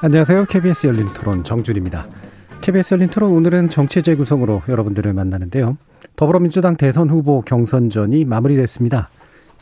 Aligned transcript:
안녕하세요. 0.00 0.44
KBS 0.44 0.86
열린 0.86 1.06
토론 1.14 1.42
정준입니다. 1.44 2.06
KBS 2.60 2.94
열린 2.94 3.08
토론 3.08 3.32
오늘은 3.32 3.70
정치 3.70 4.02
재구성으로 4.02 4.62
여러분들을 4.68 5.12
만나는데요. 5.14 5.78
더불어민주당 6.14 6.76
대선 6.76 7.08
후보 7.08 7.40
경선전이 7.40 8.26
마무리됐습니다. 8.26 9.08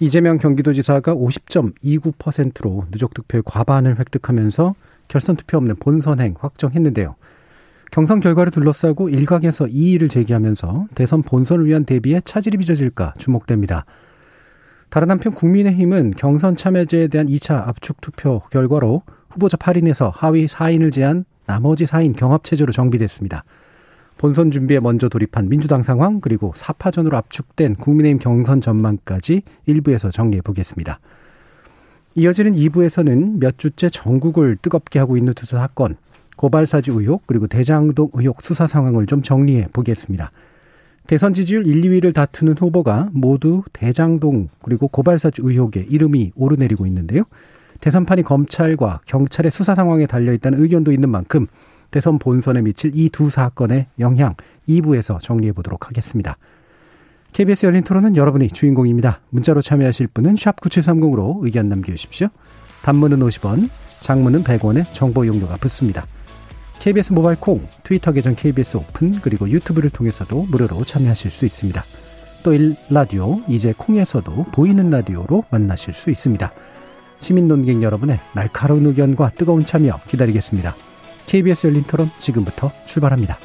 이재명 0.01 0.38
경기도지사가 0.38 1.14
50.29%로 1.14 2.87
누적 2.91 3.14
득표의 3.14 3.42
과반을 3.47 4.00
획득하면서 4.00 4.75
결선 5.06 5.37
투표 5.37 5.59
없는 5.59 5.77
본선행 5.77 6.34
확정했는데요. 6.41 7.14
경선 7.92 8.19
결과를 8.19 8.50
둘러싸고 8.50 9.11
일각에서 9.11 9.69
이의를 9.69 10.09
제기하면서 10.09 10.87
대선 10.97 11.23
본선을 11.23 11.66
위한 11.66 11.84
대비에 11.84 12.20
차질이 12.25 12.56
빚어질까 12.56 13.14
주목됩니다. 13.19 13.84
다른 14.92 15.11
한편 15.11 15.33
국민의힘은 15.33 16.11
경선 16.19 16.55
참여제에 16.55 17.06
대한 17.06 17.27
2차 17.27 17.67
압축 17.67 18.03
투표 18.03 18.41
결과로 18.50 19.00
후보자 19.30 19.56
8인에서 19.56 20.11
하위 20.12 20.44
4인을 20.47 20.92
제한 20.92 21.25
나머지 21.47 21.86
4인 21.86 22.14
경합체제로 22.14 22.72
정비됐습니다. 22.72 23.42
본선 24.19 24.50
준비에 24.50 24.80
먼저 24.80 25.08
돌입한 25.08 25.48
민주당 25.48 25.83
상황 25.83 26.20
그리고 26.20 26.52
4파전으로 26.55 27.14
압축된 27.14 27.77
국민의힘 27.77 28.19
경선 28.19 28.61
전망까지 28.61 29.41
일부에서 29.64 30.11
정리해 30.11 30.42
보겠습니다. 30.42 31.00
이어지는 32.14 32.52
2부에서는 32.52 33.39
몇 33.39 33.56
주째 33.56 33.89
전국을 33.89 34.58
뜨겁게 34.61 34.98
하고 34.98 35.17
있는 35.17 35.33
두 35.33 35.47
사건 35.47 35.97
고발사주 36.36 36.92
의혹 36.92 37.27
그리고 37.27 37.47
대장동 37.47 38.11
의혹 38.12 38.42
수사 38.42 38.67
상황을 38.67 39.06
좀 39.06 39.22
정리해 39.22 39.69
보겠습니다. 39.72 40.30
대선 41.06 41.34
지지율 41.34 41.67
1, 41.67 41.83
2위를 41.83 42.14
다투는 42.14 42.55
후보가 42.58 43.11
모두 43.12 43.62
대장동 43.72 44.48
그리고 44.62 44.89
고발사주 44.89 45.42
의혹에 45.45 45.86
이름이 45.89 46.33
오르내리고 46.36 46.86
있는데요. 46.86 47.25
대선판이 47.81 48.22
검찰과 48.22 49.00
경찰의 49.06 49.50
수사 49.50 49.75
상황에 49.75 50.06
달려 50.06 50.33
있다는 50.33 50.62
의견도 50.62 50.92
있는 50.92 51.11
만큼 51.11 51.47
대선 51.91 52.19
본선에 52.19 52.62
미칠 52.62 52.92
이 52.95 53.11
두 53.11 53.28
사건의 53.28 53.86
영향 53.98 54.34
2부에서 54.69 55.20
정리해 55.20 55.53
보도록 55.53 55.89
하겠습니다. 55.89 56.39
KBS 57.33 57.67
열린 57.67 57.83
토론은 57.83 58.17
여러분이 58.17 58.48
주인공입니다. 58.48 59.20
문자로 59.30 59.62
참여하실 59.62 60.08
분은 60.14 60.36
샵 60.36 60.61
9730으로 60.61 61.45
의견 61.45 61.69
남겨주십시오. 61.69 62.28
단문은 62.83 63.19
50원, 63.20 63.69
장문은 64.00 64.45
100원의 64.45 64.92
정보 64.92 65.27
용료가 65.27 65.56
붙습니다. 65.56 66.06
KBS 66.83 67.12
모바일 67.12 67.38
콩, 67.38 67.64
트위터 67.84 68.11
계정 68.11 68.34
KBS 68.34 68.77
오픈, 68.77 69.12
그리고 69.20 69.48
유튜브를 69.48 69.88
통해서도 69.88 70.47
무료로 70.50 70.83
참여하실 70.83 71.30
수 71.30 71.47
있습니다. 71.47 71.80
또 72.42 72.52
일라디오, 72.52 73.41
이제 73.47 73.72
콩에서도 73.78 74.47
보이는 74.50 74.91
라디오로 74.91 75.44
만나실 75.48 75.94
수 75.94 76.11
있습니다. 76.11 76.52
시민 77.20 77.47
논객 77.47 77.80
여러분의 77.84 78.19
날카로운 78.34 78.84
의견과 78.86 79.30
뜨거운 79.36 79.64
참여 79.64 80.01
기다리겠습니다. 80.08 80.74
KBS 81.27 81.68
열린 81.68 81.84
토론 81.84 82.11
지금부터 82.18 82.73
출발합니다. 82.84 83.39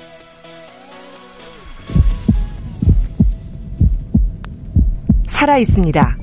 살아 5.28 5.60
있습니다. 5.60 6.18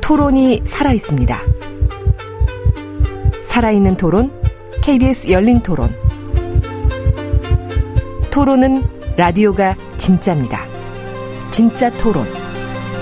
토론이 0.00 0.62
살아 0.64 0.92
있습니다. 0.92 1.36
살아있는 3.42 3.96
토론, 3.96 4.30
KBS 4.88 5.30
열린 5.30 5.60
토론. 5.60 5.94
토론은 8.30 8.82
라디오가 9.18 9.76
진짜입니다. 9.98 10.64
진짜 11.50 11.90
토론, 11.98 12.24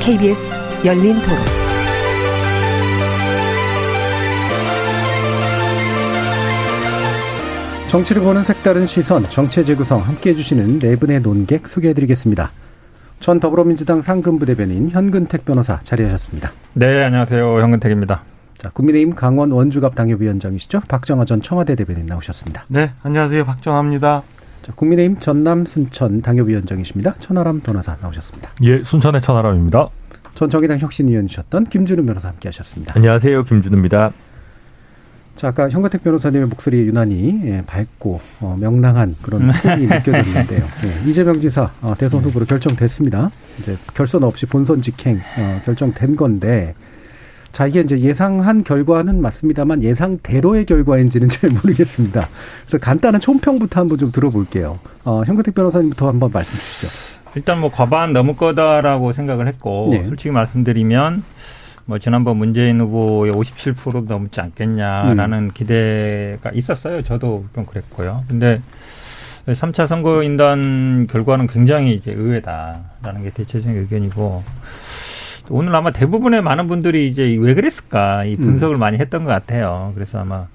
KBS 0.00 0.56
열린 0.84 1.14
토론. 1.22 1.38
정치를 7.86 8.20
보는 8.22 8.42
색다른 8.42 8.84
시선, 8.84 9.22
정체 9.22 9.64
재구성 9.64 10.00
함께 10.00 10.30
해주시는 10.30 10.80
네 10.80 10.96
분의 10.96 11.20
논객 11.20 11.68
소개해드리겠습니다. 11.68 12.50
전 13.20 13.38
더불어민주당 13.38 14.02
상근부 14.02 14.44
대변인 14.44 14.90
현근택 14.90 15.44
변호사 15.44 15.78
자리하셨습니다. 15.84 16.50
네, 16.72 17.04
안녕하세요. 17.04 17.60
현근택입니다. 17.60 18.24
자, 18.58 18.70
국민의힘 18.70 19.14
강원 19.14 19.50
원주갑 19.52 19.94
당협위원장이시죠. 19.94 20.80
박정화 20.88 21.24
전 21.24 21.42
청와대 21.42 21.74
대변인 21.74 22.06
나오셨습니다. 22.06 22.64
네, 22.68 22.90
안녕하세요. 23.02 23.44
박정화입니다. 23.44 24.22
자, 24.62 24.72
국민의힘 24.74 25.20
전남 25.20 25.66
순천 25.66 26.22
당협위원장이십니다. 26.22 27.14
천하람 27.20 27.60
변호사 27.60 27.96
나오셨습니다. 28.00 28.50
예, 28.62 28.82
순천의 28.82 29.20
천하람입니다. 29.20 29.88
전 30.34 30.50
정의당 30.50 30.78
혁신위원이셨던 30.78 31.64
김준우 31.66 32.04
변호사 32.04 32.28
함께 32.28 32.48
하셨습니다. 32.48 32.94
안녕하세요, 32.96 33.44
김준우입니다. 33.44 34.12
자, 35.36 35.48
아까 35.48 35.68
현근택 35.68 36.02
변호사님의 36.02 36.48
목소리에 36.48 36.84
유난히 36.86 37.42
예, 37.44 37.62
밝고 37.66 38.20
어, 38.40 38.56
명랑한 38.58 39.16
그런 39.20 39.52
톤이 39.52 39.84
느껴졌는데요. 39.86 40.64
예, 40.86 41.10
이재명 41.10 41.38
지사 41.40 41.70
어, 41.82 41.94
대선 41.96 42.22
후보로 42.22 42.46
결정됐습니다. 42.46 43.30
이제 43.60 43.76
결선 43.92 44.24
없이 44.24 44.46
본선 44.46 44.80
직행 44.80 45.20
어, 45.36 45.60
결정된 45.66 46.16
건데 46.16 46.74
자, 47.56 47.66
이게 47.66 47.80
이제 47.80 47.98
예상한 48.00 48.62
결과는 48.64 49.22
맞습니다만 49.22 49.82
예상대로의 49.82 50.66
결과인지는 50.66 51.26
잘 51.32 51.48
모르겠습니다. 51.48 52.28
그래서 52.66 52.76
간단한 52.76 53.18
총평부터 53.18 53.80
한번 53.80 53.96
좀 53.96 54.12
들어볼게요. 54.12 54.78
어, 55.04 55.22
현근택 55.24 55.54
변호사님부터 55.54 56.06
한번 56.06 56.30
말씀 56.34 56.52
주시죠. 56.52 57.22
일단 57.34 57.58
뭐 57.58 57.70
과반 57.70 58.12
넘을 58.12 58.36
거다라고 58.36 59.12
생각을 59.12 59.48
했고 59.48 59.88
네. 59.90 60.04
솔직히 60.04 60.32
말씀드리면 60.32 61.24
뭐 61.86 61.98
지난번 61.98 62.36
문재인 62.36 62.78
후보의 62.78 63.32
57%도 63.32 64.02
넘지 64.02 64.38
않겠냐라는 64.38 65.38
음. 65.38 65.50
기대가 65.54 66.50
있었어요. 66.52 67.00
저도 67.00 67.46
좀 67.54 67.64
그랬고요. 67.64 68.24
근데 68.28 68.60
3차 69.46 69.86
선거인단 69.86 71.06
결과는 71.06 71.46
굉장히 71.46 71.94
이제 71.94 72.12
의외다라는 72.12 73.22
게 73.22 73.30
대체적인 73.30 73.78
의견이고 73.78 74.44
오늘 75.50 75.74
아마 75.74 75.90
대부분의 75.90 76.42
많은 76.42 76.66
분들이 76.66 77.08
이제 77.08 77.36
왜 77.38 77.54
그랬을까 77.54 78.24
이 78.24 78.36
분석을 78.36 78.76
많이 78.76 78.98
했던 78.98 79.24
것 79.24 79.30
같아요. 79.30 79.92
그래서 79.94 80.18
아마 80.18 80.46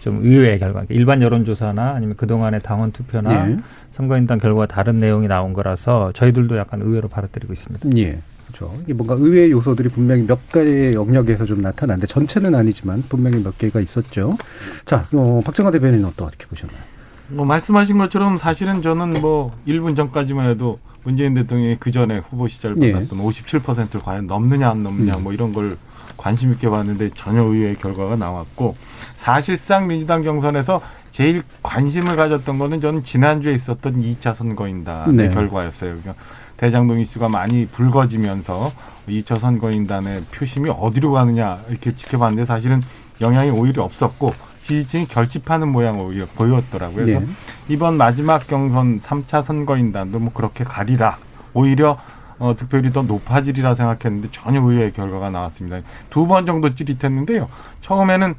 좀 0.00 0.20
의외의 0.22 0.58
결과, 0.58 0.74
그러니까 0.74 0.94
일반 0.94 1.20
여론조사나 1.20 1.94
아니면 1.94 2.16
그동안의 2.16 2.60
당원 2.60 2.92
투표나 2.92 3.50
예. 3.50 3.56
선거인단 3.90 4.38
결과와 4.38 4.66
다른 4.66 5.00
내용이 5.00 5.26
나온 5.26 5.52
거라서 5.52 6.12
저희들도 6.12 6.56
약간 6.56 6.80
의외로 6.80 7.08
받아들이고 7.08 7.52
있습니다. 7.52 7.88
예. 7.96 8.20
그렇죠. 8.46 8.72
이게 8.84 8.94
뭔가 8.94 9.14
의외의 9.14 9.50
요소들이 9.50 9.88
분명히 9.88 10.22
몇 10.24 10.48
가지 10.52 10.92
영역에서 10.94 11.44
좀 11.44 11.60
나타났는데 11.60 12.06
전체는 12.06 12.54
아니지만 12.54 13.02
분명히 13.08 13.42
몇 13.42 13.58
개가 13.58 13.80
있었죠. 13.80 14.36
자, 14.84 15.06
어, 15.12 15.40
박정화 15.44 15.72
대변인은 15.72 16.04
어떻게 16.04 16.46
보셨나요? 16.46 16.95
뭐 17.28 17.44
말씀하신 17.44 17.98
것처럼 17.98 18.38
사실은 18.38 18.82
저는 18.82 19.20
뭐 19.20 19.52
1분 19.66 19.96
전까지만 19.96 20.50
해도 20.50 20.78
문재인 21.02 21.34
대통령이 21.34 21.76
그 21.78 21.90
전에 21.90 22.18
후보 22.18 22.48
시절 22.48 22.76
예. 22.82 22.92
받았던 22.92 23.18
57%를 23.18 24.00
과연 24.00 24.26
넘느냐 24.26 24.70
안 24.70 24.82
넘느냐 24.82 25.16
음. 25.16 25.22
뭐 25.22 25.32
이런 25.32 25.52
걸 25.52 25.76
관심 26.16 26.52
있게 26.52 26.68
봤는데 26.68 27.10
전혀 27.14 27.42
의외의 27.42 27.76
결과가 27.76 28.16
나왔고 28.16 28.76
사실상 29.16 29.86
민주당 29.86 30.22
경선에서 30.22 30.80
제일 31.12 31.42
관심을 31.62 32.16
가졌던 32.16 32.58
거는 32.58 32.80
저는 32.80 33.02
지난주에 33.02 33.54
있었던 33.54 34.02
2차 34.02 34.34
선거인단의 34.34 35.14
네. 35.14 35.28
결과였어요. 35.30 35.96
그러니까 35.98 36.14
대장동 36.56 37.00
이슈가 37.00 37.28
많이 37.28 37.66
불거지면서 37.66 38.72
2차 39.08 39.38
선거인단의 39.38 40.24
표심이 40.32 40.68
어디로 40.70 41.12
가느냐 41.12 41.62
이렇게 41.70 41.94
지켜봤는데 41.94 42.46
사실은 42.46 42.82
영향이 43.20 43.50
오히려 43.50 43.84
없었고 43.84 44.34
지지층이 44.66 45.06
결집하는 45.06 45.68
모양 45.68 46.00
오히려 46.00 46.26
보였더라고요. 46.34 47.04
그래서 47.04 47.20
네. 47.20 47.26
이번 47.68 47.96
마지막 47.96 48.46
경선 48.46 48.98
3차 49.00 49.42
선거인단도 49.44 50.18
뭐 50.18 50.32
그렇게 50.32 50.64
가리라. 50.64 51.18
오히려 51.54 51.98
어, 52.38 52.54
득표율이 52.54 52.92
더 52.92 53.02
높아지리라 53.02 53.74
생각했는데 53.76 54.28
전혀 54.32 54.60
의외의 54.60 54.92
결과가 54.92 55.30
나왔습니다. 55.30 55.80
두 56.10 56.26
번 56.26 56.44
정도 56.46 56.74
찌릿했는데요. 56.74 57.48
처음에는 57.80 58.34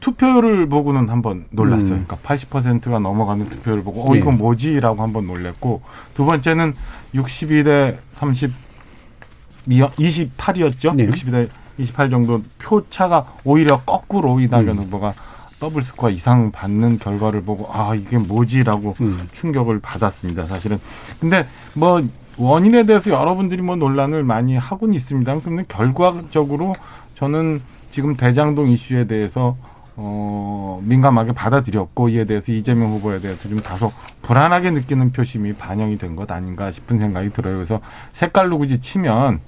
투표율을 0.00 0.68
보고는 0.68 1.08
한번 1.08 1.44
놀랐어요. 1.50 1.94
음. 1.94 2.06
그러니까 2.06 2.16
80%가 2.22 2.98
넘어가는 3.00 3.44
투표율을 3.46 3.82
보고 3.82 4.08
어 4.08 4.14
예. 4.14 4.20
이건 4.20 4.38
뭐지라고 4.38 5.02
한번 5.02 5.26
놀랬고 5.26 5.82
두 6.14 6.24
번째는 6.24 6.74
62대 7.14 7.96
28이었죠. 9.68 10.94
네. 10.96 11.06
62대 11.08 11.48
28 11.78 12.08
정도 12.10 12.42
표차가 12.58 13.26
오히려 13.44 13.80
거꾸로 13.80 14.40
이낙연 14.40 14.68
음. 14.68 14.78
후보가 14.84 15.14
더블 15.58 15.82
스코어 15.82 16.10
이상 16.10 16.50
받는 16.52 16.98
결과를 16.98 17.42
보고 17.42 17.68
아 17.72 17.94
이게 17.94 18.18
뭐지라고 18.18 18.94
음. 19.00 19.28
충격을 19.32 19.80
받았습니다. 19.80 20.46
사실은 20.46 20.78
근데 21.20 21.46
뭐 21.74 22.02
원인에 22.36 22.84
대해서 22.84 23.10
여러분들이 23.10 23.62
뭐 23.62 23.76
논란을 23.76 24.22
많이 24.22 24.56
하고는 24.56 24.94
있습니다. 24.94 25.40
근데 25.40 25.64
결과적으로 25.68 26.74
저는 27.14 27.62
지금 27.90 28.16
대장동 28.16 28.68
이슈에 28.68 29.06
대해서 29.06 29.56
어, 29.98 30.78
민감하게 30.84 31.32
받아들였고 31.32 32.10
이에 32.10 32.26
대해서 32.26 32.52
이재명 32.52 32.88
후보에 32.88 33.18
대해서 33.20 33.48
좀 33.48 33.62
다소 33.62 33.90
불안하게 34.20 34.72
느끼는 34.72 35.12
표심이 35.12 35.54
반영이 35.54 35.96
된 35.96 36.14
것 36.16 36.30
아닌가 36.30 36.70
싶은 36.70 36.98
생각이 36.98 37.30
들어요. 37.30 37.54
그래서 37.54 37.80
색깔로 38.12 38.58
굳이 38.58 38.78
치면 38.78 39.40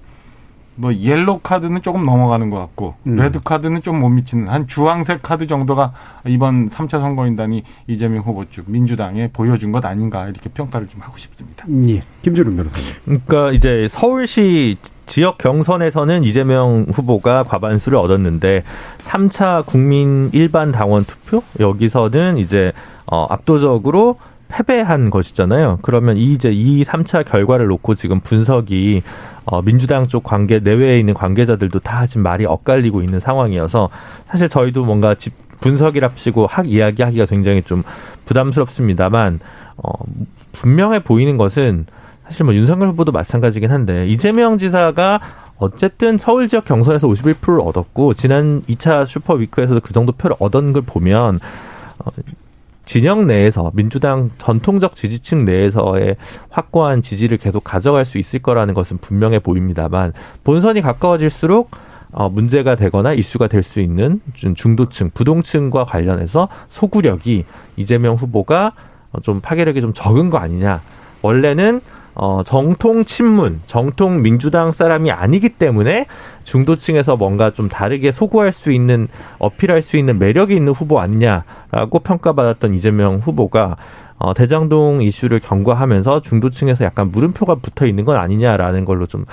뭐 0.80 0.94
옐로 0.94 1.40
카드는 1.40 1.82
조금 1.82 2.06
넘어가는 2.06 2.50
것 2.50 2.56
같고 2.58 2.94
음. 3.08 3.16
레드 3.16 3.40
카드는 3.42 3.82
좀 3.82 3.98
못 3.98 4.08
미치는 4.10 4.46
한 4.48 4.68
주황색 4.68 5.22
카드 5.22 5.48
정도가 5.48 5.92
이번 6.26 6.68
3차 6.68 6.90
선거인단이 7.00 7.64
이재명 7.88 8.22
후보 8.22 8.44
쪽 8.48 8.70
민주당에 8.70 9.28
보여준 9.32 9.72
것 9.72 9.84
아닌가 9.84 10.28
이렇게 10.28 10.48
평가를 10.50 10.86
좀 10.88 11.00
하고 11.00 11.16
싶습니다. 11.18 11.64
예. 11.88 12.02
김준우 12.22 12.56
변호사님. 12.56 12.86
그러니까 13.26 13.50
이제 13.52 13.88
서울시 13.90 14.76
지역 15.06 15.38
경선에서는 15.38 16.22
이재명 16.22 16.86
후보가 16.92 17.42
과반수를 17.44 17.98
얻었는데 17.98 18.62
3차 18.98 19.66
국민 19.66 20.30
일반 20.32 20.70
당원 20.70 21.04
투표 21.04 21.42
여기서는 21.58 22.38
이제 22.38 22.72
어 23.10 23.26
압도적으로 23.28 24.16
패배한 24.48 25.10
것이잖아요. 25.10 25.78
그러면 25.82 26.16
이 26.16 26.32
이제 26.32 26.50
이 26.50 26.82
3차 26.84 27.24
결과를 27.24 27.66
놓고 27.66 27.94
지금 27.94 28.20
분석이 28.20 29.02
어, 29.44 29.62
민주당 29.62 30.08
쪽 30.08 30.24
관계 30.24 30.58
내외에 30.58 30.98
있는 30.98 31.14
관계자들도 31.14 31.80
다 31.80 32.06
지금 32.06 32.22
말이 32.22 32.44
엇갈리고 32.44 33.02
있는 33.02 33.20
상황이어서 33.20 33.88
사실 34.26 34.48
저희도 34.48 34.84
뭔가 34.84 35.14
집 35.14 35.34
분석이랍시고 35.60 36.46
학 36.46 36.68
이야기하기가 36.68 37.26
굉장히 37.26 37.62
좀 37.62 37.82
부담스럽습니다만 38.26 39.40
어, 39.76 39.92
분명해 40.52 41.00
보이는 41.00 41.36
것은 41.36 41.86
사실 42.24 42.44
뭐 42.44 42.54
윤석열 42.54 42.88
후보도 42.88 43.12
마찬가지긴 43.12 43.70
한데 43.70 44.06
이재명 44.06 44.58
지사가 44.58 45.18
어쨌든 45.56 46.18
서울 46.18 46.46
지역 46.46 46.64
경선에서 46.64 47.08
51%를 47.08 47.60
얻었고 47.60 48.14
지난 48.14 48.62
2차 48.62 49.06
슈퍼 49.06 49.34
위크에서도 49.34 49.80
그 49.80 49.92
정도 49.92 50.12
표를 50.12 50.36
얻은 50.38 50.72
걸 50.72 50.82
보면 50.82 51.40
어, 51.98 52.10
진영 52.88 53.26
내에서 53.26 53.70
민주당 53.74 54.30
전통적 54.38 54.96
지지층 54.96 55.44
내에서의 55.44 56.16
확고한 56.48 57.02
지지를 57.02 57.36
계속 57.36 57.62
가져갈 57.62 58.06
수 58.06 58.16
있을 58.16 58.38
거라는 58.38 58.72
것은 58.72 58.96
분명해 58.96 59.40
보입니다만 59.40 60.14
본선이 60.42 60.80
가까워질수록 60.80 61.70
어, 62.12 62.30
문제가 62.30 62.76
되거나 62.76 63.12
이슈가 63.12 63.48
될 63.48 63.62
수 63.62 63.80
있는 63.80 64.22
중도층, 64.32 65.10
부동층과 65.12 65.84
관련해서 65.84 66.48
소구력이 66.70 67.44
이재명 67.76 68.14
후보가 68.14 68.72
좀 69.22 69.40
파괴력이 69.40 69.82
좀 69.82 69.92
적은 69.92 70.30
거 70.30 70.38
아니냐. 70.38 70.80
원래는 71.20 71.82
어, 72.20 72.42
정통 72.42 73.04
친문, 73.04 73.60
정통 73.66 74.22
민주당 74.22 74.72
사람이 74.72 75.12
아니기 75.12 75.50
때문에 75.50 76.06
중도층에서 76.42 77.16
뭔가 77.16 77.52
좀 77.52 77.68
다르게 77.68 78.10
소구할 78.10 78.50
수 78.50 78.72
있는, 78.72 79.06
어필할 79.38 79.82
수 79.82 79.96
있는 79.96 80.18
매력이 80.18 80.54
있는 80.54 80.72
후보 80.72 80.98
아니냐라고 80.98 82.00
평가받았던 82.02 82.74
이재명 82.74 83.18
후보가 83.18 83.76
어, 84.18 84.34
대장동 84.34 85.00
이슈를 85.00 85.38
경과하면서 85.38 86.22
중도층에서 86.22 86.84
약간 86.84 87.12
물음표가 87.12 87.54
붙어 87.56 87.86
있는 87.86 88.04
건 88.04 88.16
아니냐라는 88.16 88.84
걸로 88.84 89.06
좀 89.06 89.24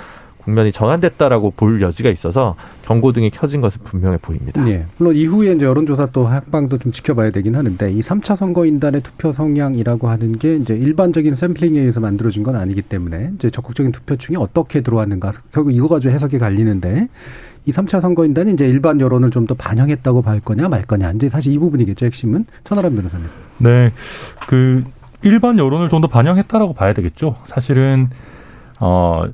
국면이 0.46 0.70
전환됐다라고 0.70 1.50
볼 1.56 1.80
여지가 1.80 2.08
있어서 2.10 2.54
경고등이 2.84 3.30
켜진 3.30 3.60
것은 3.60 3.82
분명해 3.82 4.18
보입니다. 4.22 4.62
네. 4.64 4.86
물론 4.96 5.16
이후에 5.16 5.52
이제 5.52 5.66
여론조사 5.66 6.06
또 6.12 6.24
학방도 6.26 6.78
좀 6.78 6.92
지켜봐야 6.92 7.30
되긴 7.32 7.56
하는데 7.56 7.92
이 7.92 8.00
3차 8.00 8.36
선거인단의 8.36 9.02
투표 9.02 9.32
성향이라고 9.32 10.08
하는 10.08 10.38
게 10.38 10.54
이제 10.54 10.74
일반적인 10.74 11.34
샘플링에 11.34 11.80
의해서 11.80 11.98
만들어진 11.98 12.44
건 12.44 12.54
아니기 12.54 12.80
때문에 12.80 13.32
이제 13.34 13.50
적극적인 13.50 13.90
투표층이 13.90 14.36
어떻게 14.36 14.80
들어왔는가 14.82 15.32
결국 15.52 15.74
이거 15.74 15.88
가지고 15.88 16.14
해석이 16.14 16.38
갈리는데 16.38 17.08
이 17.66 17.72
3차 17.72 18.00
선거인단이 18.00 18.52
이제 18.52 18.68
일반 18.68 19.00
여론을 19.00 19.30
좀 19.30 19.46
더 19.48 19.54
반영했다고 19.54 20.22
볼 20.22 20.40
거냐 20.40 20.68
말 20.68 20.82
거냐. 20.82 21.10
이제 21.12 21.28
사실 21.28 21.52
이 21.52 21.58
부분이겠죠, 21.58 22.06
핵심은. 22.06 22.46
천하람 22.62 22.94
변호사님. 22.94 23.26
네. 23.58 23.90
그 24.46 24.84
일반 25.22 25.58
여론을 25.58 25.88
좀 25.88 26.00
더 26.00 26.06
반영했다라고 26.06 26.72
봐야 26.74 26.92
되겠죠. 26.92 27.34
사실은 27.46 28.10
어, 28.80 29.24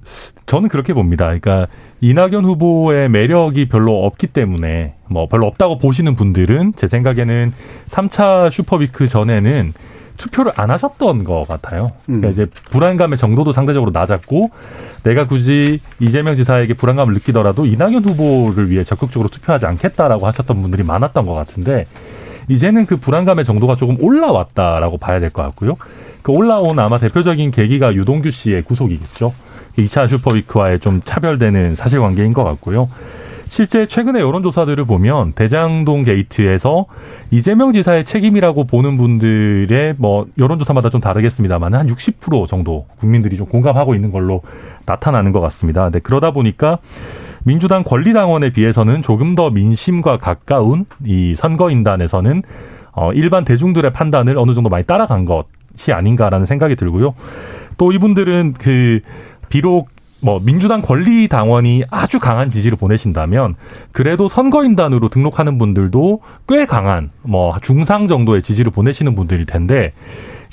저는 0.47 0.69
그렇게 0.69 0.93
봅니다. 0.94 1.27
그러니까 1.27 1.67
이낙연 2.00 2.44
후보의 2.44 3.09
매력이 3.09 3.69
별로 3.69 4.05
없기 4.05 4.29
때문에 4.29 4.94
뭐 5.09 5.27
별로 5.29 5.47
없다고 5.47 5.79
보시는 5.79 6.15
분들은 6.15 6.75
제 6.77 6.87
생각에는 6.87 7.53
3차 7.89 8.50
슈퍼위크 8.50 9.09
전에는 9.09 9.73
투표를 10.19 10.53
안 10.56 10.71
하셨던 10.71 11.25
것 11.25 11.47
같아요. 11.49 11.93
그러니까 12.06 12.29
음. 12.29 12.31
이제 12.33 12.47
불안감의 12.71 13.19
정도도 13.19 13.53
상대적으로 13.53 13.91
낮았고 13.93 14.50
내가 15.05 15.27
굳이 15.27 15.81
이재명 16.00 16.37
지사에게 16.37 16.75
불안감을 16.75 17.15
느끼더라도 17.15 17.67
이낙연 17.67 18.05
후보를 18.05 18.71
위해 18.71 18.85
적극적으로 18.85 19.29
투표하지 19.31 19.67
않겠다라고 19.67 20.27
하셨던 20.27 20.61
분들이 20.62 20.83
많았던 20.85 21.27
것 21.27 21.35
같은데 21.35 21.87
이제는 22.49 22.87
그 22.87 22.97
불안감의 22.99 23.44
정도가 23.44 23.77
조금 23.77 23.97
올라왔다라고 24.00 24.99
봐야 24.99 25.19
될 25.19 25.31
것 25.31 25.43
같고요. 25.43 25.77
그 26.23 26.33
올라온 26.33 26.79
아마 26.79 26.99
대표적인 26.99 27.51
계기가 27.51 27.95
유동규 27.95 28.31
씨의 28.31 28.63
구속이겠죠. 28.63 29.35
2차 29.77 30.09
슈퍼위크와의 30.09 30.81
좀 30.81 31.01
차별되는 31.05 31.75
사실관계인 31.75 32.33
것 32.33 32.45
같고요. 32.45 32.89
실제 33.49 33.85
최근의 33.85 34.23
여론조사들을 34.23 34.83
보면 34.87 35.35
대장동 35.35 36.05
게이트에서 36.05 36.87
이재명 37.31 37.75
지사의 37.75 38.07
책임이라고 38.07 38.65
보는 38.65 38.97
분들의 38.97 39.97
뭐 39.99 40.27
여론조사마다 40.39 40.89
좀 40.89 41.03
다르겠습니다만 41.03 41.75
한 41.75 41.87
60% 41.87 42.49
정도 42.49 42.87
국민들이 42.97 43.37
좀 43.37 43.47
공감하고 43.47 43.95
있는 43.95 44.11
걸로 44.11 44.41
나타나는 44.87 45.33
것 45.33 45.41
같습니다. 45.41 45.91
네, 45.91 45.99
그러다 45.99 46.31
보니까 46.31 46.79
민주당 47.45 47.83
권리당원에 47.83 48.53
비해서는 48.53 49.03
조금 49.03 49.35
더 49.35 49.51
민심과 49.51 50.17
가까운 50.17 50.87
이 51.05 51.35
선거인단에서는 51.35 52.43
어, 52.93 53.13
일반 53.13 53.45
대중들의 53.45 53.93
판단을 53.93 54.39
어느 54.39 54.55
정도 54.55 54.71
많이 54.71 54.87
따라간 54.87 55.27
것 55.27 55.45
것이 55.77 55.93
아닌가라는 55.93 56.47
생각이 56.47 56.77
들고요. 56.77 57.15
또 57.79 57.93
이분들은 57.93 58.55
그 58.59 59.01
비록 59.49 59.89
뭐 60.20 60.41
민주당 60.41 60.82
권리 60.82 61.27
당원이 61.27 61.85
아주 61.91 62.20
강한 62.20 62.49
지지를 62.49 62.79
보내신다면 62.79 63.56
그래도 63.91 64.29
선거인단으로 64.29 65.08
등록하는 65.08 65.58
분들도 65.58 66.20
꽤 66.49 66.65
강한 66.65 67.11
뭐 67.23 67.56
중상 67.61 68.06
정도의 68.06 68.43
지지를 68.43 68.70
보내시는 68.70 69.17
분들일 69.17 69.46
텐데 69.46 69.93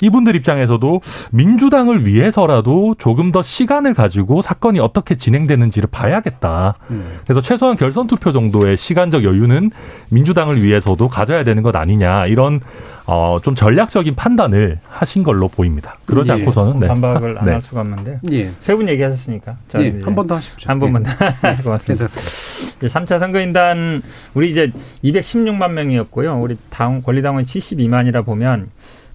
이분들 0.00 0.36
입장에서도 0.36 1.00
민주당을 1.32 2.06
위해서라도 2.06 2.94
조금 2.98 3.32
더 3.32 3.42
시간을 3.42 3.94
가지고 3.94 4.42
사건이 4.42 4.80
어떻게 4.80 5.14
진행되는지를 5.14 5.88
봐야겠다. 5.90 6.74
음. 6.90 7.18
그래서 7.24 7.40
최소한 7.40 7.76
결선 7.76 8.06
투표 8.06 8.32
정도의 8.32 8.76
시간적 8.76 9.24
여유는 9.24 9.70
민주당을 10.10 10.62
위해서도 10.62 11.08
가져야 11.08 11.44
되는 11.44 11.62
것 11.62 11.74
아니냐 11.76 12.26
이런 12.26 12.60
어, 13.06 13.38
좀 13.42 13.56
전략적인 13.56 14.14
판단을 14.14 14.78
하신 14.88 15.24
걸로 15.24 15.48
보입니다. 15.48 15.96
그러지 16.06 16.30
예. 16.30 16.34
않고서는 16.34 16.78
네. 16.78 16.86
반박을 16.86 17.38
안할 17.38 17.60
수가 17.60 17.80
없는데 17.80 18.20
예. 18.30 18.50
세분 18.60 18.88
얘기하셨으니까 18.88 19.56
예. 19.80 20.00
한번 20.04 20.28
더 20.28 20.36
하십시오. 20.36 20.70
한 20.70 20.78
번만 20.78 21.02
더 21.02 21.10
고맙습니다. 21.64 22.06
3차 22.06 23.18
선거인단 23.18 24.02
우리 24.34 24.52
이제 24.52 24.70
216만 25.02 25.72
명이었고요. 25.72 26.40
우리 26.40 26.56
당 26.70 27.02
권리당원 27.02 27.44
72만이라 27.44 28.24
보면 28.24 28.68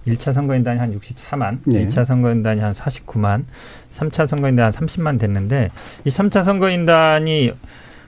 1차 0.06 0.32
선거인단이 0.32 0.78
한 0.78 0.98
64만, 0.98 1.58
네. 1.64 1.84
2차 1.86 2.04
선거인단이 2.04 2.60
한 2.60 2.72
49만, 2.72 3.44
3차 3.92 4.26
선거인단 4.26 4.66
한 4.66 4.72
30만 4.72 5.18
됐는데 5.18 5.70
이 6.04 6.08
3차 6.08 6.44
선거인단이 6.44 7.52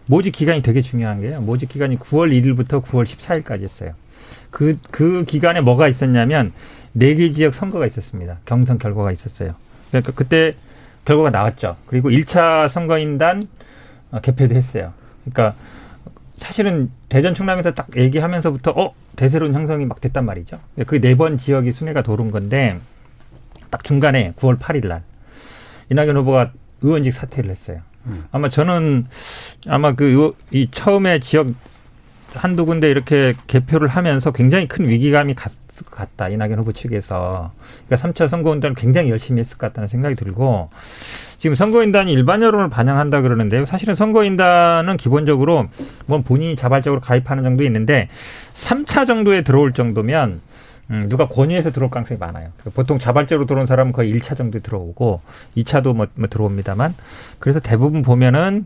모집 0.06 0.32
기간이 0.34 0.62
되게 0.62 0.80
중요한 0.80 1.20
게요. 1.20 1.40
모집 1.40 1.68
기간이 1.68 1.98
9월 1.98 2.30
1일부터 2.30 2.82
9월 2.82 3.04
14일까지 3.04 3.62
했어요. 3.62 3.92
그, 4.50 4.78
그 4.90 5.24
기간에 5.24 5.60
뭐가 5.60 5.88
있었냐면 5.88 6.52
네 6.92 7.14
개 7.14 7.30
지역 7.30 7.54
선거가 7.54 7.86
있었습니다. 7.86 8.38
경선 8.46 8.78
결과가 8.78 9.12
있었어요. 9.12 9.54
그러니까 9.90 10.12
그때 10.12 10.52
결과가 11.04 11.30
나왔죠. 11.30 11.76
그리고 11.86 12.10
1차 12.10 12.68
선거인단 12.68 13.42
어, 14.10 14.20
개표도 14.20 14.54
했어요. 14.54 14.92
그러니까 15.24 15.54
사실은 16.38 16.90
대전 17.08 17.34
충남에서 17.34 17.72
딱 17.74 17.88
얘기하면서부터 17.96 18.70
어 18.72 18.94
대세론 19.16 19.54
형성이 19.54 19.84
막 19.84 20.00
됐단 20.00 20.24
말이죠. 20.24 20.58
그 20.86 21.00
네 21.00 21.14
번 21.14 21.36
지역이 21.38 21.72
순회가 21.72 22.02
도른 22.02 22.30
건데 22.30 22.78
딱 23.70 23.84
중간에 23.84 24.32
9월 24.36 24.58
8일 24.58 24.86
날 24.88 25.02
이낙연 25.90 26.16
후보가 26.18 26.52
의원직 26.82 27.12
사퇴를 27.12 27.50
했어요. 27.50 27.80
음. 28.06 28.24
아마 28.30 28.48
저는 28.48 29.06
아마 29.66 29.92
그 29.92 30.32
이 30.50 30.68
처음에 30.70 31.18
지역 31.20 31.48
한두 32.34 32.64
군데 32.66 32.90
이렇게 32.90 33.34
개표를 33.46 33.88
하면서 33.88 34.30
굉장히 34.32 34.68
큰 34.68 34.88
위기감이 34.88 35.34
갔 35.34 35.50
을 35.80 35.84
것 35.84 35.96
같다. 35.96 36.28
이낙연 36.28 36.58
후보 36.58 36.72
측에서. 36.72 37.50
그러니까 37.86 38.08
3차 38.08 38.28
선거운동을 38.28 38.74
굉장히 38.74 39.10
열심히 39.10 39.40
했을 39.40 39.58
것 39.58 39.66
같다는 39.68 39.88
생각이 39.88 40.14
들고 40.14 40.70
지금 41.36 41.54
선거인단이 41.54 42.12
일반 42.12 42.42
여론을 42.42 42.68
반영한다 42.68 43.20
그러는데요. 43.20 43.64
사실은 43.64 43.94
선거인단은 43.94 44.96
기본적으로 44.96 45.68
뭐 46.06 46.20
본인이 46.20 46.56
자발적으로 46.56 47.00
가입하는 47.00 47.44
정도 47.44 47.64
있는데 47.64 48.08
3차 48.54 49.06
정도에 49.06 49.42
들어올 49.42 49.72
정도면 49.72 50.40
음, 50.90 51.06
누가 51.08 51.28
권유해서 51.28 51.70
들어올 51.70 51.90
가능성이 51.90 52.18
많아요. 52.18 52.48
보통 52.74 52.98
자발적으로 52.98 53.46
들어온 53.46 53.66
사람은 53.66 53.92
거의 53.92 54.10
1차 54.14 54.34
정도에 54.36 54.60
들어오고 54.60 55.20
2차도 55.56 55.94
뭐, 55.94 56.06
뭐 56.14 56.28
들어옵니다만 56.28 56.94
그래서 57.38 57.60
대부분 57.60 58.00
보면은 58.02 58.64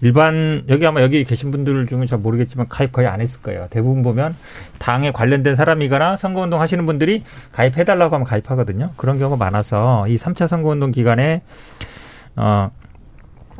일반 0.00 0.64
여기 0.68 0.86
아마 0.86 1.00
여기 1.02 1.24
계신 1.24 1.50
분들 1.50 1.86
중에 1.86 2.04
잘 2.06 2.18
모르겠지만 2.18 2.68
가입 2.68 2.92
거의 2.92 3.06
안 3.08 3.20
했을 3.20 3.40
거예요. 3.40 3.68
대부분 3.70 4.02
보면 4.02 4.36
당에 4.78 5.12
관련된 5.12 5.54
사람이거나 5.54 6.16
선거운동 6.16 6.60
하시는 6.60 6.84
분들이 6.84 7.22
가입해달라고 7.52 8.14
하면 8.14 8.26
가입하거든요. 8.26 8.90
그런 8.96 9.18
경우가 9.18 9.36
많아서 9.36 10.06
이 10.08 10.16
3차 10.16 10.46
선거운동 10.46 10.90
기간에 10.90 11.42
어, 12.36 12.70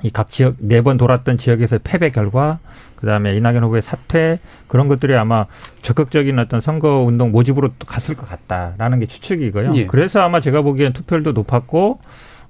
이 0.03 0.11
각 0.11 0.29
지역 0.29 0.57
네 0.59 0.83
번 0.83 0.99
돌았던 0.99 1.39
지역에서 1.39 1.79
패배 1.83 2.11
결과 2.11 2.59
그다음에 2.97 3.35
이낙연 3.37 3.63
후보의 3.65 3.81
사퇴 3.81 4.39
그런 4.67 4.87
것들이 4.89 5.15
아마 5.17 5.47
적극적인 5.83 6.39
어떤 6.39 6.61
선거 6.61 6.99
운동 7.01 7.31
모집으로 7.33 7.71
갔을 7.87 8.15
것 8.17 8.29
같다라는 8.29 8.99
게 9.01 9.07
추측이고요. 9.07 9.75
예. 9.77 9.87
그래서 9.87 10.21
아마 10.21 10.41
제가 10.41 10.61
보기엔 10.63 10.93
투표율도 10.93 11.33
높았고 11.33 12.01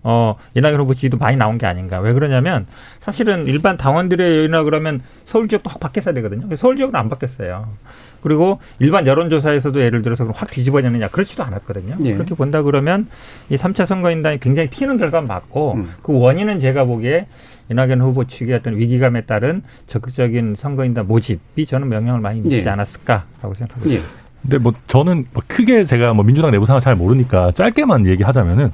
어 0.05 0.37
이낙연 0.55 0.79
후보 0.81 0.95
지지도 0.95 1.17
많이 1.17 1.37
나온 1.37 1.57
게 1.59 1.67
아닌가. 1.67 1.99
왜 1.99 2.13
그러냐면 2.13 2.67
사실은 3.01 3.47
일반 3.47 3.77
당원들의 3.79 4.39
여인이나 4.39 4.63
그러면 4.63 5.01
서울 5.25 5.49
지역도 5.49 5.71
확 5.71 5.81
바뀌어야 5.81 6.15
되거든요. 6.15 6.55
서울 6.57 6.77
지역은 6.77 6.95
안 6.95 7.09
바뀌었어요. 7.09 7.67
그리고 8.21 8.59
일반 8.79 9.07
여론조사에서도 9.07 9.81
예를 9.81 10.03
들어서 10.03 10.25
그럼 10.25 10.35
확 10.37 10.51
뒤집어졌느냐 10.51 11.09
그렇지도 11.09 11.43
않았거든요. 11.43 11.97
예. 12.05 12.15
그렇게 12.15 12.35
본다 12.35 12.63
그러면 12.63 13.07
이 13.49 13.57
3차 13.57 13.87
선거인단이 13.87 14.41
굉장히 14.41 14.69
튀는 14.69 14.99
결과는 14.99 15.27
맞고 15.27 15.75
음. 15.75 15.91
그 16.03 16.19
원인은 16.19 16.59
제가 16.59 16.85
보기에 16.85 17.27
이낙연 17.71 18.01
후보 18.03 18.25
측의 18.25 18.55
어떤 18.57 18.77
위기감에 18.77 19.23
따른 19.23 19.63
적극적인 19.87 20.55
선거인단 20.55 21.07
모집이 21.07 21.65
저는 21.65 21.91
영향을 21.93 22.21
많이 22.21 22.41
미치지 22.41 22.67
예. 22.67 22.71
않았을까라고 22.71 23.55
생각합니다. 23.55 23.95
예. 23.95 24.03
근데 24.43 24.59
뭐 24.59 24.75
저는 24.87 25.27
뭐 25.33 25.43
크게 25.47 25.85
제가 25.85 26.13
뭐 26.13 26.23
민주당 26.25 26.51
내부 26.51 26.67
상황 26.67 26.81
잘 26.81 26.95
모르니까 26.95 27.53
짧게만 27.53 28.07
얘기하자면은 28.07 28.71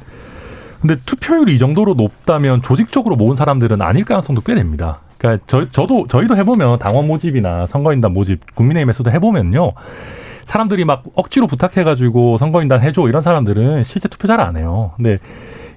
근데 0.80 0.96
투표율이 1.04 1.54
이 1.54 1.58
정도로 1.58 1.94
높다면 1.94 2.62
조직적으로 2.62 3.16
모은 3.16 3.36
사람들은 3.36 3.82
아닐 3.82 4.04
가능성도 4.04 4.40
꽤 4.42 4.54
됩니다. 4.54 5.00
그러니까 5.18 5.44
저, 5.46 5.70
저도 5.70 6.06
저희도 6.08 6.36
해보면 6.36 6.78
당원 6.78 7.06
모집이나 7.06 7.66
선거인단 7.66 8.12
모집 8.12 8.54
국민의힘에서도 8.54 9.10
해보면요. 9.10 9.72
사람들이 10.44 10.84
막 10.84 11.04
억지로 11.14 11.46
부탁해가지고 11.46 12.38
선거인단 12.38 12.80
해줘 12.80 13.08
이런 13.08 13.22
사람들은 13.22 13.84
실제 13.84 14.08
투표 14.08 14.26
잘 14.26 14.40
안 14.40 14.56
해요. 14.58 14.92
근데 14.96 15.18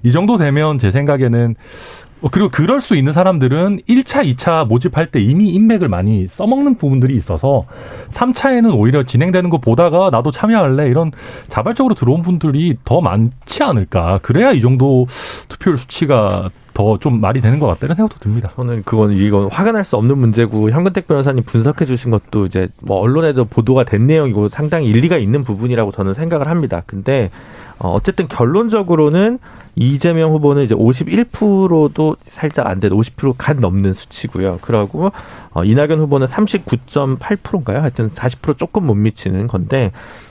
이 0.02 0.10
정도 0.10 0.36
되면 0.38 0.78
제 0.78 0.90
생각에는 0.90 1.54
어, 1.54 2.03
그리고 2.30 2.48
그럴 2.48 2.80
수 2.80 2.96
있는 2.96 3.12
사람들은 3.12 3.80
1차, 3.88 4.24
2차 4.34 4.66
모집할 4.66 5.10
때 5.10 5.20
이미 5.20 5.50
인맥을 5.50 5.88
많이 5.88 6.26
써먹는 6.26 6.76
부분들이 6.76 7.14
있어서 7.14 7.64
3차에는 8.08 8.76
오히려 8.78 9.02
진행되는 9.02 9.50
거 9.50 9.58
보다가 9.58 10.10
나도 10.10 10.30
참여할래 10.30 10.88
이런 10.88 11.12
자발적으로 11.48 11.94
들어온 11.94 12.22
분들이 12.22 12.76
더 12.84 13.00
많지 13.00 13.62
않을까. 13.62 14.20
그래야 14.22 14.52
이 14.52 14.60
정도 14.60 15.06
투표율 15.48 15.76
수치가 15.76 16.50
더좀 16.74 17.20
말이 17.20 17.40
되는 17.40 17.60
것 17.60 17.66
같다는 17.68 17.94
생각도 17.94 18.18
듭니다. 18.18 18.50
저는 18.56 18.82
그건 18.84 19.12
이건 19.12 19.48
화가 19.48 19.70
날 19.70 19.84
수 19.84 19.96
없는 19.96 20.18
문제고 20.18 20.70
현근택 20.70 21.06
변호사님 21.06 21.44
분석해 21.44 21.84
주신 21.84 22.10
것도 22.10 22.46
이제 22.46 22.68
뭐 22.82 22.98
언론에도 22.98 23.44
보도가 23.44 23.84
된 23.84 24.06
내용이고 24.06 24.48
상당히 24.48 24.86
일리가 24.88 25.18
있는 25.18 25.44
부분이라고 25.44 25.92
저는 25.92 26.14
생각을 26.14 26.48
합니다. 26.48 26.82
근데 26.86 27.30
어, 27.78 27.90
어쨌든 27.90 28.28
결론적으로는 28.28 29.38
이재명 29.76 30.30
후보는 30.32 30.62
이제 30.62 30.74
51%도 30.74 32.16
살짝 32.24 32.66
안 32.66 32.78
돼도 32.78 32.96
50%간 32.96 33.60
넘는 33.60 33.92
수치고요. 33.92 34.58
그러고 34.60 35.10
어, 35.52 35.64
이낙연 35.64 35.98
후보는 35.98 36.26
39.8%인가요? 36.28 37.80
하여튼 37.80 38.08
40% 38.08 38.56
조금 38.56 38.86
못 38.86 38.94
미치는 38.94 39.48
건데 39.48 39.90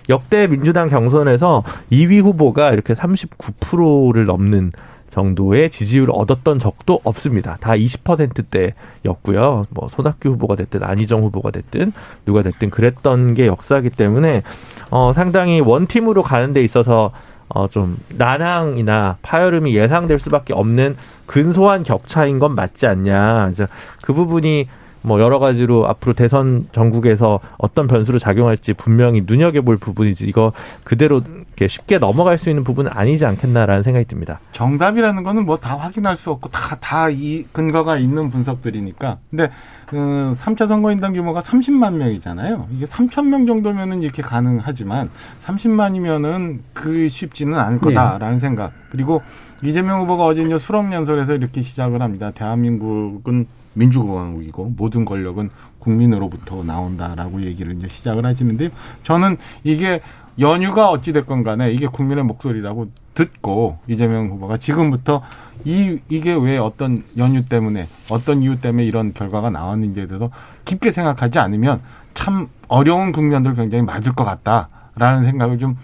역대 0.09 0.47
민주당 0.47 0.89
경선에서 0.89 1.63
2위 1.91 2.21
후보가 2.21 2.71
이렇게 2.71 2.93
39%를 2.93 4.25
넘는 4.25 4.71
정도의 5.13 5.69
지지율을 5.69 6.12
얻었던 6.12 6.57
적도 6.57 7.00
없습니다. 7.03 7.57
다 7.59 7.73
20%대였고요. 7.73 9.67
뭐 9.69 9.88
손학규 9.88 10.29
후보가 10.29 10.55
됐든 10.55 10.83
안희정 10.83 11.21
후보가 11.21 11.51
됐든 11.51 11.93
누가 12.25 12.41
됐든 12.41 12.71
그랬던 12.71 13.35
게 13.35 13.45
역사이기 13.45 13.91
때문에 13.91 14.41
어 14.89 15.13
상당히 15.13 15.62
원팀으로 15.62 16.23
가는 16.23 16.51
데 16.53 16.63
있어서 16.63 17.12
어 17.53 17.67
좀 17.67 17.98
난항이나 18.17 19.17
파열음이 19.22 19.75
예상될 19.75 20.19
수밖에 20.19 20.53
없는 20.53 20.95
근소한 21.25 21.83
격차인 21.83 22.39
건 22.39 22.55
맞지 22.55 22.88
않냐. 22.88 23.51
그래서 23.53 23.72
그 24.01 24.13
부분이 24.13 24.67
뭐 25.03 25.19
여러 25.22 25.38
가지로 25.39 25.88
앞으로 25.88 26.13
대선 26.13 26.67
전국에서 26.72 27.39
어떤 27.57 27.88
변수로 27.88 28.19
작용할지 28.19 28.74
분명히 28.74 29.22
눈여겨볼 29.25 29.77
부분이지 29.77 30.25
이거 30.27 30.53
그대로 30.83 31.22
쉽게 31.65 31.98
넘어갈 31.98 32.38
수 32.38 32.50
있는 32.50 32.63
부분은 32.63 32.91
아니지 32.93 33.25
않겠나라는 33.25 33.83
생각이 33.83 34.05
듭니다. 34.05 34.39
정답이라는 34.53 35.24
거는 35.24 35.45
뭐 35.45 35.57
다 35.57 35.77
확인할 35.77 36.17
수 36.17 36.31
없고 36.31 36.50
다 36.50 36.75
다 36.81 37.10
이 37.10 37.45
근거가 37.51 37.98
있는 37.98 38.31
분석들이니까. 38.31 39.17
근데 39.29 39.51
그 39.88 39.95
3차 40.36 40.67
선거인단 40.67 41.13
규모가 41.13 41.39
30만 41.41 41.93
명이잖아요. 41.93 42.67
이게 42.75 42.86
3천 42.86 43.27
명 43.27 43.45
정도면은 43.45 44.01
이렇게 44.03 44.22
가능하지만 44.22 45.10
30만이면은 45.45 46.60
그 46.74 47.07
쉽지는 47.10 47.57
않을 47.57 47.79
거다라는 47.79 48.39
생각. 48.39 48.72
그리고 48.89 49.22
이재명 49.63 50.01
후보가 50.01 50.25
어제 50.25 50.41
이제 50.43 50.57
수록연설에서 50.57 51.36
이렇게 51.36 51.62
시작을 51.62 52.01
합니다. 52.01 52.31
대한민국은 52.31 53.48
민주공화국이고 53.74 54.74
모든 54.77 55.06
권력은 55.06 55.50
국민으로부터 55.80 56.63
나온다라고 56.63 57.42
얘기를 57.42 57.75
이제 57.75 57.88
시작을 57.88 58.25
하시는데요. 58.25 58.70
저는 59.03 59.38
이게 59.63 60.01
연유가 60.39 60.89
어찌됐건 60.89 61.44
간에 61.44 61.72
이게 61.72 61.88
국민의 61.88 62.24
목소리라고 62.24 62.88
듣고 63.13 63.77
이재명 63.88 64.30
후보가 64.30 64.58
지금부터 64.58 65.22
이, 65.65 66.00
이게 66.10 66.34
왜 66.34 66.58
어떤 66.58 67.03
연유 67.18 67.48
때문에 67.48 67.86
어떤 68.10 68.42
이유 68.42 68.60
때문에 68.60 68.84
이런 68.84 69.13
결과가 69.13 69.50
나왔는지에 69.51 70.08
대해서 70.08 70.32
깊게 70.65 70.92
생각하지 70.92 71.39
않으면 71.39 71.82
참 72.13 72.48
어려운 72.68 73.12
국면들 73.12 73.53
굉장히 73.53 73.84
맞을 73.84 74.13
것 74.13 74.24
같다라는 74.24 75.25
생각을 75.25 75.60
좀 75.60 75.77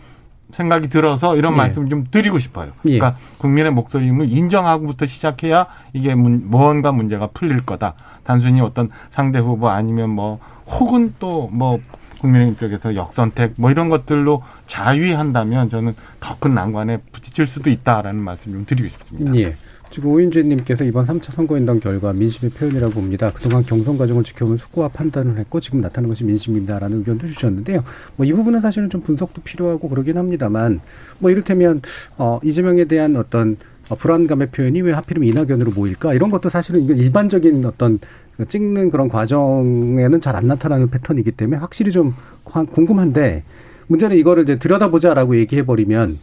생각이 0.52 0.90
들어서 0.90 1.36
이런 1.36 1.54
예. 1.54 1.58
말씀을 1.58 1.90
좀 1.90 2.06
드리고 2.10 2.40
싶어요. 2.40 2.72
예. 2.86 2.98
그러니까 2.98 3.20
국민의 3.38 3.72
목소리임을 3.72 4.30
인정하고부터 4.30 5.06
시작해야 5.06 5.68
이게 5.94 6.16
문, 6.16 6.50
뭔가 6.50 6.92
문제가 6.92 7.28
풀릴 7.28 7.66
거다. 7.66 7.94
단순히 8.24 8.62
어떤 8.62 8.90
상대 9.10 9.40
후보 9.40 9.70
아니면 9.70 10.10
뭐 10.10 10.40
혹은 10.68 11.14
또 11.20 11.50
뭐 11.52 11.80
국민의힘 12.20 12.58
쪽에서 12.58 12.96
역선택 12.96 13.54
뭐 13.56 13.72
이런 13.72 13.88
것들로 13.90 14.44
자위한다면 14.68 15.70
저는 15.70 15.96
더 16.20 16.36
큰 16.40 16.54
난관에 16.54 16.98
부딪힐 17.12 17.48
수도 17.48 17.70
있다라는 17.70 18.22
말씀 18.22 18.52
좀 18.52 18.66
드리고 18.66 18.88
싶습니다. 18.90 19.34
예. 19.36 19.56
지금 19.92 20.12
오윤재님께서 20.12 20.84
이번 20.84 21.06
3차 21.06 21.32
선거인단 21.32 21.80
결과 21.80 22.14
민심의 22.14 22.52
표현이라고 22.52 22.94
봅니다. 22.94 23.32
그동안 23.34 23.64
경선 23.64 23.98
과정을 23.98 24.24
지켜본 24.24 24.58
숙고와 24.58 24.90
판단을 24.90 25.38
했고 25.40 25.60
지금 25.60 25.82
나타난 25.82 26.10
것이 26.10 26.24
민심입니다라는 26.24 27.00
의견도 27.00 27.26
주셨는데요. 27.26 27.84
뭐 28.16 28.26
이 28.28 28.32
부분은 28.34 28.60
사실은 28.62 28.90
좀 28.92 29.02
분석도 29.02 29.42
필요하고 29.42 29.90
그러긴 29.90 30.18
합니다만 30.18 30.80
뭐 31.18 31.32
이를테면 31.32 31.82
어 32.20 32.40
이재명에 32.44 32.86
대한 32.86 33.16
어떤 33.16 33.58
어, 33.90 33.96
불안감의 33.96 34.50
표현이 34.52 34.82
왜 34.84 34.94
하필이면 34.94 35.28
이낙연으로 35.30 35.72
모일까 35.72 36.14
이런 36.14 36.30
것도 36.30 36.50
사실은 36.50 36.84
이건 36.84 36.98
일반적인 36.98 37.66
어떤 37.66 37.98
그 38.38 38.48
찍는 38.48 38.92
그런 38.92 39.10
과정에는 39.10 40.22
잘 40.22 40.36
안 40.36 40.46
나타나는 40.46 40.92
패턴이기 40.92 41.32
때문에 41.32 41.58
확실히 41.58 41.92
좀 41.92 42.14
관- 42.46 42.68
궁금한데 42.68 43.44
문제는 43.88 44.16
이거를 44.18 44.44
이제 44.44 44.60
들여다보자라고 44.60 45.36
얘기해 45.38 45.66
버리면 45.66 46.20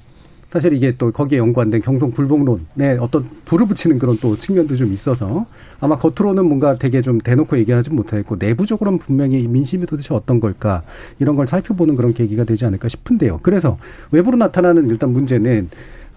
사실 0.57 0.73
이게 0.73 0.95
또 0.97 1.13
거기에 1.13 1.39
연관된 1.39 1.83
경성 1.83 2.13
불복론에 2.13 2.97
어떤 2.99 3.27
불을 3.45 3.67
붙이는 3.67 3.99
그런 3.99 4.17
또 4.23 4.37
측면도 4.39 4.75
좀 4.75 4.91
있어서 4.91 5.45
아마 5.81 5.99
겉으로는 5.99 6.47
뭔가 6.47 6.77
되게 6.79 7.03
좀 7.03 7.19
대놓고 7.19 7.59
얘기하지 7.59 7.91
못하겠고 7.91 8.37
내부적으로는 8.39 8.99
분명히 8.99 9.47
민심이 9.47 9.85
도대체 9.85 10.15
어떤 10.15 10.41
걸까 10.41 10.83
이런 11.19 11.37
걸 11.37 11.47
살펴보는 11.47 11.95
그런 11.97 12.15
계기가 12.15 12.45
되지 12.45 12.65
않을까 12.65 12.89
싶은데요. 12.89 13.41
그래서 13.43 13.77
외부로 14.13 14.39
나타나는 14.39 14.89
일단 14.89 15.13
문제는 15.13 15.69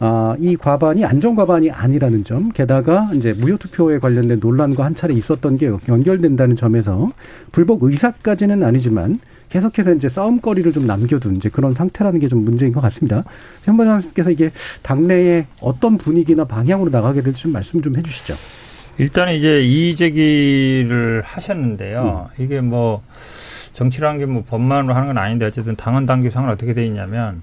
아, 0.01 0.37
이 0.39 0.55
과반이 0.55 1.03
안전 1.03 1.35
과반이 1.35 1.69
아니라는 1.69 2.23
점, 2.23 2.53
게다가 2.53 3.09
이제 3.15 3.33
무효 3.33 3.57
투표에 3.57 3.99
관련된 3.99 4.39
논란과 4.39 4.85
한 4.85 4.95
차례 4.95 5.13
있었던 5.13 5.57
게 5.57 5.69
연결된다는 5.89 6.55
점에서 6.55 7.11
불복 7.51 7.83
의사까지는 7.83 8.63
아니지만 8.63 9.19
계속해서 9.49 9.93
이제 9.93 10.07
싸움거리를 10.09 10.71
좀 10.73 10.85
남겨둔 10.87 11.35
이제 11.37 11.49
그런 11.49 11.73
상태라는 11.73 12.19
게 12.19 12.27
좀 12.29 12.43
문제인 12.45 12.71
것 12.71 12.81
같습니다. 12.81 13.23
현 13.63 13.75
변호사님께서 13.77 14.29
이게 14.29 14.51
당내에 14.83 15.47
어떤 15.61 15.97
분위기나 15.97 16.45
방향으로 16.45 16.91
나가게 16.91 17.21
될지 17.21 17.43
좀 17.43 17.51
말씀 17.53 17.81
좀 17.81 17.97
해주시죠. 17.97 18.35
일단 18.99 19.33
이제 19.33 19.61
이의 19.61 19.95
제기를 19.95 21.23
하셨는데요. 21.25 22.29
이게 22.37 22.61
뭐 22.61 23.01
정치라는 23.73 24.19
게 24.19 24.25
뭐 24.25 24.43
법만으로 24.47 24.93
하는 24.93 25.07
건 25.07 25.17
아닌데 25.17 25.45
어쨌든 25.45 25.75
당헌 25.75 26.05
당규상은 26.05 26.49
어떻게 26.49 26.73
돼 26.73 26.85
있냐면 26.85 27.41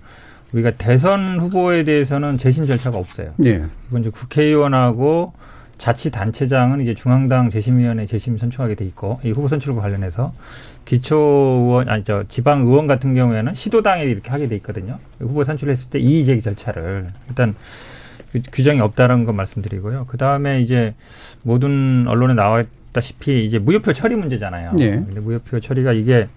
우리가 0.53 0.73
대선 0.73 1.41
후보에 1.41 1.83
대해서는 1.85 2.39
재심 2.39 2.67
절차가 2.67 2.97
없어요. 2.99 3.33
네. 3.39 3.65
이건 3.89 4.03
이제 4.03 4.11
국회의원하고 4.11 5.33
자치단체장은 5.79 6.81
이제 6.81 6.95
중앙당 6.95 7.51
재심위원회 7.51 8.07
재심 8.07 8.39
선출하게 8.39 8.75
돼 8.77 8.85
있고 8.87 9.21
이 9.23 9.31
후보 9.31 9.49
선출과 9.49 9.83
관련해서 9.83 10.33
기초 10.85 11.17
의원 11.17 11.89
아니 11.89 12.05
저 12.05 12.25
지방 12.29 12.63
의원 12.63 12.87
같은 12.87 13.15
경우에는 13.15 13.55
시도당에 13.55 14.05
이렇게 14.05 14.31
하게 14.31 14.49
돼 14.49 14.57
있거든요. 14.57 14.99
후보 15.19 15.45
선출했을 15.45 15.91
때 15.91 15.99
이의 15.99 16.25
제기 16.25 16.41
절차를 16.41 17.09
일단 17.29 17.55
규정이 18.53 18.81
없다는 18.81 19.25
거 19.25 19.33
말씀드리고요. 19.33 20.07
그 20.07 20.17
다음에 20.17 20.61
이제 20.61 20.95
모든 21.43 22.07
언론에 22.09 22.35
나왔다시피 22.35 23.45
이제 23.45 23.59
무효표 23.59 23.93
처리 23.93 24.17
문제잖아요. 24.17 24.73
네. 24.77 24.91
근데 24.91 25.21
무효표 25.21 25.61
처리가 25.61 25.93
이게 25.93 26.29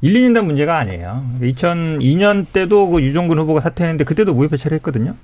1, 0.00 0.14
2년 0.14 0.34
된 0.34 0.46
문제가 0.46 0.78
아니에요. 0.78 1.24
2002년 1.40 2.46
때도 2.52 2.90
그 2.90 3.02
유종근 3.02 3.38
후보가 3.38 3.60
사퇴했는데 3.60 4.04
그때도 4.04 4.34
무효표 4.34 4.56
처리했거든요. 4.56 5.14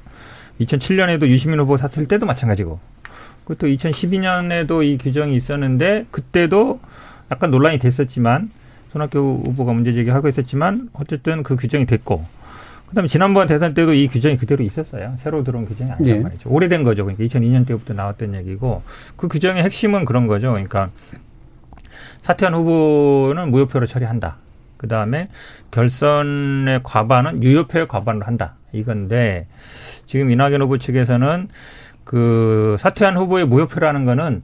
2007년에도 0.60 1.28
유시민 1.28 1.58
후보 1.60 1.76
사퇴할 1.76 2.06
때도 2.06 2.26
마찬가지고. 2.26 2.78
그것도 3.48 3.66
2012년에도 3.68 4.84
이 4.84 4.98
규정이 4.98 5.34
있었는데 5.34 6.06
그때도 6.10 6.80
약간 7.30 7.50
논란이 7.50 7.78
됐었지만 7.78 8.50
손학규 8.92 9.42
후보가 9.46 9.72
문제 9.72 9.92
제기하고 9.92 10.28
있었지만 10.28 10.90
어쨌든 10.92 11.42
그 11.42 11.56
규정이 11.56 11.86
됐고 11.86 12.24
그다음에 12.88 13.08
지난번 13.08 13.46
대선 13.46 13.74
때도 13.74 13.94
이 13.94 14.08
규정이 14.08 14.36
그대로 14.36 14.64
있었어요. 14.64 15.14
새로 15.16 15.44
들어온 15.44 15.66
규정이 15.66 15.90
아니란 15.90 16.16
예. 16.16 16.20
말이죠. 16.20 16.50
오래된 16.50 16.82
거죠. 16.82 17.04
그러니까 17.04 17.24
2002년 17.24 17.66
때부터 17.66 17.94
나왔던 17.94 18.34
얘기고 18.34 18.82
그 19.16 19.28
규정의 19.28 19.62
핵심은 19.62 20.04
그런 20.04 20.26
거죠. 20.26 20.50
그러니까 20.50 20.90
사퇴한 22.20 22.54
후보는 22.54 23.50
무효표로 23.50 23.86
처리한다. 23.86 24.36
그 24.76 24.88
다음에 24.88 25.28
결선의 25.70 26.80
과반은 26.82 27.42
유효표의 27.42 27.88
과반으로 27.88 28.26
한다. 28.26 28.54
이건데 28.72 29.46
지금 30.06 30.30
이낙연 30.30 30.62
후보 30.62 30.78
측에서는 30.78 31.48
그 32.08 32.76
사퇴한 32.78 33.18
후보의 33.18 33.44
무효표라는 33.44 34.06
거는 34.06 34.42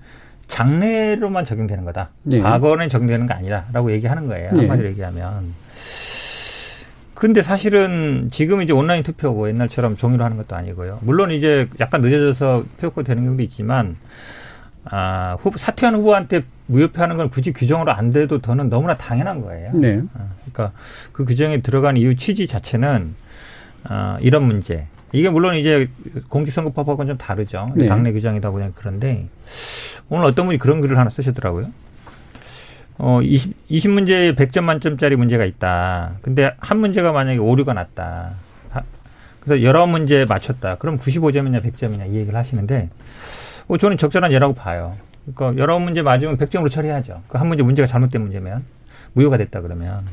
장래로만 0.49 1.47
적용되는 1.47 1.87
거다. 1.87 2.11
네. 2.25 2.39
과거는 2.39 2.91
적용되는 2.91 3.27
거 3.27 3.33
아니다라고 3.33 3.91
얘기하는 3.93 4.29
거예요. 4.29 4.53
네. 4.53 4.61
한마디로 4.61 4.91
얘기하면. 4.91 5.55
근데 7.15 7.41
사실은 7.41 8.29
지금 8.31 8.61
이제 8.61 8.75
온라인 8.75 9.03
투표고 9.03 9.49
옛날처럼 9.49 9.97
종이로 9.97 10.23
하는 10.23 10.37
것도 10.37 10.55
아니고요. 10.55 10.99
물론 11.01 11.31
이제 11.31 11.67
약간 11.81 12.03
늦어져서 12.03 12.65
표효권 12.81 13.05
되는 13.05 13.25
경우도 13.25 13.43
있지만 13.45 13.97
아, 14.85 15.39
후보, 15.41 15.57
사퇴한 15.57 15.95
후보한테 15.95 16.45
무효표하는 16.67 17.17
건 17.17 17.31
굳이 17.31 17.55
규정으로 17.55 17.93
안 17.93 18.13
돼도 18.13 18.41
더는 18.43 18.69
너무나 18.69 18.93
당연한 18.93 19.41
거예요. 19.41 19.71
네. 19.73 20.03
아, 20.13 20.27
그러니까 20.53 20.77
그 21.13 21.25
규정에 21.25 21.63
들어간 21.63 21.97
이유 21.97 22.15
취지 22.15 22.47
자체는 22.47 23.15
아, 23.85 24.19
이런 24.21 24.43
문제. 24.43 24.87
이게 25.15 25.31
물론 25.31 25.55
이제 25.55 25.89
공직선거법하고는 26.29 27.15
좀 27.15 27.17
다르죠. 27.17 27.71
네. 27.77 27.87
당내 27.87 28.13
규정이다 28.13 28.51
보니 28.51 28.71
그런데 28.75 29.29
오늘 30.09 30.27
어떤 30.27 30.47
분이 30.47 30.59
그런 30.59 30.81
글을 30.81 30.99
하나 30.99 31.09
쓰셨더라고요. 31.09 31.67
어, 32.99 33.21
20, 33.23 33.69
20문제에 33.69 34.37
100점 34.37 34.63
만점짜리 34.65 35.17
문제가 35.17 35.45
있다. 35.45 36.15
근데 36.23 36.55
한 36.59 36.79
문제가 36.79 37.13
만약에 37.13 37.39
오류가 37.39 37.73
났다. 37.75 38.33
그래서 39.41 39.63
여러 39.63 39.87
문제 39.87 40.25
맞췄다. 40.25 40.77
그럼 40.77 40.99
95점이냐 40.99 41.63
100점이냐 41.63 42.09
이 42.11 42.15
얘기를 42.17 42.35
하시는데 42.35 42.89
어, 43.69 43.77
저는 43.77 43.97
적절한 43.99 44.33
예라고 44.33 44.55
봐요. 44.55 44.97
그러니까 45.35 45.61
여러 45.63 45.79
문제 45.79 46.03
맞으면 46.03 46.37
100점으로 46.39 46.71
처리하죠. 46.71 47.23
그 47.29 47.39
한 47.39 47.47
문제 47.49 47.63
문제가 47.63 47.87
잘못된 47.87 48.21
문제면 48.21 48.65
무효가 49.13 49.37
됐다 49.37 49.61
그러면 49.61 50.05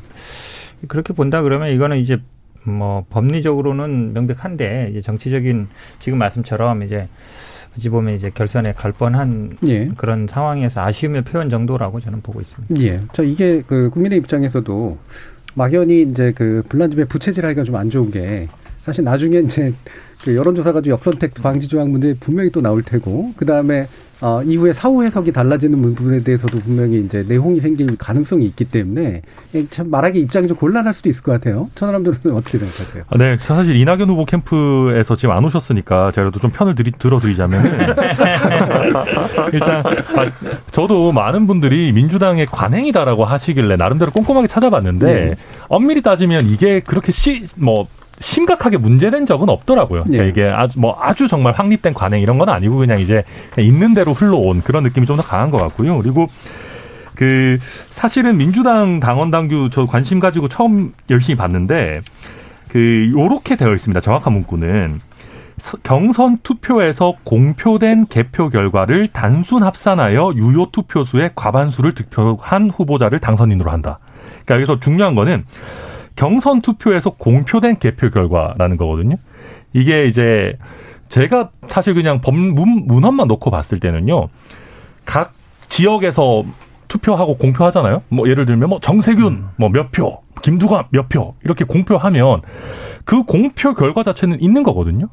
그렇게 0.88 1.12
본다 1.12 1.42
그러면 1.42 1.70
이거는 1.70 1.98
이제 1.98 2.18
뭐 2.64 3.04
법리적으로는 3.10 4.12
명백한데 4.12 4.88
이제 4.90 5.00
정치적인 5.00 5.68
지금 5.98 6.18
말씀처럼 6.18 6.82
이제 6.82 7.08
어찌 7.76 7.88
보면 7.88 8.14
이제 8.14 8.30
결선에 8.30 8.72
갈 8.72 8.92
뻔한 8.92 9.56
예. 9.66 9.88
그런 9.96 10.26
상황에서 10.28 10.82
아쉬움의 10.82 11.22
표현 11.22 11.48
정도라고 11.50 12.00
저는 12.00 12.20
보고 12.20 12.40
있습니다. 12.40 12.80
예. 12.82 13.00
저 13.12 13.22
이게 13.22 13.62
그 13.66 13.90
국민의 13.90 14.18
입장에서도 14.18 14.98
막연히 15.54 16.02
이제 16.02 16.32
그 16.32 16.62
불난집에 16.68 17.04
부채질하기가 17.06 17.64
좀 17.64 17.76
안 17.76 17.90
좋은 17.90 18.10
게 18.10 18.48
사실 18.84 19.04
나중에 19.04 19.38
이제 19.38 19.72
그 20.24 20.36
여론조사 20.36 20.72
가지고 20.72 20.94
역선택 20.94 21.34
방지 21.34 21.68
조항 21.68 21.90
문제 21.90 22.14
분명히 22.18 22.50
또 22.50 22.60
나올 22.60 22.82
테고 22.82 23.32
그 23.36 23.46
다음에 23.46 23.86
어, 24.22 24.40
이후에 24.44 24.72
사후 24.72 25.02
해석이 25.02 25.32
달라지는 25.32 25.82
부분에 25.82 26.22
대해서도 26.22 26.60
분명히 26.60 27.00
이제 27.00 27.24
내홍이 27.26 27.58
생길 27.58 27.96
가능성이 27.96 28.46
있기 28.46 28.66
때문에 28.66 29.22
참 29.70 29.90
말하기 29.90 30.20
입장이 30.20 30.46
좀 30.46 30.56
곤란할 30.56 30.94
수도 30.94 31.10
있을 31.10 31.24
것 31.24 31.32
같아요. 31.32 31.68
천하람 31.74 32.04
변호사는 32.04 32.34
어떻게 32.38 32.58
생각하세요? 32.58 33.02
아, 33.08 33.18
네, 33.18 33.36
사실 33.40 33.74
이낙연 33.74 34.08
후보 34.08 34.24
캠프에서 34.24 35.16
지금 35.16 35.34
안 35.34 35.44
오셨으니까 35.44 36.12
제가 36.12 36.30
좀 36.40 36.52
편을 36.52 36.76
들이, 36.76 36.92
들어드리자면 36.92 37.64
일단 39.52 39.84
아, 39.86 40.30
저도 40.70 41.10
많은 41.10 41.48
분들이 41.48 41.90
민주당의 41.90 42.46
관행이다라고 42.46 43.24
하시길래 43.24 43.74
나름대로 43.74 44.12
꼼꼼하게 44.12 44.46
찾아봤는데 44.46 45.06
네. 45.06 45.34
엄밀히 45.68 46.00
따지면 46.00 46.46
이게 46.46 46.78
그렇게 46.78 47.10
시 47.10 47.42
뭐 47.56 47.86
심각하게 48.22 48.78
문제된 48.78 49.26
적은 49.26 49.48
없더라고요. 49.48 50.04
그러니까 50.04 50.22
네. 50.22 50.28
이게 50.30 50.44
아주 50.44 50.80
뭐 50.80 50.96
아주 51.00 51.28
정말 51.28 51.52
확립된 51.52 51.92
관행 51.92 52.22
이런 52.22 52.38
건 52.38 52.48
아니고 52.48 52.76
그냥 52.76 53.00
이제 53.00 53.24
그냥 53.52 53.68
있는 53.68 53.94
대로 53.94 54.12
흘러온 54.12 54.62
그런 54.62 54.84
느낌이 54.84 55.06
좀 55.06 55.16
더 55.16 55.22
강한 55.22 55.50
것 55.50 55.58
같고요. 55.58 55.98
그리고 55.98 56.26
그 57.14 57.58
사실은 57.90 58.38
민주당 58.38 58.98
당원 59.00 59.30
당규 59.30 59.68
저 59.70 59.84
관심 59.84 60.20
가지고 60.20 60.48
처음 60.48 60.94
열심히 61.10 61.36
봤는데 61.36 62.00
그 62.68 63.10
요렇게 63.12 63.56
되어 63.56 63.74
있습니다. 63.74 64.00
정확한 64.00 64.32
문구는 64.32 65.00
경선 65.82 66.38
투표에서 66.42 67.14
공표된 67.24 68.06
개표 68.06 68.48
결과를 68.48 69.08
단순 69.08 69.62
합산하여 69.62 70.32
유효 70.36 70.70
투표수의 70.72 71.32
과반수를 71.34 71.92
득표한 71.92 72.70
후보자를 72.70 73.18
당선인으로 73.18 73.70
한다. 73.70 73.98
그러니까 74.44 74.54
여기서 74.54 74.80
중요한 74.80 75.14
거는 75.14 75.44
경선 76.16 76.60
투표에서 76.60 77.10
공표된 77.10 77.78
개표 77.78 78.10
결과라는 78.10 78.76
거거든요. 78.76 79.16
이게 79.72 80.06
이제 80.06 80.56
제가 81.08 81.50
사실 81.68 81.94
그냥 81.94 82.20
법 82.20 82.34
문, 82.34 82.86
문헌만 82.86 83.28
놓고 83.28 83.50
봤을 83.50 83.80
때는요. 83.80 84.28
각 85.04 85.32
지역에서 85.68 86.44
투표하고 86.88 87.36
공표하잖아요. 87.38 88.02
뭐 88.08 88.28
예를 88.28 88.44
들면 88.44 88.68
뭐 88.68 88.80
정세균 88.80 89.26
음. 89.32 89.48
뭐몇 89.56 89.92
표, 89.92 90.20
김두관 90.42 90.84
몇 90.90 91.08
표 91.08 91.34
이렇게 91.44 91.64
공표하면 91.64 92.38
그 93.04 93.22
공표 93.24 93.74
결과 93.74 94.02
자체는 94.02 94.40
있는 94.40 94.62
거거든요. 94.62 95.08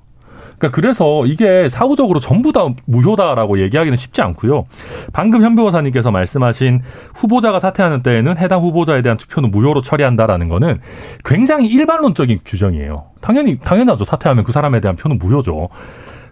그러니까 0.59 0.75
그래서 0.75 1.25
이게 1.25 1.69
사후적으로 1.69 2.19
전부 2.19 2.51
다 2.51 2.67
무효다라고 2.85 3.61
얘기하기는 3.61 3.95
쉽지 3.97 4.21
않고요. 4.21 4.65
방금 5.13 5.41
현 5.41 5.55
변호사님께서 5.55 6.11
말씀하신 6.11 6.81
후보자가 7.15 7.59
사퇴하는 7.59 8.03
때에는 8.03 8.37
해당 8.37 8.61
후보자에 8.61 9.01
대한 9.01 9.17
투표는 9.17 9.51
무효로 9.51 9.81
처리한다라는 9.81 10.49
거는 10.49 10.81
굉장히 11.23 11.67
일반론적인 11.67 12.41
규정이에요. 12.45 13.05
당연히 13.21 13.57
당연하죠. 13.57 14.03
사퇴하면 14.03 14.43
그 14.43 14.51
사람에 14.51 14.81
대한 14.81 14.97
표는 14.97 15.17
무효죠. 15.17 15.69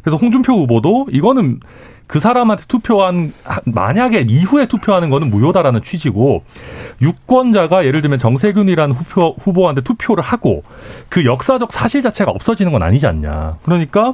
그래서 0.01 0.17
홍준표 0.17 0.53
후보도 0.53 1.07
이거는 1.09 1.59
그 2.07 2.19
사람한테 2.19 2.63
투표한 2.67 3.33
만약에 3.65 4.25
이후에 4.27 4.65
투표하는 4.67 5.09
거는 5.09 5.29
무효다라는 5.29 5.83
취지고 5.83 6.43
유권자가 7.01 7.85
예를 7.85 8.01
들면 8.01 8.17
정세균이라는 8.17 8.95
후표, 8.95 9.35
후보한테 9.39 9.81
투표를 9.81 10.23
하고 10.23 10.63
그 11.09 11.25
역사적 11.25 11.71
사실 11.71 12.01
자체가 12.01 12.31
없어지는 12.31 12.71
건 12.71 12.81
아니지 12.81 13.05
않냐. 13.07 13.57
그러니까 13.63 14.13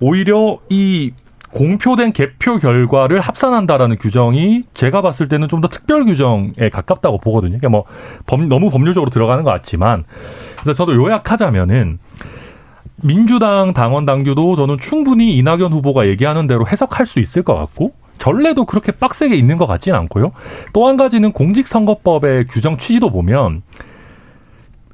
오히려 0.00 0.58
이 0.68 1.12
공표된 1.50 2.12
개표 2.12 2.58
결과를 2.58 3.20
합산한다라는 3.20 3.96
규정이 3.96 4.64
제가 4.74 5.00
봤을 5.02 5.28
때는 5.28 5.48
좀 5.48 5.60
더 5.60 5.66
특별 5.68 6.04
규정에 6.04 6.68
가깝다고 6.70 7.18
보거든요. 7.18 7.58
그러니까 7.58 7.68
뭐 7.68 7.84
법, 8.26 8.44
너무 8.44 8.70
법률적으로 8.70 9.10
들어가는 9.10 9.42
것 9.42 9.50
같지만 9.50 10.04
그래서 10.60 10.74
저도 10.74 10.94
요약하자면은 10.94 11.98
민주당 13.02 13.72
당원 13.72 14.04
당규도 14.06 14.56
저는 14.56 14.78
충분히 14.80 15.36
이낙연 15.36 15.72
후보가 15.72 16.06
얘기하는 16.08 16.46
대로 16.46 16.66
해석할 16.66 17.06
수 17.06 17.20
있을 17.20 17.42
것 17.42 17.54
같고 17.56 17.92
전례도 18.18 18.64
그렇게 18.66 18.90
빡세게 18.92 19.36
있는 19.36 19.56
것 19.56 19.66
같지는 19.66 19.98
않고요. 20.00 20.32
또 20.72 20.88
한 20.88 20.96
가지는 20.96 21.32
공직선거법의 21.32 22.46
규정 22.48 22.76
취지도 22.76 23.10
보면 23.10 23.62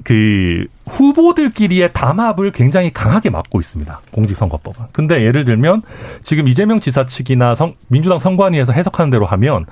그 0.02 0.66
후보들끼리의 0.86 1.94
담합을 1.94 2.52
굉장히 2.52 2.90
강하게 2.90 3.30
막고 3.30 3.58
있습니다. 3.58 4.00
공직선거법은. 4.10 4.86
근데 4.92 5.22
예를 5.24 5.46
들면 5.46 5.80
지금 6.22 6.46
이재명 6.46 6.80
지사 6.80 7.06
측이나 7.06 7.54
성, 7.54 7.72
민주당 7.88 8.18
선관위에서 8.18 8.72
해석하는 8.74 9.08
대로 9.10 9.24
하면 9.24 9.64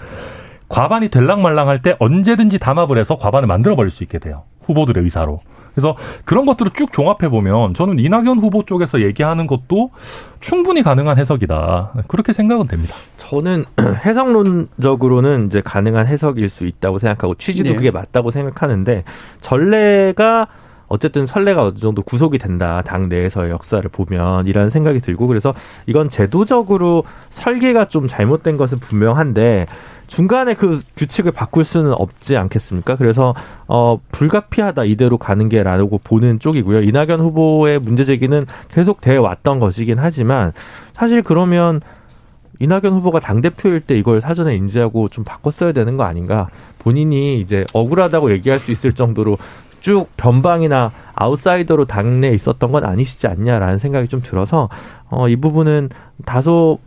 과반이 0.70 1.10
될랑말랑 1.10 1.68
할 1.68 1.80
때 1.80 1.96
언제든지 1.98 2.58
담합을 2.58 2.96
해서 2.96 3.16
과반을 3.18 3.46
만들어 3.46 3.76
버릴 3.76 3.90
수 3.90 4.02
있게 4.04 4.18
돼요. 4.18 4.44
후보들의 4.62 5.02
의사로. 5.04 5.40
그래서 5.74 5.96
그런 6.24 6.46
것들을 6.46 6.72
쭉 6.72 6.92
종합해 6.92 7.28
보면 7.28 7.74
저는 7.74 7.98
이낙연 7.98 8.38
후보 8.38 8.64
쪽에서 8.64 9.00
얘기하는 9.02 9.46
것도 9.46 9.90
충분히 10.40 10.82
가능한 10.82 11.18
해석이다. 11.18 11.92
그렇게 12.08 12.32
생각은 12.32 12.66
됩니다. 12.66 12.94
저는 13.16 13.64
해석론적으로는 14.04 15.46
이제 15.46 15.60
가능한 15.62 16.06
해석일 16.06 16.48
수 16.48 16.66
있다고 16.66 16.98
생각하고 16.98 17.34
취지도 17.34 17.70
네. 17.70 17.76
그게 17.76 17.90
맞다고 17.90 18.30
생각하는데 18.30 19.04
전례가 19.40 20.48
어쨌든 20.92 21.26
선례가 21.26 21.62
어느 21.62 21.74
정도 21.76 22.02
구속이 22.02 22.36
된다. 22.36 22.82
당 22.84 23.08
내에서의 23.08 23.50
역사를 23.50 23.88
보면 23.88 24.46
이라는 24.46 24.68
생각이 24.68 25.00
들고 25.00 25.26
그래서 25.26 25.54
이건 25.86 26.10
제도적으로 26.10 27.04
설계가 27.30 27.86
좀 27.86 28.06
잘못된 28.06 28.58
것은 28.58 28.78
분명한데 28.78 29.66
중간에 30.12 30.52
그 30.52 30.78
규칙을 30.94 31.32
바꿀 31.32 31.64
수는 31.64 31.94
없지 31.94 32.36
않겠습니까? 32.36 32.96
그래서 32.96 33.34
어 33.66 33.98
불가피하다 34.12 34.84
이대로 34.84 35.16
가는 35.16 35.48
게라고 35.48 35.98
보는 36.04 36.38
쪽이고요. 36.38 36.80
이낙연 36.80 37.18
후보의 37.18 37.78
문제 37.78 38.04
제기는 38.04 38.44
계속 38.70 39.00
돼 39.00 39.16
왔던 39.16 39.58
것이긴 39.58 39.98
하지만 39.98 40.52
사실 40.92 41.22
그러면 41.22 41.80
이낙연 42.60 42.92
후보가 42.92 43.20
당대표일 43.20 43.80
때 43.80 43.96
이걸 43.96 44.20
사전에 44.20 44.54
인지하고 44.54 45.08
좀 45.08 45.24
바꿨어야 45.24 45.72
되는 45.72 45.96
거 45.96 46.04
아닌가. 46.04 46.50
본인이 46.78 47.40
이제 47.40 47.64
억울하다고 47.72 48.32
얘기할 48.32 48.58
수 48.58 48.70
있을 48.70 48.92
정도로 48.92 49.38
쭉 49.80 50.08
변방이나 50.18 50.92
아웃사이더로 51.14 51.86
당내에 51.86 52.34
있었던 52.34 52.70
건 52.70 52.84
아니시지 52.84 53.28
않냐라는 53.28 53.78
생각이 53.78 54.08
좀 54.08 54.20
들어서 54.22 54.68
어, 55.08 55.30
이 55.30 55.36
부분은 55.36 55.88
다소 56.26 56.80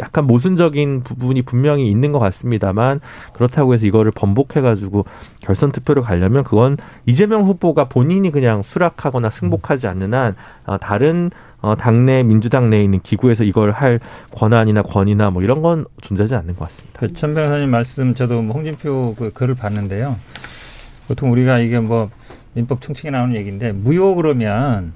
약간 0.00 0.26
모순적인 0.26 1.02
부분이 1.02 1.42
분명히 1.42 1.90
있는 1.90 2.12
것 2.12 2.18
같습니다만 2.18 3.00
그렇다고 3.32 3.74
해서 3.74 3.86
이거를 3.86 4.12
번복해가지고 4.12 5.04
결선 5.40 5.72
투표를 5.72 6.02
가려면 6.02 6.42
그건 6.44 6.76
이재명 7.06 7.44
후보가 7.44 7.84
본인이 7.88 8.30
그냥 8.30 8.62
수락하거나 8.62 9.30
승복하지 9.30 9.86
않는 9.88 10.14
한 10.14 10.34
어, 10.66 10.78
다른 10.78 11.30
어, 11.60 11.76
당내 11.76 12.22
민주당 12.22 12.68
내에 12.70 12.82
있는 12.82 13.00
기구에서 13.00 13.44
이걸 13.44 13.70
할 13.70 13.98
권한이나 14.32 14.82
권위나 14.82 15.30
뭐 15.30 15.42
이런 15.42 15.62
건 15.62 15.86
존재하지 16.02 16.34
않는 16.34 16.56
것 16.56 16.66
같습니다. 16.68 17.00
그 17.00 17.12
천 17.14 17.34
변호사님 17.34 17.70
말씀 17.70 18.14
저도 18.14 18.42
뭐 18.42 18.54
홍진표 18.56 19.14
그 19.18 19.32
글을 19.32 19.54
봤는데요. 19.54 20.16
보통 21.08 21.30
우리가 21.32 21.58
이게 21.58 21.78
뭐 21.80 22.10
민법 22.54 22.80
총칙에 22.80 23.10
나오는 23.10 23.34
얘기인데 23.34 23.72
무효 23.72 24.14
그러면 24.14 24.92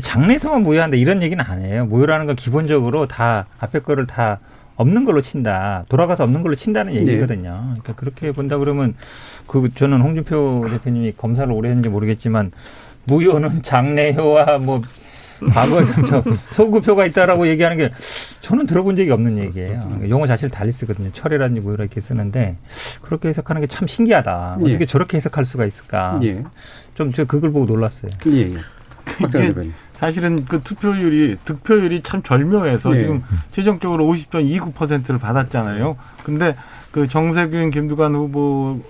장래에서만 0.00 0.62
무효한다 0.62 0.96
이런 0.96 1.22
얘기는 1.22 1.42
아니에요. 1.42 1.86
무효라는 1.86 2.26
건 2.26 2.36
기본적으로 2.36 3.06
다 3.06 3.46
앞에 3.60 3.80
거를 3.80 4.06
다 4.06 4.38
없는 4.76 5.04
걸로 5.04 5.20
친다. 5.20 5.84
돌아가서 5.88 6.24
없는 6.24 6.42
걸로 6.42 6.54
친다는 6.54 6.92
네. 6.92 7.00
얘기거든요. 7.00 7.50
그러니까 7.50 7.94
그렇게 7.94 8.32
본다 8.32 8.58
그러면 8.58 8.94
그 9.46 9.70
저는 9.74 10.02
홍준표 10.02 10.66
대표님이 10.70 11.12
검사를 11.16 11.50
오래 11.50 11.68
했는지 11.70 11.88
모르겠지만 11.88 12.52
무효는 13.04 13.62
장래효와 13.62 14.58
뭐 14.58 14.82
과거에 15.52 15.84
저 16.06 16.22
소구표가 16.52 17.04
있다라고 17.06 17.46
얘기하는 17.48 17.76
게 17.76 17.90
저는 18.40 18.66
들어본 18.66 18.96
적이 18.96 19.10
없는 19.12 19.38
얘기예요. 19.38 20.00
용어 20.08 20.26
자체를 20.26 20.50
달리 20.50 20.72
쓰거든요. 20.72 21.10
철이라든지 21.12 21.60
뭐 21.60 21.72
이렇게 21.74 22.00
쓰는데 22.00 22.56
그렇게 23.02 23.28
해석하는 23.28 23.60
게 23.60 23.66
참 23.66 23.86
신기하다. 23.86 24.56
어떻게 24.58 24.78
예. 24.80 24.86
저렇게 24.86 25.16
해석할 25.18 25.44
수가 25.44 25.64
있을까? 25.66 26.18
예. 26.22 26.34
좀저 26.94 27.24
그걸 27.26 27.50
보고 27.52 27.66
놀랐어요. 27.66 28.10
예. 28.32 28.54
예. 29.34 29.70
사실은 29.94 30.44
그 30.44 30.60
투표율이 30.62 31.38
득표율이 31.44 32.02
참 32.02 32.22
절묘해서 32.22 32.90
네. 32.90 32.98
지금 32.98 33.22
최종적으로 33.52 34.04
50.29%를 34.06 35.18
받았잖아요. 35.18 35.96
근데 36.22 36.56
그 36.90 37.06
정세균, 37.06 37.70
김두관 37.70 38.14
후보 38.14 38.80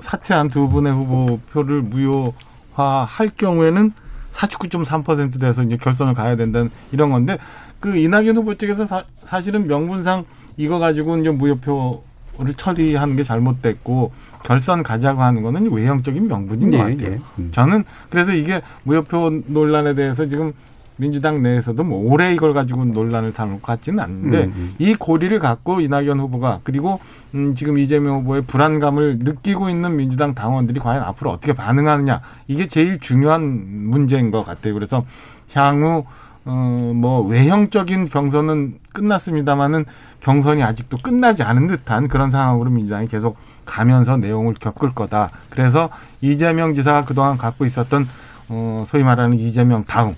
사퇴한 0.00 0.50
두 0.50 0.68
분의 0.68 0.92
후보 0.92 1.38
표를 1.52 1.82
무효화할 1.82 3.30
경우에는 3.36 3.92
49.3% 4.32 5.40
돼서 5.40 5.62
이제 5.62 5.76
결선을 5.76 6.14
가야 6.14 6.36
된다는 6.36 6.70
이런 6.92 7.10
건데 7.10 7.38
그 7.80 7.96
이낙연 7.96 8.36
후보 8.36 8.56
측에서 8.56 8.84
사, 8.84 9.04
사실은 9.24 9.66
명분상 9.66 10.24
이거 10.56 10.78
가지고 10.78 11.16
이제 11.18 11.30
무효표 11.30 12.02
를 12.38 12.52
처리하는 12.54 13.14
게 13.14 13.22
잘못됐고 13.22 14.12
결선 14.42 14.82
가자고 14.82 15.22
하는 15.22 15.42
거는 15.42 15.70
외형적인 15.70 16.26
명분인 16.26 16.68
네, 16.68 16.78
것 16.78 16.84
같아요. 16.84 17.10
네. 17.10 17.20
음. 17.38 17.50
저는 17.52 17.84
그래서 18.10 18.32
이게 18.32 18.60
무효표 18.82 19.42
논란에 19.46 19.94
대해서 19.94 20.26
지금 20.26 20.52
민주당 20.96 21.42
내에서도 21.42 21.82
뭐 21.84 22.12
오래 22.12 22.32
이걸 22.32 22.52
가지고 22.52 22.84
논란을 22.86 23.32
다룰 23.34 23.54
것 23.54 23.62
같지는 23.62 24.00
않는데 24.00 24.44
음, 24.44 24.52
음. 24.56 24.74
이 24.78 24.94
고리를 24.94 25.36
갖고 25.38 25.80
이낙연 25.80 26.18
후보가 26.20 26.60
그리고 26.64 27.00
음 27.34 27.54
지금 27.54 27.78
이재명 27.78 28.20
후보의 28.20 28.42
불안감을 28.42 29.18
느끼고 29.20 29.70
있는 29.70 29.96
민주당 29.96 30.34
당원들이 30.34 30.80
과연 30.80 31.02
앞으로 31.02 31.30
어떻게 31.30 31.52
반응하느냐 31.52 32.20
이게 32.48 32.68
제일 32.68 32.98
중요한 32.98 33.42
문제인 33.42 34.30
것 34.30 34.44
같아요. 34.44 34.74
그래서 34.74 35.04
향후 35.52 36.04
어 36.46 36.74
뭐 36.94 37.20
외형적인 37.22 38.08
경선은 38.08 38.78
끝났습니다마는 38.92 39.84
경선이 40.20 40.62
아직도 40.62 40.98
끝나지 41.02 41.42
않은 41.42 41.66
듯한 41.66 42.08
그런 42.08 42.30
상황으로 42.30 42.70
민주당이 42.70 43.08
계속 43.08 43.36
가면서 43.66 44.16
내용을 44.16 44.54
겪을 44.54 44.90
거다. 44.94 45.30
그래서 45.50 45.90
이재명 46.20 46.74
지사가 46.74 47.04
그동안 47.04 47.36
갖고 47.36 47.66
있었던 47.66 48.06
어 48.48 48.84
소위 48.86 49.02
말하는 49.02 49.38
이재명 49.38 49.84
다음 49.84 50.14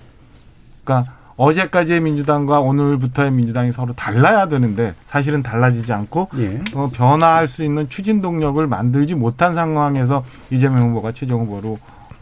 그러니까 0.83 1.11
어제까지의 1.35 2.01
민주당과 2.01 2.61
오늘부터의 2.61 3.31
민주당이 3.31 3.71
서로 3.71 3.93
달라야 3.93 4.47
되는데 4.47 4.93
사실은 5.05 5.43
달라지지 5.43 5.91
않고 5.93 6.29
예. 6.37 6.61
어, 6.73 6.89
변화할 6.91 7.47
수 7.47 7.63
있는 7.63 7.89
추진 7.89 8.21
동력을 8.21 8.65
만들지 8.65 9.13
못한 9.13 9.53
상황에서 9.55 10.23
이재명 10.49 10.89
후보가 10.89 11.11
최종 11.11 11.41
후보로 11.41 11.77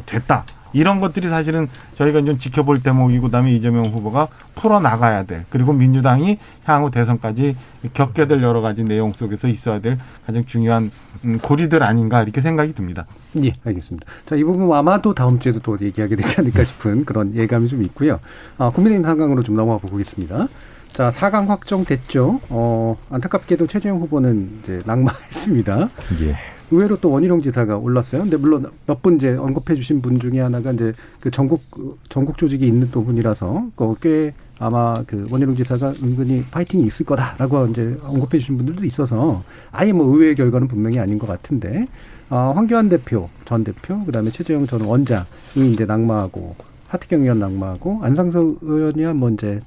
됐다. 0.05 0.43
이런 0.75 0.99
것들이 0.99 1.29
사실은 1.29 1.67
저희가 1.95 2.23
좀 2.23 2.37
지켜볼 2.37 2.83
대목이고 2.83 3.27
그다음에 3.27 3.53
이재명 3.53 3.85
후보가 3.85 4.27
풀어 4.55 4.79
나가야 4.81 5.23
될 5.23 5.45
그리고 5.49 5.71
민주당이 5.71 6.37
향후 6.65 6.91
대선까지 6.91 7.55
겪게 7.93 8.27
될 8.27 8.43
여러 8.43 8.59
가지 8.59 8.83
내용 8.83 9.13
속에서 9.13 9.47
있어야 9.47 9.79
될 9.79 9.97
가장 10.25 10.45
중요한 10.45 10.91
음, 11.23 11.39
고리들 11.41 11.81
아닌가 11.81 12.21
이렇게 12.21 12.41
생각이 12.41 12.73
듭니다. 12.73 13.05
예, 13.43 13.53
알겠습니다. 13.63 14.05
자, 14.25 14.35
이 14.35 14.43
부분 14.43 14.71
아마도 14.73 15.13
다음 15.13 15.39
주에도 15.39 15.59
또 15.59 15.77
얘기하게 15.79 16.17
되지 16.17 16.41
않을까 16.41 16.65
싶은 16.65 17.05
그런 17.05 17.33
예감이 17.33 17.69
좀 17.69 17.81
있고요. 17.83 18.19
아, 18.57 18.69
국민의힘 18.69 19.05
상강으로 19.05 19.43
좀 19.43 19.55
넘어가 19.55 19.77
보겠습니다. 19.87 20.47
자, 20.91 21.09
4강 21.09 21.47
확정됐죠. 21.47 22.41
어, 22.49 22.95
안타깝게도 23.09 23.67
최재형 23.67 23.99
후보는 23.99 24.59
이제 24.63 24.81
낙마했습니다. 24.85 25.89
예. 26.21 26.54
의외로 26.71 26.97
또 26.97 27.11
원희룡 27.11 27.41
지사가 27.41 27.77
올랐어요. 27.77 28.21
근데 28.21 28.37
물론 28.37 28.65
몇 28.87 29.01
분 29.01 29.15
이제 29.17 29.35
언급해 29.35 29.75
주신 29.75 30.01
분 30.01 30.19
중에 30.19 30.39
하나가 30.39 30.71
이제 30.71 30.93
그 31.19 31.29
전국 31.31 31.61
전국 32.09 32.37
조직이 32.37 32.65
있는 32.67 32.89
또 32.91 33.03
분이라서 33.03 33.67
꽤 34.01 34.33
아마 34.57 34.93
그 35.05 35.27
원희룡 35.29 35.55
지사가 35.55 35.93
은근히 36.01 36.43
파이팅이 36.49 36.85
있을 36.87 37.05
거다라고 37.05 37.67
이제 37.67 37.97
언급해 38.03 38.39
주신 38.39 38.57
분들도 38.57 38.85
있어서 38.85 39.43
아예 39.71 39.91
뭐 39.91 40.07
의외의 40.07 40.35
결과는 40.35 40.67
분명히 40.67 40.97
아닌 40.99 41.19
것 41.19 41.27
같은데 41.27 41.87
아, 42.29 42.51
황교안 42.55 42.89
대표 42.89 43.29
전 43.45 43.63
대표 43.63 44.03
그다음에 44.05 44.31
최재형 44.31 44.65
전 44.65 44.81
원장이 44.81 45.25
이제 45.73 45.85
낙마하고 45.85 46.55
하태경 46.87 47.21
의원 47.21 47.39
낙마하고 47.39 47.99
안상수 48.01 48.57
의원이야 48.61 49.13
뭐 49.13 49.29
이제 49.29 49.59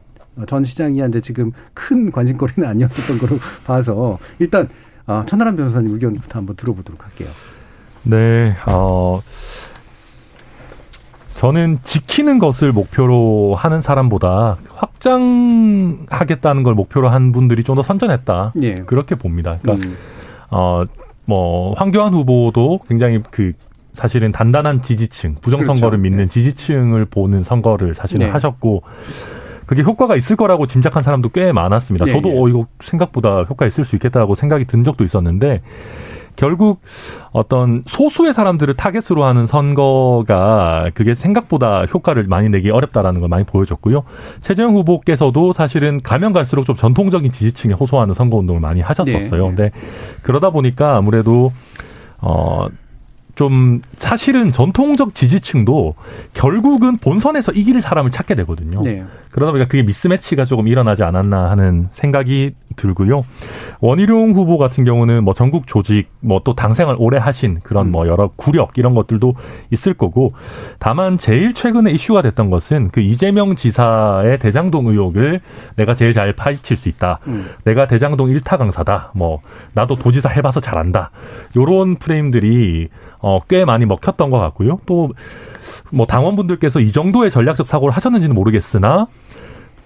전 0.46 0.64
시장이야 0.64 1.06
이제 1.08 1.20
지금 1.20 1.52
큰 1.74 2.10
관심거리는 2.10 2.66
아니었었던 2.68 3.18
거로 3.18 3.36
봐서 3.66 4.18
일단 4.38 4.68
아, 5.08 5.24
천하람 5.26 5.56
변호사님 5.56 5.92
의견부터 5.94 6.38
한번 6.38 6.54
들어보도록 6.54 7.02
할게요. 7.04 7.28
네, 8.04 8.54
어, 8.66 9.20
저는 11.34 11.78
지키는 11.82 12.38
것을 12.38 12.72
목표로 12.72 13.54
하는 13.56 13.80
사람보다 13.80 14.56
확장하겠다는 14.74 16.62
걸 16.62 16.74
목표로 16.74 17.08
한 17.08 17.32
분들이 17.32 17.64
좀 17.64 17.74
더 17.76 17.82
선전했다. 17.82 18.52
예. 18.62 18.74
그렇게 18.74 19.14
봅니다. 19.14 19.58
그러니까, 19.62 19.86
음. 19.88 19.96
어, 20.50 20.84
뭐, 21.24 21.74
황교안 21.74 22.12
후보도 22.14 22.80
굉장히 22.88 23.22
그, 23.30 23.52
사실은 23.94 24.30
단단한 24.30 24.82
지지층, 24.82 25.36
부정 25.40 25.62
선거를 25.62 25.98
그렇죠. 25.98 26.02
믿는 26.02 26.24
네. 26.24 26.28
지지층을 26.28 27.04
보는 27.06 27.42
선거를 27.44 27.94
사실은 27.94 28.26
네. 28.26 28.32
하셨고, 28.32 28.82
그게 29.68 29.82
효과가 29.82 30.16
있을 30.16 30.34
거라고 30.34 30.66
짐작한 30.66 31.02
사람도 31.02 31.28
꽤 31.28 31.52
많았습니다. 31.52 32.08
예, 32.08 32.12
저도 32.12 32.30
예. 32.30 32.40
어 32.40 32.48
이거 32.48 32.66
생각보다 32.80 33.42
효과 33.42 33.66
있을 33.66 33.84
수 33.84 33.96
있겠다고 33.96 34.34
생각이 34.34 34.64
든 34.64 34.82
적도 34.82 35.04
있었는데 35.04 35.60
결국 36.36 36.80
어떤 37.32 37.82
소수의 37.86 38.32
사람들을 38.32 38.72
타겟으로 38.74 39.24
하는 39.24 39.44
선거가 39.44 40.90
그게 40.94 41.12
생각보다 41.12 41.84
효과를 41.84 42.24
많이 42.28 42.48
내기 42.48 42.70
어렵다라는 42.70 43.20
걸 43.20 43.28
많이 43.28 43.44
보여줬고요. 43.44 44.04
최재형 44.40 44.74
후보께서도 44.74 45.52
사실은 45.52 46.00
가면 46.02 46.32
갈수록 46.32 46.64
좀 46.64 46.74
전통적인 46.74 47.30
지지층에 47.30 47.74
호소하는 47.74 48.14
선거 48.14 48.38
운동을 48.38 48.62
많이 48.62 48.80
하셨었어요. 48.80 49.42
네. 49.42 49.48
근데 49.48 49.70
그러다 50.22 50.48
보니까 50.48 50.96
아무래도 50.96 51.52
어 52.20 52.68
좀 53.38 53.82
사실은 53.94 54.50
전통적 54.50 55.14
지지층도 55.14 55.94
결국은 56.34 56.96
본선에서 56.96 57.52
이길 57.52 57.80
사람을 57.80 58.10
찾게 58.10 58.34
되거든요. 58.34 58.82
네. 58.82 59.04
그러다 59.30 59.52
보니까 59.52 59.68
그게 59.68 59.84
미스매치가 59.84 60.44
조금 60.44 60.66
일어나지 60.66 61.04
않았나 61.04 61.48
하는 61.48 61.86
생각이 61.92 62.54
들고요. 62.74 63.22
원희룡 63.80 64.32
후보 64.32 64.58
같은 64.58 64.82
경우는 64.82 65.22
뭐 65.22 65.34
전국 65.34 65.68
조직, 65.68 66.08
뭐 66.18 66.40
또 66.48 66.54
당생을 66.54 66.96
오래 66.98 67.18
하신 67.18 67.58
그런 67.62 67.92
뭐 67.92 68.08
여러 68.08 68.28
구력 68.34 68.72
이런 68.76 68.94
것들도 68.94 69.34
있을 69.70 69.92
거고 69.94 70.32
다만 70.78 71.18
제일 71.18 71.52
최근에 71.52 71.90
이슈가 71.92 72.22
됐던 72.22 72.48
것은 72.48 72.88
그 72.90 73.00
이재명 73.00 73.54
지사의 73.54 74.38
대장동 74.38 74.88
의혹을 74.88 75.42
내가 75.76 75.94
제일 75.94 76.12
잘 76.12 76.32
파헤칠 76.32 76.76
수 76.76 76.88
있다. 76.88 77.20
음. 77.26 77.50
내가 77.64 77.86
대장동 77.86 78.30
일타 78.30 78.56
강사다. 78.56 79.12
뭐 79.14 79.42
나도 79.74 79.94
도지사 79.96 80.28
해봐서 80.30 80.60
잘한다. 80.60 81.10
요런 81.56 81.96
프레임들이 81.96 82.88
어, 83.20 83.27
꽤 83.48 83.64
많이 83.64 83.86
먹혔던 83.86 84.30
것 84.30 84.38
같고요. 84.38 84.80
또 84.86 85.10
뭐 85.90 86.06
당원분들께서 86.06 86.80
이 86.80 86.92
정도의 86.92 87.30
전략적 87.30 87.66
사고를 87.66 87.92
하셨는지는 87.92 88.34
모르겠으나 88.34 89.06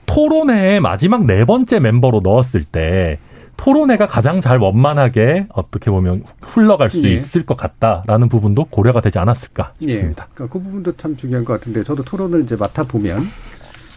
토론회의 0.06 0.80
마지막 0.80 1.24
네 1.24 1.44
번째 1.44 1.80
멤버로 1.80 2.20
넣었을 2.22 2.64
때 2.64 3.18
토론회가 3.56 4.06
가장 4.06 4.40
잘 4.40 4.58
원만하게 4.58 5.46
어떻게 5.52 5.90
보면 5.90 6.24
흘러갈 6.40 6.90
수 6.90 7.04
예. 7.04 7.12
있을 7.12 7.46
것 7.46 7.56
같다라는 7.56 8.28
부분도 8.28 8.64
고려가 8.64 9.00
되지 9.00 9.18
않았을까 9.18 9.74
싶습니다. 9.80 10.26
예. 10.28 10.34
그러니까 10.34 10.52
그 10.52 10.62
부분도 10.62 10.96
참 10.96 11.16
중요한 11.16 11.44
것 11.44 11.52
같은데 11.54 11.84
저도 11.84 12.02
토론을 12.02 12.42
이제 12.42 12.56
맡아 12.56 12.82
보면 12.82 13.22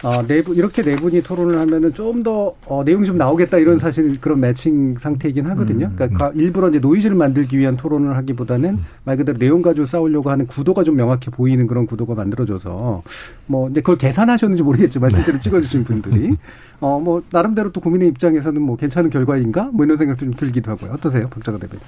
아, 0.06 0.22
네 0.24 0.40
분, 0.40 0.54
이렇게 0.54 0.82
네 0.82 0.94
분이 0.94 1.20
토론을 1.24 1.58
하면은 1.58 1.92
좀 1.92 2.22
더, 2.22 2.54
어, 2.66 2.84
내용이 2.84 3.06
좀 3.06 3.18
나오겠다 3.18 3.58
이런 3.58 3.76
사실 3.80 4.20
그런 4.20 4.38
매칭 4.38 4.94
상태이긴 5.00 5.46
하거든요. 5.46 5.90
그러니까 5.96 6.26
가- 6.28 6.32
일부러 6.36 6.68
이제 6.68 6.78
노이즈를 6.78 7.16
만들기 7.16 7.58
위한 7.58 7.76
토론을 7.76 8.16
하기보다는 8.16 8.78
말 9.02 9.16
그대로 9.16 9.36
내용 9.36 9.62
가지고 9.62 9.84
싸우려고 9.84 10.30
하는 10.30 10.46
구도가 10.46 10.84
좀 10.84 10.94
명확해 10.94 11.32
보이는 11.32 11.66
그런 11.66 11.86
구도가 11.86 12.14
만들어져서 12.14 13.02
뭐, 13.46 13.64
근데 13.64 13.80
그걸 13.80 13.98
계산하셨는지 13.98 14.62
모르겠지만 14.62 15.10
실제로 15.10 15.40
찍어주신 15.40 15.82
분들이 15.82 16.36
어, 16.78 17.00
뭐, 17.00 17.22
나름대로 17.32 17.72
또 17.72 17.80
국민의 17.80 18.06
입장에서는 18.10 18.62
뭐 18.62 18.76
괜찮은 18.76 19.10
결과인가? 19.10 19.70
뭐 19.72 19.84
이런 19.84 19.96
생각도 19.98 20.24
좀 20.24 20.34
들기도 20.34 20.70
하고요. 20.70 20.92
어떠세요? 20.92 21.26
박정아 21.30 21.58
대표님. 21.58 21.80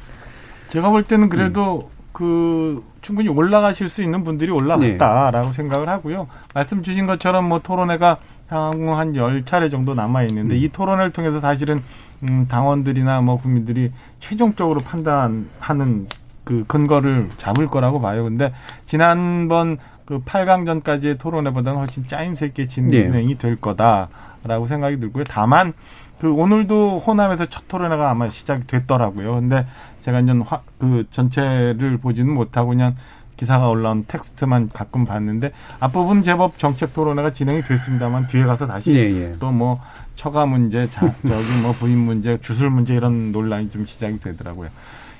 제가 0.70 0.90
볼 0.90 1.04
때는 1.04 1.28
그래도 1.28 1.88
그 2.18 2.82
충분히 3.00 3.28
올라가실 3.28 3.88
수 3.88 4.02
있는 4.02 4.24
분들이 4.24 4.50
올라갔다라고 4.50 5.52
생각을 5.52 5.88
하고요. 5.88 6.26
말씀 6.52 6.82
주신 6.82 7.06
것처럼 7.06 7.48
뭐 7.48 7.60
토론회가 7.60 8.16
향후 8.48 8.90
한 8.90 9.14
열차례 9.14 9.68
정도 9.68 9.94
남아 9.94 10.24
있는데 10.24 10.56
이 10.56 10.68
토론회를 10.68 11.12
통해서 11.12 11.38
사실은 11.38 11.78
음 12.24 12.46
당원들이나 12.48 13.20
뭐 13.20 13.40
국민들이 13.40 13.92
최종적으로 14.18 14.80
판단하는 14.80 16.08
그 16.42 16.64
근거를 16.66 17.28
잡을 17.38 17.68
거라고 17.68 18.00
봐요. 18.00 18.24
근데 18.24 18.52
지난번 18.84 19.78
그 20.04 20.18
8강전까지의 20.24 21.20
토론회보다는 21.20 21.78
훨씬 21.78 22.08
짜임새 22.08 22.46
있게 22.46 22.66
진행이 22.66 23.38
될 23.38 23.54
거다라고 23.60 24.66
생각이 24.66 24.98
들고요. 24.98 25.22
다만 25.22 25.72
그 26.20 26.32
오늘도 26.32 26.98
호남에서 26.98 27.46
첫 27.46 27.68
토론회가 27.68 28.10
아마 28.10 28.28
시작이 28.28 28.66
됐더라고요. 28.66 29.34
근데 29.36 29.66
제가 30.00 30.20
이제 30.20 30.32
화, 30.44 30.60
그 30.78 31.06
전체를 31.10 31.98
보지는 31.98 32.32
못하고 32.32 32.70
그냥 32.70 32.94
기사가 33.36 33.68
올라온 33.68 34.04
텍스트만 34.08 34.70
가끔 34.72 35.04
봤는데 35.04 35.52
앞부분 35.78 36.24
제법 36.24 36.58
정책 36.58 36.92
토론회가 36.92 37.32
진행이 37.32 37.62
됐습니다만 37.62 38.26
뒤에 38.26 38.44
가서 38.44 38.66
다시 38.66 38.90
예, 38.90 38.98
예. 38.98 39.32
또뭐 39.38 39.80
처가 40.16 40.46
문제, 40.46 40.88
자, 40.90 41.06
저기 41.22 41.62
뭐 41.62 41.72
부인 41.72 41.98
문제, 41.98 42.38
주술 42.40 42.70
문제 42.70 42.94
이런 42.94 43.30
논란이 43.30 43.70
좀 43.70 43.86
시작이 43.86 44.18
되더라고요. 44.18 44.70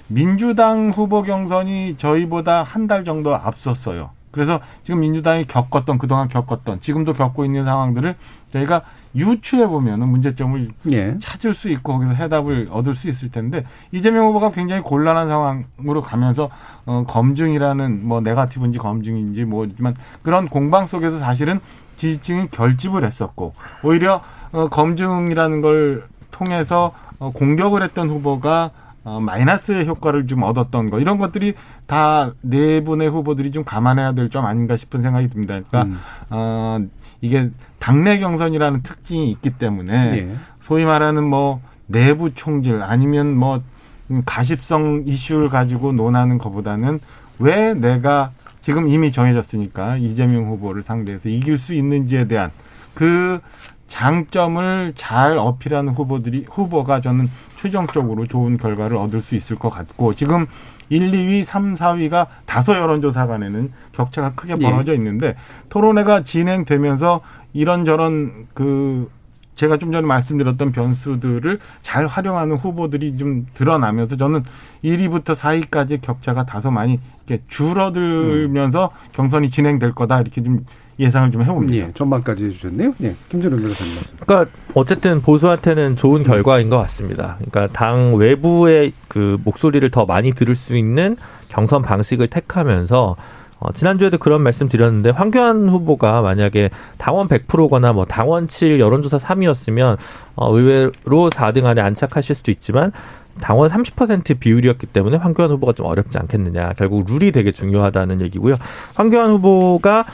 민주당 0.09 0.91
후보 0.91 1.23
경선이 1.23 1.97
저희보다 1.99 2.65
한 2.65 2.89
달 2.89 3.05
정도 3.05 3.37
앞섰어요. 3.37 4.11
그래서 4.33 4.61
지금 4.83 5.01
민주당이 5.01 5.45
겪었던 5.45 5.99
그동안 5.99 6.29
겪었던 6.29 6.81
지금도 6.81 7.13
겪고 7.13 7.45
있는 7.45 7.65
상황들을 7.65 8.17
저희가 8.53 8.83
유추해 9.15 9.67
보면은 9.67 10.09
문제점을 10.09 10.69
예. 10.93 11.17
찾을 11.19 11.55
수 11.55 11.71
있고 11.71 11.95
거기서 11.95 12.15
해답을 12.15 12.69
얻을 12.71 12.95
수 12.95 13.09
있을 13.09 13.31
텐데 13.31 13.65
이재명 13.93 14.27
후보가 14.27 14.51
굉장히 14.51 14.83
곤란한 14.83 15.29
상황으로 15.29 16.03
가면서 16.03 16.51
어, 16.87 17.05
검증이라는 17.07 18.07
뭐 18.07 18.21
네가티브인지 18.21 18.79
검증인지 18.79 19.45
뭐지만 19.45 19.95
그런 20.23 20.49
공방 20.49 20.87
속에서 20.87 21.19
사실은 21.19 21.61
지지층이 21.97 22.49
결집을 22.51 23.05
했었고 23.05 23.55
오히려 23.83 24.23
어, 24.53 24.69
검증이라는 24.69 25.61
걸 25.61 26.05
통해서 26.31 26.93
어, 27.19 27.31
공격을 27.33 27.83
했던 27.83 28.09
후보가 28.09 28.71
어, 29.05 29.21
마이너스의 29.21 29.87
효과를 29.87 30.27
좀 30.27 30.43
얻었던 30.43 30.91
거 30.91 31.01
이런 31.01 31.17
것들이 31.19 31.55
다 31.87 32.33
네 32.43 32.83
분의 32.85 33.09
후보들이 33.09 33.53
좀 33.53 33.65
감안해야 33.65 34.13
될 34.13 34.29
점 34.29 34.45
아닌가 34.45 34.77
싶은 34.77 35.01
생각이 35.01 35.29
듭니다. 35.29 35.55
그러니까 35.67 35.83
음. 35.85 35.99
어, 36.29 36.79
이게 37.21 37.51
당내 37.79 38.19
경선이라는 38.19 38.83
특징이 38.83 39.31
있기 39.33 39.51
때문에 39.51 39.95
예. 40.17 40.35
소위 40.61 40.85
말하는 40.85 41.25
뭐 41.29 41.61
내부 41.87 42.35
총질 42.35 42.83
아니면 42.83 43.37
뭐 43.37 43.63
음, 44.11 44.23
가십성 44.25 45.05
이슈를 45.07 45.49
가지고 45.49 45.93
논하는 45.93 46.39
것보다는 46.39 47.01
왜 47.39 47.75
내가 47.75 48.31
지금 48.61 48.89
이미 48.89 49.13
정해졌으니까 49.13 49.97
이재명 49.97 50.49
후보를 50.49 50.83
상대해서 50.83 51.29
이길 51.29 51.59
수 51.59 51.75
있는지에 51.75 52.27
대한 52.27 52.51
그 52.95 53.41
장점을 53.87 54.93
잘 54.97 55.39
어필하는 55.39 55.95
후보들이 55.95 56.47
후보가 56.51 57.01
저는 57.01 57.29
최종적으로 57.57 58.27
좋은 58.27 58.59
결과를 58.59 58.97
얻을 58.97 59.23
수 59.23 59.35
있을 59.35 59.57
것 59.57 59.71
같고 59.71 60.15
지금 60.15 60.47
1, 60.91 61.11
2위, 61.11 61.45
3, 61.45 61.75
4위가 61.75 62.27
다소 62.47 62.75
여론조사 62.75 63.27
간에는 63.27 63.71
격차가 63.93 64.33
크게 64.35 64.55
예. 64.59 64.63
벌어져 64.63 64.95
있는데 64.95 65.37
토론회가 65.69 66.23
진행되면서 66.23 67.21
이런저런 67.53 68.47
그 68.55 69.11
제가 69.59 69.77
좀 69.79 69.91
전에 69.91 70.07
말씀드렸던 70.07 70.71
변수들을 70.71 71.59
잘 71.83 72.07
활용하는 72.07 72.57
후보들이 72.57 73.19
좀 73.19 73.47
드러나면서 73.55 74.17
저는 74.17 74.45
1위부터 74.85 75.35
4위까지 75.35 76.01
격차가 76.01 76.47
다소 76.47 76.71
많이 76.71 77.01
이렇게 77.27 77.43
줄어들면서 77.49 78.93
경선이 79.13 79.51
진행될 79.51 79.93
거다 79.93 80.21
이렇게 80.21 80.45
좀 80.45 80.65
예상을 80.99 81.31
좀 81.31 81.43
해봅니다. 81.43 81.77
예. 81.77 81.93
전망까지 81.95 82.47
해주셨네요. 82.47 82.95
예. 83.03 83.15
김준호 83.29 83.57
변호사님. 83.57 83.95
그러니까 84.21 84.51
어쨌든 84.75 85.23
보수한테는 85.23 85.97
좋은 85.97 86.23
결과인 86.23 86.71
것 86.71 86.79
같습니다. 86.79 87.37
그러니까 87.39 87.69
당 87.73 88.15
외부의 88.15 88.93
그 89.07 89.39
목소리를 89.45 89.89
더 89.91 90.07
많이 90.07 90.33
들을 90.33 90.55
수 90.55 90.77
있는 90.77 91.17
경선 91.49 91.83
방식을 91.83 92.27
택하면서 92.27 93.17
어, 93.61 93.73
지난주에도 93.73 94.19
그런 94.19 94.43
말씀 94.43 94.69
드렸는데 94.69 95.11
황교안 95.11 95.69
후보가 95.69 96.23
만약에 96.23 96.71
당원 96.97 97.29
100%거나 97.29 97.93
뭐 97.93 98.05
당원 98.05 98.47
7 98.47 98.79
여론조사 98.79 99.19
3위였으면 99.19 99.97
어, 100.37 100.57
의외로 100.57 101.31
4등 101.31 101.65
안에 101.65 101.81
안착하실 101.81 102.37
수도 102.37 102.51
있지만 102.53 102.93
당원 103.41 103.71
30% 103.71 104.39
비율이었기 104.39 104.87
때문에 104.87 105.17
황교안 105.17 105.51
후보가 105.51 105.73
좀 105.73 105.87
어렵지 105.87 106.19
않겠느냐. 106.19 106.75
결국 106.77 107.07
룰이 107.09 107.33
되게 107.33 107.53
중요하다는 107.53 108.21
얘기고요. 108.21 108.57
황교안 108.95 109.31
후보가 109.31 110.05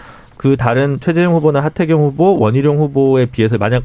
그 0.45 0.59
다른 0.59 1.01
최재형 1.01 1.33
후보나 1.37 1.63
하태경 1.63 2.03
후보, 2.03 2.39
원희룡 2.39 2.79
후보에 2.79 3.25
비해서 3.25 3.57
만약 3.57 3.83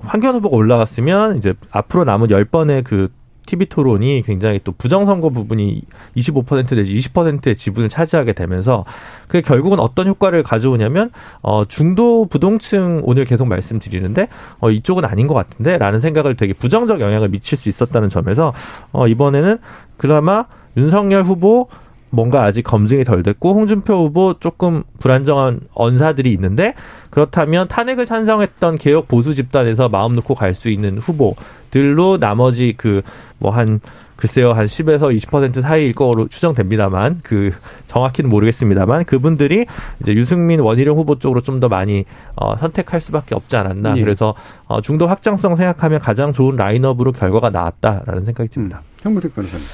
황교안 0.00 0.34
후보가 0.34 0.54
올라갔으면 0.54 1.38
이제 1.38 1.54
앞으로 1.70 2.04
남은 2.04 2.28
10번의 2.28 2.84
그 2.84 3.08
TV 3.46 3.70
토론이 3.70 4.20
굉장히 4.20 4.60
또 4.62 4.72
부정선거 4.72 5.30
부분이 5.30 5.80
25% 6.14 6.76
내지 6.76 6.94
20%의 6.94 7.56
지분을 7.56 7.88
차지하게 7.88 8.34
되면서 8.34 8.84
그게 9.28 9.40
결국은 9.40 9.80
어떤 9.80 10.08
효과를 10.08 10.42
가져오냐면 10.42 11.10
어 11.40 11.64
중도 11.64 12.26
부동층 12.26 13.00
오늘 13.04 13.24
계속 13.24 13.46
말씀드리는데 13.48 14.28
어 14.60 14.70
이쪽은 14.70 15.06
아닌 15.06 15.26
것 15.26 15.32
같은데라는 15.32 16.00
생각을 16.00 16.36
되게 16.36 16.52
부정적 16.52 17.00
영향을 17.00 17.30
미칠 17.30 17.56
수 17.56 17.70
있었다는 17.70 18.10
점에서 18.10 18.52
어 18.92 19.08
이번에는 19.08 19.56
그나마 19.96 20.44
윤석열 20.76 21.22
후보 21.22 21.68
뭔가 22.12 22.44
아직 22.44 22.62
검증이 22.62 23.04
덜 23.04 23.22
됐고 23.22 23.54
홍준표 23.54 23.94
후보 23.94 24.34
조금 24.38 24.82
불안정한 25.00 25.60
언사들이 25.74 26.30
있는데 26.34 26.74
그렇다면 27.10 27.68
탄핵을 27.68 28.04
찬성했던 28.06 28.76
개혁 28.78 29.08
보수 29.08 29.34
집단에서 29.34 29.88
마음 29.88 30.14
놓고 30.14 30.34
갈 30.34 30.54
수 30.54 30.68
있는 30.68 30.98
후보들로 30.98 32.18
나머지 32.18 32.74
그 32.76 33.02
뭐 33.40 33.50
한 33.50 33.80
글쎄요 34.16 34.52
한 34.52 34.66
10에서 34.66 35.12
20% 35.16 35.60
사이일 35.62 35.94
거로 35.94 36.28
추정됩니다만 36.28 37.20
그 37.24 37.50
정확히는 37.88 38.30
모르겠습니다만 38.30 39.04
그분들이 39.04 39.66
이제 40.00 40.12
유승민 40.14 40.60
원희룡 40.60 40.96
후보 40.96 41.18
쪽으로 41.18 41.40
좀 41.40 41.58
더 41.58 41.68
많이 41.68 42.04
어, 42.36 42.56
선택할 42.56 43.00
수밖에 43.00 43.34
없지 43.34 43.56
않았나 43.56 43.96
예. 43.96 44.00
그래서 44.00 44.34
어, 44.68 44.80
중도 44.80 45.06
확장성 45.08 45.56
생각하면 45.56 45.98
가장 45.98 46.32
좋은 46.32 46.54
라인업으로 46.56 47.10
결과가 47.12 47.50
나왔다라는 47.50 48.24
생각이 48.24 48.48
듭니다. 48.50 48.82
형무택 49.02 49.34
변호사님. 49.34 49.64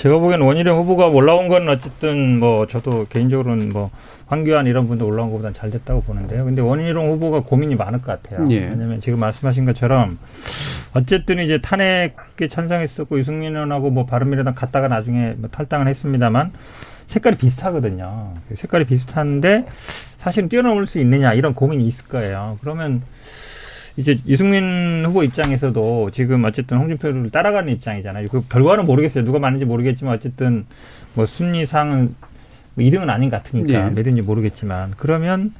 제가 0.00 0.16
보기엔 0.16 0.40
원희룡 0.40 0.78
후보가 0.78 1.08
올라온 1.08 1.48
건 1.48 1.68
어쨌든 1.68 2.38
뭐 2.38 2.66
저도 2.66 3.06
개인적으로는 3.10 3.68
뭐 3.68 3.90
황교안 4.28 4.66
이런 4.66 4.88
분도 4.88 5.04
올라온 5.04 5.28
것보다는 5.28 5.52
잘 5.52 5.70
됐다고 5.70 6.00
보는데요. 6.04 6.46
근데 6.46 6.62
원희룡 6.62 7.10
후보가 7.10 7.40
고민이 7.40 7.74
많을 7.74 8.00
것 8.00 8.22
같아요. 8.22 8.46
예. 8.48 8.60
왜냐하면 8.60 8.98
지금 9.00 9.18
말씀하신 9.18 9.66
것처럼 9.66 10.18
어쨌든 10.94 11.38
이제 11.40 11.58
탄핵에 11.60 12.48
찬성했었고 12.48 13.18
유승민 13.18 13.54
의원하고 13.54 13.90
뭐 13.90 14.06
바른미래당 14.06 14.54
갔다가 14.54 14.88
나중에 14.88 15.34
뭐 15.36 15.50
탈당을 15.50 15.86
했습니다만 15.88 16.52
색깔이 17.06 17.36
비슷하거든요. 17.36 18.32
색깔이 18.54 18.86
비슷한데 18.86 19.66
사실은 19.68 20.48
뛰어넘을 20.48 20.86
수 20.86 20.98
있느냐 21.00 21.34
이런 21.34 21.52
고민이 21.52 21.86
있을 21.86 22.06
거예요. 22.06 22.56
그러면 22.62 23.02
이제 24.00 24.18
이승민 24.24 25.04
후보 25.04 25.22
입장에서도 25.22 26.10
지금 26.10 26.44
어쨌든 26.44 26.78
홍준표를 26.78 27.30
따라가는 27.30 27.72
입장이잖아요. 27.74 28.28
그 28.28 28.42
결과는 28.48 28.86
모르겠어요. 28.86 29.24
누가 29.24 29.38
맞는지 29.38 29.66
모르겠지만 29.66 30.14
어쨌든 30.14 30.64
뭐 31.14 31.26
순위상은 31.26 32.14
뭐 32.74 32.84
2등은 32.84 33.10
아닌 33.10 33.28
것 33.28 33.42
같으니까 33.42 33.90
네. 33.90 34.02
몇인지 34.02 34.22
모르겠지만 34.22 34.94
그러면 34.96 35.52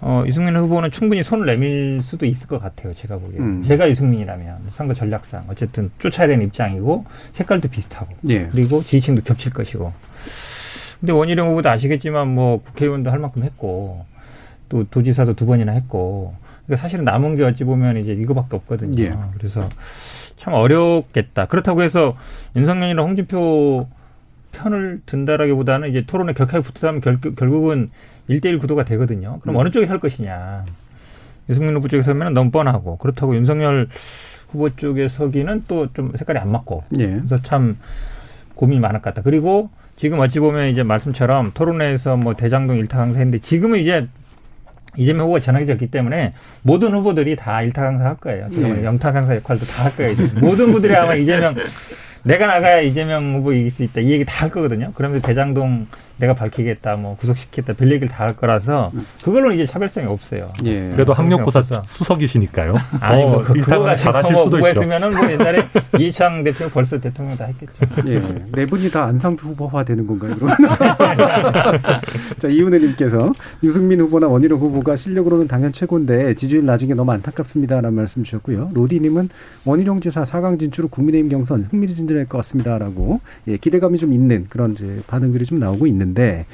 어, 0.00 0.24
이승민 0.26 0.54
후보는 0.56 0.90
충분히 0.90 1.22
손을 1.22 1.46
내밀 1.46 2.02
수도 2.02 2.26
있을 2.26 2.46
것 2.46 2.60
같아요. 2.60 2.92
제가 2.92 3.16
보기에. 3.16 3.38
음. 3.38 3.62
제가 3.62 3.86
이승민이라면 3.86 4.64
선거 4.68 4.92
전략상 4.92 5.46
어쨌든 5.48 5.90
쫓아야 5.98 6.26
되는 6.26 6.44
입장이고 6.44 7.06
색깔도 7.32 7.68
비슷하고 7.68 8.14
예. 8.28 8.48
그리고 8.52 8.82
지지층도 8.82 9.22
겹칠 9.22 9.52
것이고. 9.52 9.90
근데 11.00 11.12
원희룡 11.12 11.48
후보도 11.48 11.70
아시겠지만 11.70 12.28
뭐 12.28 12.60
국회의원도 12.62 13.10
할 13.10 13.18
만큼 13.18 13.44
했고 13.44 14.04
또 14.68 14.84
도지사도 14.84 15.34
두 15.34 15.46
번이나 15.46 15.72
했고 15.72 16.34
그러니까 16.66 16.80
사실은 16.82 17.04
남은 17.04 17.36
게 17.36 17.44
어찌 17.44 17.64
보면 17.64 17.96
이제 17.98 18.12
이거밖에 18.12 18.56
없거든요. 18.56 19.02
예. 19.02 19.14
그래서 19.36 19.68
참 20.36 20.54
어렵겠다. 20.54 21.46
그렇다고 21.46 21.82
해서 21.82 22.16
윤석열이랑 22.56 23.04
홍준표 23.04 23.86
편을 24.52 25.00
든다라기보다는 25.06 25.90
이제 25.90 26.04
토론에 26.06 26.32
격하게 26.32 26.60
붙으면 26.62 27.00
결, 27.00 27.20
결국은 27.20 27.90
일대일 28.28 28.58
구도가 28.58 28.84
되거든요. 28.84 29.38
그럼 29.42 29.56
음. 29.56 29.60
어느 29.60 29.70
쪽에 29.70 29.86
설 29.86 30.00
것이냐. 30.00 30.64
유승민 31.48 31.76
후보 31.76 31.88
쪽에 31.88 32.02
서면 32.02 32.32
너무 32.32 32.50
뻔하고 32.50 32.96
그렇다고 32.96 33.34
윤석열 33.36 33.88
후보 34.50 34.70
쪽에 34.70 35.08
서기는 35.08 35.64
또 35.68 35.88
좀 35.92 36.12
색깔이 36.16 36.38
안 36.38 36.50
맞고 36.52 36.84
예. 36.98 37.06
그래서 37.08 37.42
참 37.42 37.76
고민이 38.54 38.80
많을 38.80 39.02
것 39.02 39.10
같다. 39.12 39.22
그리고 39.22 39.68
지금 39.96 40.20
어찌 40.20 40.40
보면 40.40 40.68
이제 40.68 40.82
말씀처럼 40.82 41.50
토론회에서 41.52 42.16
뭐 42.16 42.34
대장동 42.34 42.76
일타 42.78 42.98
강사 42.98 43.18
했는데 43.18 43.38
지금은 43.38 43.78
이제 43.80 44.08
이재명 44.96 45.26
후보가 45.26 45.40
전화기 45.40 45.66
졌기 45.66 45.88
때문에 45.88 46.32
모든 46.62 46.92
후보들이 46.94 47.36
다 47.36 47.62
일타 47.62 47.82
강사 47.82 48.04
할 48.04 48.16
거예요. 48.16 48.48
지금 48.50 48.76
네. 48.76 48.84
영타 48.84 49.12
강사 49.12 49.34
역할도 49.36 49.66
다 49.66 49.84
할 49.84 49.96
거예요. 49.96 50.14
모든 50.40 50.66
후보들이 50.68 50.94
아마 50.94 51.14
이재명 51.14 51.54
내가 52.22 52.46
나가야 52.46 52.80
이재명 52.80 53.34
후보 53.36 53.52
이길 53.52 53.70
수 53.70 53.82
있다. 53.82 54.00
이 54.00 54.10
얘기 54.10 54.24
다 54.24 54.44
할 54.44 54.50
거거든요. 54.50 54.92
그러면서 54.94 55.26
대장동 55.26 55.86
내가 56.16 56.34
밝히겠다, 56.34 56.96
뭐 56.96 57.16
구속시키겠다, 57.16 57.74
별 57.74 57.90
얘기를 57.92 58.08
다 58.08 58.24
할 58.24 58.34
거라서 58.36 58.90
그걸로는 59.22 59.56
이제 59.56 59.66
차별성이 59.66 60.06
없어요. 60.06 60.50
예. 60.64 60.90
그래도 60.94 61.12
학력고사. 61.12 61.62
수석이시니까요. 61.84 62.74
아니, 63.00 63.22
뭐, 63.22 63.42
더 63.42 63.52
그, 63.52 63.58
일타강 63.58 63.78
그거가 63.78 63.94
잘하실 63.94 64.32
뭐 64.32 64.44
수도 64.44 64.56
있죠. 64.58 64.66
후보했으면은 64.68 65.10
뭐 65.16 65.30
옛날에 65.30 65.68
이창 66.00 66.42
대표 66.42 66.68
벌써 66.70 66.98
대통령 66.98 67.36
다 67.36 67.44
했겠죠. 67.44 67.72
예. 68.06 68.20
네 68.52 68.66
분이 68.66 68.90
다 68.90 69.04
안상수 69.04 69.46
후보화 69.48 69.84
되는 69.84 70.06
건가요, 70.06 70.34
그러면? 70.38 70.56
자, 72.38 72.48
이은혜님께서 72.48 73.32
유승민 73.62 74.00
후보나 74.00 74.26
원희룡 74.26 74.58
후보가 74.58 74.96
실력으로는 74.96 75.46
당연 75.46 75.72
최고인데 75.72 76.34
지지율 76.34 76.64
낮은 76.64 76.88
게 76.88 76.94
너무 76.94 77.12
안타깝습니다라는 77.12 77.92
말씀 77.94 78.22
주셨고요. 78.24 78.70
로디님은 78.74 79.28
원희룡 79.64 80.00
지사 80.00 80.24
4강 80.24 80.58
진출 80.58 80.84
후 80.84 80.88
국민의힘 80.88 81.30
경선 81.30 81.68
흥미진진할 81.70 82.26
것 82.26 82.38
같습니다라고 82.38 83.20
예, 83.48 83.56
기대감이 83.56 83.98
좀 83.98 84.12
있는 84.12 84.46
그런 84.48 84.72
이제 84.72 85.00
반응들이 85.06 85.44
좀 85.44 85.58
나오고 85.58 85.86
있는 85.86 86.03
데 86.12 86.44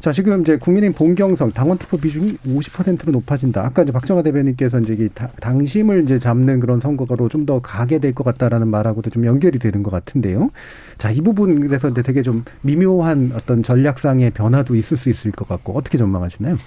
자, 0.00 0.12
지금 0.12 0.42
이제 0.42 0.58
국민의힘 0.58 0.92
본경선 0.98 1.52
당원 1.52 1.78
투표 1.78 1.96
비중이 1.96 2.36
50%로 2.46 3.10
높아진다. 3.12 3.64
아까 3.64 3.82
이제 3.84 3.92
박정화 3.92 4.22
대변인께서 4.22 4.80
이제 4.80 4.92
이 4.98 5.08
다- 5.14 5.30
당심을 5.40 6.02
이제 6.02 6.18
잡는 6.18 6.60
그런 6.60 6.78
선거로 6.78 7.28
좀 7.30 7.46
더 7.46 7.60
가게 7.60 7.98
될 7.98 8.12
것 8.12 8.22
같다라는 8.24 8.68
말하고도 8.68 9.08
좀 9.08 9.24
연결이 9.24 9.58
되는 9.58 9.82
것 9.82 9.90
같은데요. 9.90 10.50
자, 10.98 11.10
이 11.10 11.22
부분 11.22 11.60
그래서 11.66 11.88
이제 11.88 12.02
되게 12.02 12.20
좀 12.20 12.44
미묘한 12.62 13.30
어떤 13.34 13.62
전략상의 13.62 14.32
변화도 14.32 14.74
있을 14.74 14.98
수 14.98 15.08
있을 15.08 15.30
것 15.30 15.48
같고 15.48 15.72
어떻게 15.74 15.96
전망하시나요? 15.96 16.58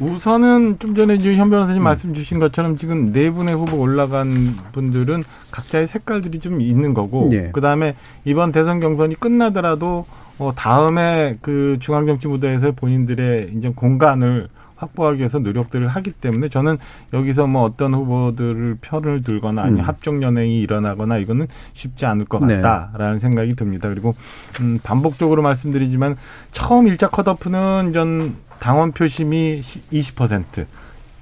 우선은 0.00 0.76
좀 0.78 0.94
전에 0.94 1.16
현 1.18 1.48
변호사님 1.50 1.82
말씀 1.82 2.12
주신 2.14 2.38
것처럼 2.38 2.76
지금 2.76 3.12
네 3.12 3.30
분의 3.30 3.54
후보 3.56 3.78
올라간 3.78 4.28
분들은 4.72 5.24
각자의 5.50 5.86
색깔들이 5.86 6.38
좀 6.38 6.60
있는 6.60 6.92
거고 6.94 7.28
예. 7.32 7.50
그다음에 7.52 7.94
이번 8.24 8.52
대선 8.52 8.78
경선이 8.80 9.14
끝나더라도 9.20 10.04
어 10.38 10.52
다음에 10.54 11.38
그 11.40 11.78
중앙정치 11.80 12.28
무대에서 12.28 12.72
본인들의 12.72 13.54
이제 13.56 13.72
공간을 13.74 14.48
확보하기 14.76 15.18
위해서 15.18 15.38
노력들을 15.38 15.88
하기 15.88 16.12
때문에 16.12 16.48
저는 16.48 16.76
여기서 17.12 17.46
뭐 17.46 17.62
어떤 17.62 17.94
후보들을 17.94 18.78
편을 18.80 19.22
들거나 19.22 19.62
아니 19.62 19.80
음. 19.80 19.84
합종 19.84 20.22
연행이 20.22 20.60
일어나거나 20.60 21.16
이거는 21.18 21.48
쉽지 21.72 22.04
않을 22.06 22.26
것 22.26 22.44
네. 22.44 22.60
같다라는 22.60 23.18
생각이 23.18 23.56
듭니다. 23.56 23.88
그리고 23.88 24.14
음 24.60 24.78
반복적으로 24.82 25.42
말씀드리지만 25.42 26.16
처음 26.52 26.86
일자 26.88 27.08
컷오프는 27.08 27.92
전 27.94 28.36
당원 28.60 28.92
표심이 28.92 29.60
20%, 29.60 30.66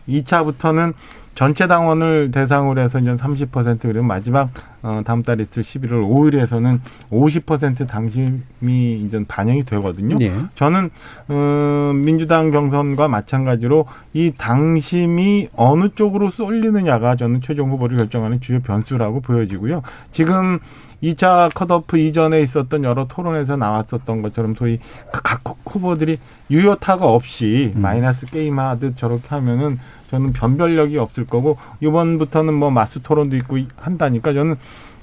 2차부터는 0.08 0.94
전체 1.34 1.66
당원을 1.66 2.30
대상으로 2.30 2.80
해서 2.80 2.98
이제 2.98 3.12
30% 3.12 3.80
그리고 3.82 4.02
마지막 4.02 4.50
어 4.84 5.00
다음 5.02 5.22
달 5.22 5.40
있을 5.40 5.62
11월 5.62 6.06
5일에서는 6.06 6.78
50% 7.10 7.88
당심이 7.88 8.36
이제 8.62 9.24
반영이 9.26 9.64
되거든요. 9.64 10.16
예. 10.20 10.34
저는 10.56 10.90
어, 11.28 11.90
민주당 11.94 12.50
경선과 12.50 13.08
마찬가지로 13.08 13.86
이 14.12 14.32
당심이 14.36 15.48
어느 15.56 15.88
쪽으로 15.94 16.28
쏠리느냐가 16.28 17.16
저는 17.16 17.40
최종 17.40 17.70
후보를 17.70 17.96
결정하는 17.96 18.42
주요 18.42 18.60
변수라고 18.60 19.22
보여지고요. 19.22 19.80
지금 20.10 20.58
2차 21.02 21.52
컷오프 21.54 21.98
이전에 21.98 22.40
있었던 22.42 22.84
여러 22.84 23.06
토론에서 23.06 23.56
나왔었던 23.56 24.22
것처럼 24.22 24.54
소위 24.54 24.80
그각 25.12 25.42
후보들이 25.66 26.18
유효타가 26.50 27.06
없이 27.06 27.72
음. 27.76 27.82
마이너스 27.82 28.26
게임 28.26 28.58
하듯 28.58 28.96
저렇게 28.96 29.28
하면은 29.28 29.78
저는 30.10 30.32
변별력이 30.32 30.96
없을 30.98 31.26
거고 31.26 31.58
이번부터는 31.80 32.54
뭐 32.54 32.70
마스 32.70 33.02
토론도 33.02 33.36
있고 33.36 33.58
한다니까 33.76 34.32
저는 34.32 34.56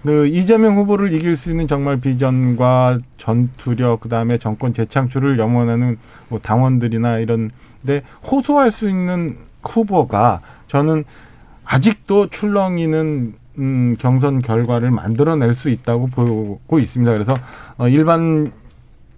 그 0.04 0.28
이재명 0.28 0.78
후보를 0.78 1.14
이길 1.14 1.38
수 1.38 1.52
있는 1.52 1.68
정말 1.68 1.98
비전과 1.98 3.00
전투력 3.18 4.02
그다음에 4.02 4.38
정권 4.38 4.74
재창출을 4.74 5.38
염원하는 5.38 5.98
뭐 6.30 6.40
당원들이나 6.40 7.20
이런데 7.20 8.02
호소할 8.30 8.72
수 8.72 8.90
있는 8.90 9.38
후보가 9.64 10.42
저는 10.68 11.04
아직도 11.66 12.28
출렁이는 12.30 13.34
음, 13.60 13.96
경선 14.00 14.42
결과를 14.42 14.92
만들어낼 14.92 15.54
수 15.54 15.70
있다고 15.70 16.08
보고 16.08 16.80
있습니다. 16.80 17.12
그래서 17.12 17.34
어, 17.78 17.88
일반 17.88 18.52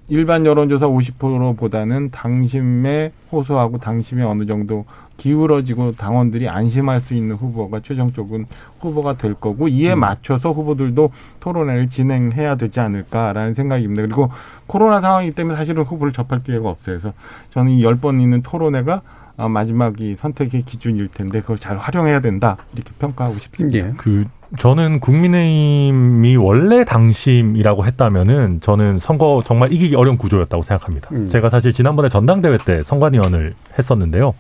일반 0.10 0.46
여론조사 0.46 0.88
50%보다는 0.88 2.12
당심에 2.12 3.14
호소하고 3.32 3.78
당심에 3.78 4.22
어느 4.24 4.46
정도 4.46 4.86
기울어지고 5.18 5.94
당원들이 5.94 6.50
안심할 6.50 7.00
수 7.00 7.14
있는 7.14 7.36
후보가 7.36 7.80
최종적인 7.82 8.46
후보가 8.80 9.18
될 9.18 9.34
거고 9.36 9.68
이에 9.68 9.96
맞춰서 9.96 10.52
후보들도 10.52 11.12
토론회를 11.40 11.88
진행해야 11.90 12.56
되지 12.56 12.80
않을까라는 12.80 13.54
생각입니다. 13.54 14.02
그리고 14.02 14.30
코로나 14.68 15.00
상황이기 15.02 15.34
때문에 15.36 15.56
사실은 15.56 15.84
후보를 15.84 16.12
접할 16.14 16.40
기회가 16.44 16.70
없어요. 16.70 16.98
그래서 17.00 17.14
저는 17.52 17.72
이 17.74 17.84
열 17.84 17.96
번 17.96 18.20
있는 18.20 18.42
토론회가 18.42 19.02
어, 19.36 19.50
마지막이 19.50 20.16
선택의 20.16 20.62
기준일 20.64 21.08
텐데 21.08 21.42
그걸 21.42 21.58
잘 21.58 21.78
활용해야 21.78 22.20
된다 22.22 22.58
이렇게 22.74 22.92
평가하고 23.00 23.36
싶습니다. 23.38 23.88
예. 23.88 23.94
그 23.98 24.26
저는 24.58 25.00
국민의힘이 25.00 26.36
원래 26.36 26.84
당심이라고 26.86 27.86
했다면은 27.86 28.62
저는 28.62 29.00
선거 29.00 29.42
정말 29.44 29.72
이기기 29.74 29.96
어려운 29.96 30.18
구조였다고 30.18 30.62
생각합니다. 30.62 31.10
음. 31.14 31.28
제가 31.30 31.50
사실 31.50 31.74
지난번에 31.74 32.10
전당대회 32.10 32.58
때 32.64 32.84
선관위원을 32.84 33.56
했었는데요. 33.80 34.36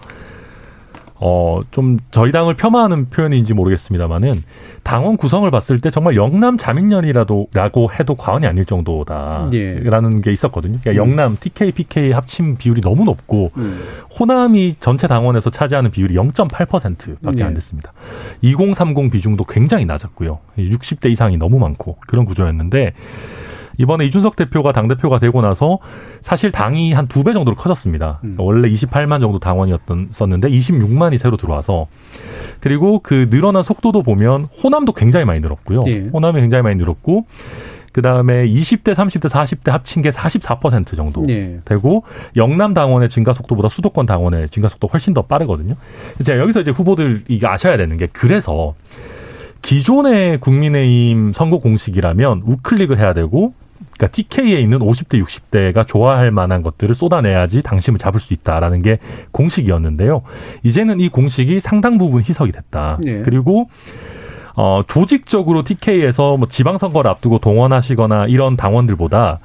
어, 1.26 1.62
좀 1.72 2.00
저희 2.12 2.34
당을 2.34 2.56
폄하하는 2.56 3.10
표현인지 3.10 3.54
모르겠습니다만은 3.54 4.44
당원 4.84 5.16
구성을 5.16 5.50
봤을 5.52 5.80
때 5.80 5.90
정말 5.90 6.18
영남 6.18 6.58
자민련이라도 6.58 7.48
라고 7.54 7.90
해도 7.98 8.16
과언이 8.16 8.46
아닐 8.46 8.66
정도다라는 8.66 9.54
예. 9.54 10.22
게 10.22 10.34
있었거든요. 10.34 10.80
그러니까 10.82 11.02
음. 11.02 11.10
영남 11.10 11.38
TK, 11.40 11.72
PK 11.72 12.12
합친 12.12 12.58
비율이 12.58 12.82
너무 12.82 13.06
높고 13.06 13.52
음. 13.56 13.86
호남이 14.20 14.76
전체 14.82 15.08
당원에서 15.08 15.50
차지하는 15.50 15.92
비율이 15.92 16.14
0.8%밖에 16.14 17.38
네. 17.38 17.44
안 17.44 17.54
됐습니다. 17.54 17.94
2030 18.42 19.10
비중도 19.10 19.46
굉장히 19.46 19.86
낮았고요. 19.86 20.40
60대 20.58 21.10
이상이 21.10 21.38
너무 21.38 21.58
많고 21.58 22.00
그런 22.06 22.26
구조였는데 22.26 22.92
이번에 23.78 24.06
이준석 24.06 24.36
대표가 24.36 24.72
당대표가 24.72 25.20
되고 25.20 25.42
나서 25.42 25.80
사실 26.22 26.52
당이 26.52 26.94
한 26.94 27.08
두 27.08 27.24
배 27.24 27.34
정도로 27.34 27.56
커졌습니다. 27.58 28.20
음. 28.24 28.36
그러니까 28.36 28.44
원래 28.44 28.70
28만 28.70 29.20
정도 29.20 29.40
당원이었었는데 29.40 30.50
26만이 30.50 31.18
새로 31.18 31.38
들어와서 31.38 31.88
그리고 32.60 33.00
그 33.00 33.30
늘어난 33.30 33.64
속도도 33.64 34.04
보면 34.04 34.46
호남도 34.64 34.94
굉장히 34.94 35.26
많이 35.26 35.40
늘었고요. 35.40 35.82
예. 35.88 36.10
호남이 36.14 36.40
굉장히 36.42 36.62
많이 36.64 36.76
늘었고 36.76 37.26
그 37.92 38.02
다음에 38.02 38.48
20대, 38.48 38.94
30대, 38.96 39.30
40대 39.30 39.70
합친 39.70 40.02
게 40.02 40.10
44% 40.10 40.96
정도 40.96 41.24
예. 41.30 41.60
되고 41.66 42.04
영남 42.36 42.74
당원의 42.74 43.10
증가 43.10 43.34
속도보다 43.34 43.70
수도권 43.70 44.06
당원의 44.08 44.50
증가 44.50 44.68
속도 44.68 44.88
가 44.88 44.94
훨씬 44.94 45.14
더 45.14 45.22
빠르거든요. 45.24 45.76
제가 46.24 46.40
여기서 46.40 46.62
이제 46.62 46.72
후보들 46.72 47.24
이게 47.28 47.46
아셔야 47.48 47.78
되는 47.78 47.96
게 47.98 48.08
그래서 48.12 48.74
기존의 49.62 50.40
국민의힘 50.40 51.34
선거 51.34 51.60
공식이라면 51.60 52.44
우클릭을 52.46 52.98
해야 53.00 53.14
되고 53.14 53.54
그러니까 53.98 54.08
TK에 54.08 54.60
있는 54.60 54.80
50대, 54.80 55.24
60대가 55.24 55.88
좋아할 55.88 56.32
만한 56.32 56.62
것들을 56.62 56.94
쏟아내야지 56.96 57.62
당심을 57.62 58.00
잡을 58.00 58.20
수 58.20 58.34
있다라는 58.34 58.82
게 58.82 59.00
공식이었는데요. 59.32 60.24
이제는 60.64 61.00
이 61.00 61.10
공식이 61.10 61.60
상당 61.60 61.98
부분 61.98 62.22
희석이 62.22 62.52
됐다. 62.52 63.00
예. 63.06 63.22
그리고 63.22 63.70
어, 64.56 64.82
조직적으로 64.88 65.64
TK에서 65.64 66.38
뭐 66.38 66.48
지방선거를 66.48 67.10
앞두고 67.10 67.40
동원하시거나 67.40 68.28
이런 68.28 68.56
당원들보다 68.56 69.40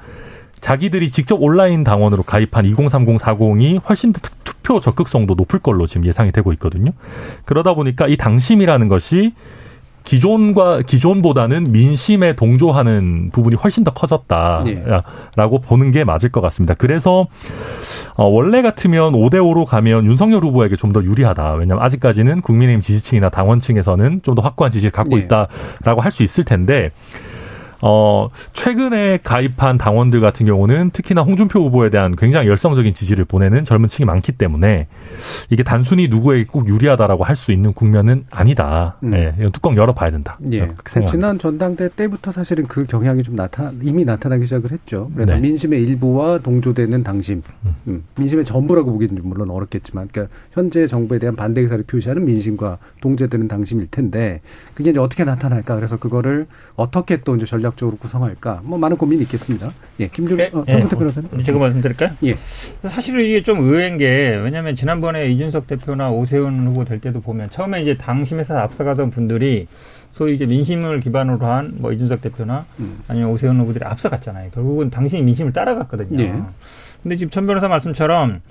자기들이 0.61 1.09
직접 1.09 1.41
온라인 1.41 1.83
당원으로 1.83 2.23
가입한 2.23 2.65
2030, 2.65 3.17
40이 3.17 3.81
훨씬 3.87 4.13
더 4.13 4.19
투표 4.43 4.79
적극성도 4.79 5.35
높을 5.35 5.59
걸로 5.59 5.87
지금 5.87 6.05
예상이 6.05 6.31
되고 6.31 6.51
있거든요. 6.53 6.91
그러다 7.45 7.73
보니까 7.73 8.07
이 8.07 8.17
당심이라는 8.17 8.87
것이 8.87 9.33
기존과 10.03 10.81
기존보다는 10.81 11.65
민심에 11.71 12.33
동조하는 12.33 13.29
부분이 13.31 13.55
훨씬 13.55 13.83
더 13.83 13.91
커졌다라고 13.91 14.65
예. 14.69 15.67
보는 15.67 15.91
게 15.91 16.03
맞을 16.03 16.29
것 16.31 16.41
같습니다. 16.41 16.73
그래서 16.73 17.27
어, 18.15 18.25
원래 18.25 18.61
같으면 18.61 19.13
5대 19.13 19.35
5로 19.35 19.65
가면 19.65 20.05
윤석열 20.05 20.43
후보에게 20.43 20.75
좀 20.75 20.89
더 20.89 21.03
유리하다. 21.03 21.53
왜냐하면 21.57 21.85
아직까지는 21.85 22.41
국민의힘 22.41 22.81
지지층이나 22.81 23.29
당원층에서는 23.29 24.21
좀 24.23 24.33
더 24.35 24.41
확고한 24.41 24.71
지지를 24.71 24.91
갖고 24.91 25.17
예. 25.17 25.21
있다라고 25.21 26.01
할 26.01 26.11
수 26.11 26.23
있을 26.23 26.43
텐데 26.43 26.89
어, 27.81 28.29
최근에 28.53 29.19
가입한 29.23 29.77
당원들 29.77 30.21
같은 30.21 30.45
경우는 30.45 30.91
특히나 30.91 31.21
홍준표 31.21 31.61
후보에 31.61 31.89
대한 31.89 32.15
굉장히 32.15 32.47
열성적인 32.47 32.93
지지를 32.93 33.25
보내는 33.25 33.65
젊은 33.65 33.89
층이 33.89 34.05
많기 34.05 34.33
때문에 34.33 34.87
이게 35.49 35.63
단순히 35.63 36.07
누구에게 36.07 36.45
꼭 36.45 36.67
유리하다라고 36.67 37.23
할 37.23 37.39
수 37.39 37.53
있는 37.53 37.71
국면은 37.71 38.25
아니다. 38.29 38.97
음. 39.01 39.13
예, 39.13 39.33
이건 39.39 39.53
뚜껑 39.53 39.77
열어봐야 39.77 40.09
된다. 40.09 40.37
예. 40.51 40.59
생각합니다. 40.59 41.11
지난 41.11 41.39
전당대 41.39 41.87
때부터 41.87 42.31
사실은 42.33 42.67
그 42.67 42.83
경향이 42.85 43.23
좀 43.23 43.35
나타 43.35 43.71
이미 43.81 44.03
나타나기 44.03 44.43
시작을 44.43 44.71
했죠. 44.73 45.09
그래서 45.13 45.35
네. 45.35 45.39
민심의 45.39 45.81
일부와 45.83 46.39
동조되는 46.39 47.01
당심, 47.03 47.41
음, 47.87 48.03
민심의 48.17 48.43
전부라고 48.43 48.91
보기는 48.91 49.15
좀 49.15 49.29
물론 49.29 49.49
어렵겠지만, 49.51 50.09
그러니까 50.11 50.35
현재 50.51 50.85
정부에 50.85 51.17
대한 51.17 51.37
반대 51.37 51.61
의사를 51.61 51.81
표시하는 51.85 52.25
민심과 52.25 52.77
동조되는 52.99 53.47
당심일 53.47 53.87
텐데 53.89 54.41
그게 54.73 54.89
이제 54.89 54.99
어떻게 54.99 55.23
나타날까? 55.23 55.77
그래서 55.77 55.95
그거를 55.97 56.45
어떻게 56.75 57.21
또 57.21 57.37
이제 57.37 57.45
전략 57.45 57.68
적으로 57.77 57.97
구성할까? 57.97 58.61
뭐 58.63 58.77
많은 58.77 58.97
고민이 58.97 59.23
있겠습니다. 59.23 59.71
예, 59.99 60.07
김준 60.07 60.39
예, 60.39 60.49
어, 60.53 60.63
예. 60.67 60.83
변호사님. 60.87 61.43
제가 61.43 61.59
말씀드릴까요? 61.59 62.11
예. 62.23 62.35
사실은 62.87 63.23
이게 63.25 63.43
좀 63.43 63.59
의외인 63.59 63.97
게 63.97 64.39
왜냐하면 64.43 64.75
지난번에 64.75 65.27
이준석 65.31 65.67
대표나 65.67 66.11
오세훈 66.11 66.67
후보 66.67 66.83
될 66.85 66.99
때도 66.99 67.21
보면 67.21 67.49
처음에 67.49 67.81
이제 67.81 67.97
당심에서 67.97 68.57
앞서가던 68.59 69.11
분들이 69.11 69.67
소위 70.11 70.33
이제 70.35 70.45
민심을 70.45 70.99
기반으로 71.01 71.45
한 71.45 71.73
뭐 71.77 71.91
이준석 71.93 72.21
대표나 72.21 72.65
음. 72.79 72.99
아니면 73.07 73.29
오세훈 73.29 73.59
후보들이 73.59 73.85
앞서갔잖아요. 73.85 74.49
결국은 74.51 74.89
당신이 74.89 75.21
민심을 75.23 75.53
따라갔거든요. 75.53 76.21
예. 76.23 76.33
근데 77.03 77.15
지금 77.15 77.29
천 77.29 77.45
변호사 77.45 77.67
말씀처럼 77.67 78.41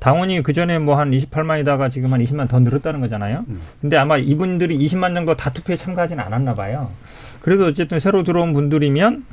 당원이 0.00 0.42
그 0.42 0.52
전에 0.52 0.80
뭐 0.80 0.96
한 0.96 1.12
28만이다가 1.12 1.88
지금 1.88 2.12
한 2.12 2.20
20만 2.20 2.48
더 2.48 2.58
늘었다는 2.58 3.00
거잖아요. 3.00 3.44
음. 3.46 3.60
근데 3.80 3.96
아마 3.96 4.16
이분들이 4.16 4.76
20만 4.76 5.14
정도 5.14 5.36
다 5.36 5.50
투표에 5.50 5.76
참가하지는 5.76 6.24
않았나 6.24 6.54
봐요. 6.54 6.90
그래도 7.42 7.66
어쨌든 7.66 7.98
새로 7.98 8.22
들어온 8.22 8.52
분들이면 8.52 9.24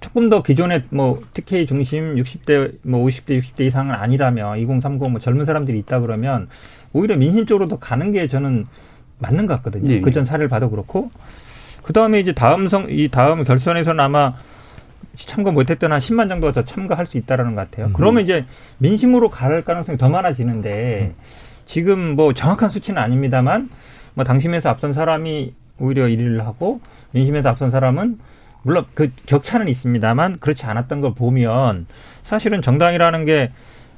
조금 0.00 0.28
더 0.28 0.42
기존의 0.42 0.82
뭐 0.90 1.22
TK 1.32 1.66
중심 1.66 2.16
60대 2.16 2.78
뭐 2.82 3.04
50대 3.06 3.38
60대 3.40 3.60
이상은 3.60 3.94
아니라면 3.94 4.58
2030 4.58 5.10
뭐 5.10 5.20
젊은 5.20 5.44
사람들이 5.44 5.78
있다 5.78 6.00
그러면 6.00 6.48
오히려 6.92 7.16
민심 7.16 7.46
쪽으로 7.46 7.68
더 7.68 7.78
가는 7.78 8.10
게 8.10 8.26
저는 8.26 8.66
맞는 9.18 9.46
것 9.46 9.54
같거든요. 9.56 9.90
예, 9.90 9.96
예. 9.96 10.00
그전 10.00 10.24
사례를 10.24 10.48
봐도 10.48 10.68
그렇고 10.68 11.10
그 11.84 11.92
다음에 11.92 12.18
이제 12.18 12.32
다음 12.32 12.68
성 12.68 12.88
이 12.90 13.08
다음 13.08 13.44
결선에서는 13.44 14.00
아마 14.00 14.34
참가 15.14 15.52
못했던 15.52 15.92
한 15.92 16.00
10만 16.00 16.28
정도가 16.28 16.52
더 16.52 16.64
참가할 16.64 17.06
수 17.06 17.16
있다라는 17.16 17.54
것 17.54 17.70
같아요. 17.70 17.90
그러면 17.94 18.24
이제 18.24 18.44
민심으로 18.78 19.30
갈 19.30 19.62
가능성이 19.62 19.96
더 19.96 20.08
많아지는데 20.08 21.14
지금 21.66 22.16
뭐 22.16 22.34
정확한 22.34 22.68
수치는 22.68 23.00
아닙니다만 23.00 23.70
뭐 24.14 24.24
당심에서 24.24 24.70
앞선 24.70 24.92
사람이 24.92 25.54
오히려 25.78 26.04
1위를 26.06 26.38
하고 26.38 26.80
민심에서 27.12 27.48
앞선 27.48 27.70
사람은 27.70 28.18
물론 28.62 28.84
그 28.94 29.10
격차는 29.26 29.68
있습니다만 29.68 30.38
그렇지 30.40 30.64
않았던 30.66 31.00
걸 31.00 31.14
보면 31.14 31.86
사실은 32.22 32.62
정당이라는 32.62 33.24
게 33.24 33.52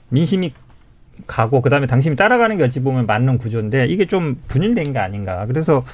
민심이 0.08 0.52
가고 1.26 1.62
그다음에 1.62 1.86
당심이 1.86 2.16
따라가는 2.16 2.58
게 2.58 2.64
어찌 2.64 2.80
보면 2.80 3.06
맞는 3.06 3.38
구조인데 3.38 3.86
이게 3.86 4.06
좀 4.06 4.36
분일된 4.48 4.92
게 4.92 4.98
아닌가. 4.98 5.46
그래서 5.46 5.84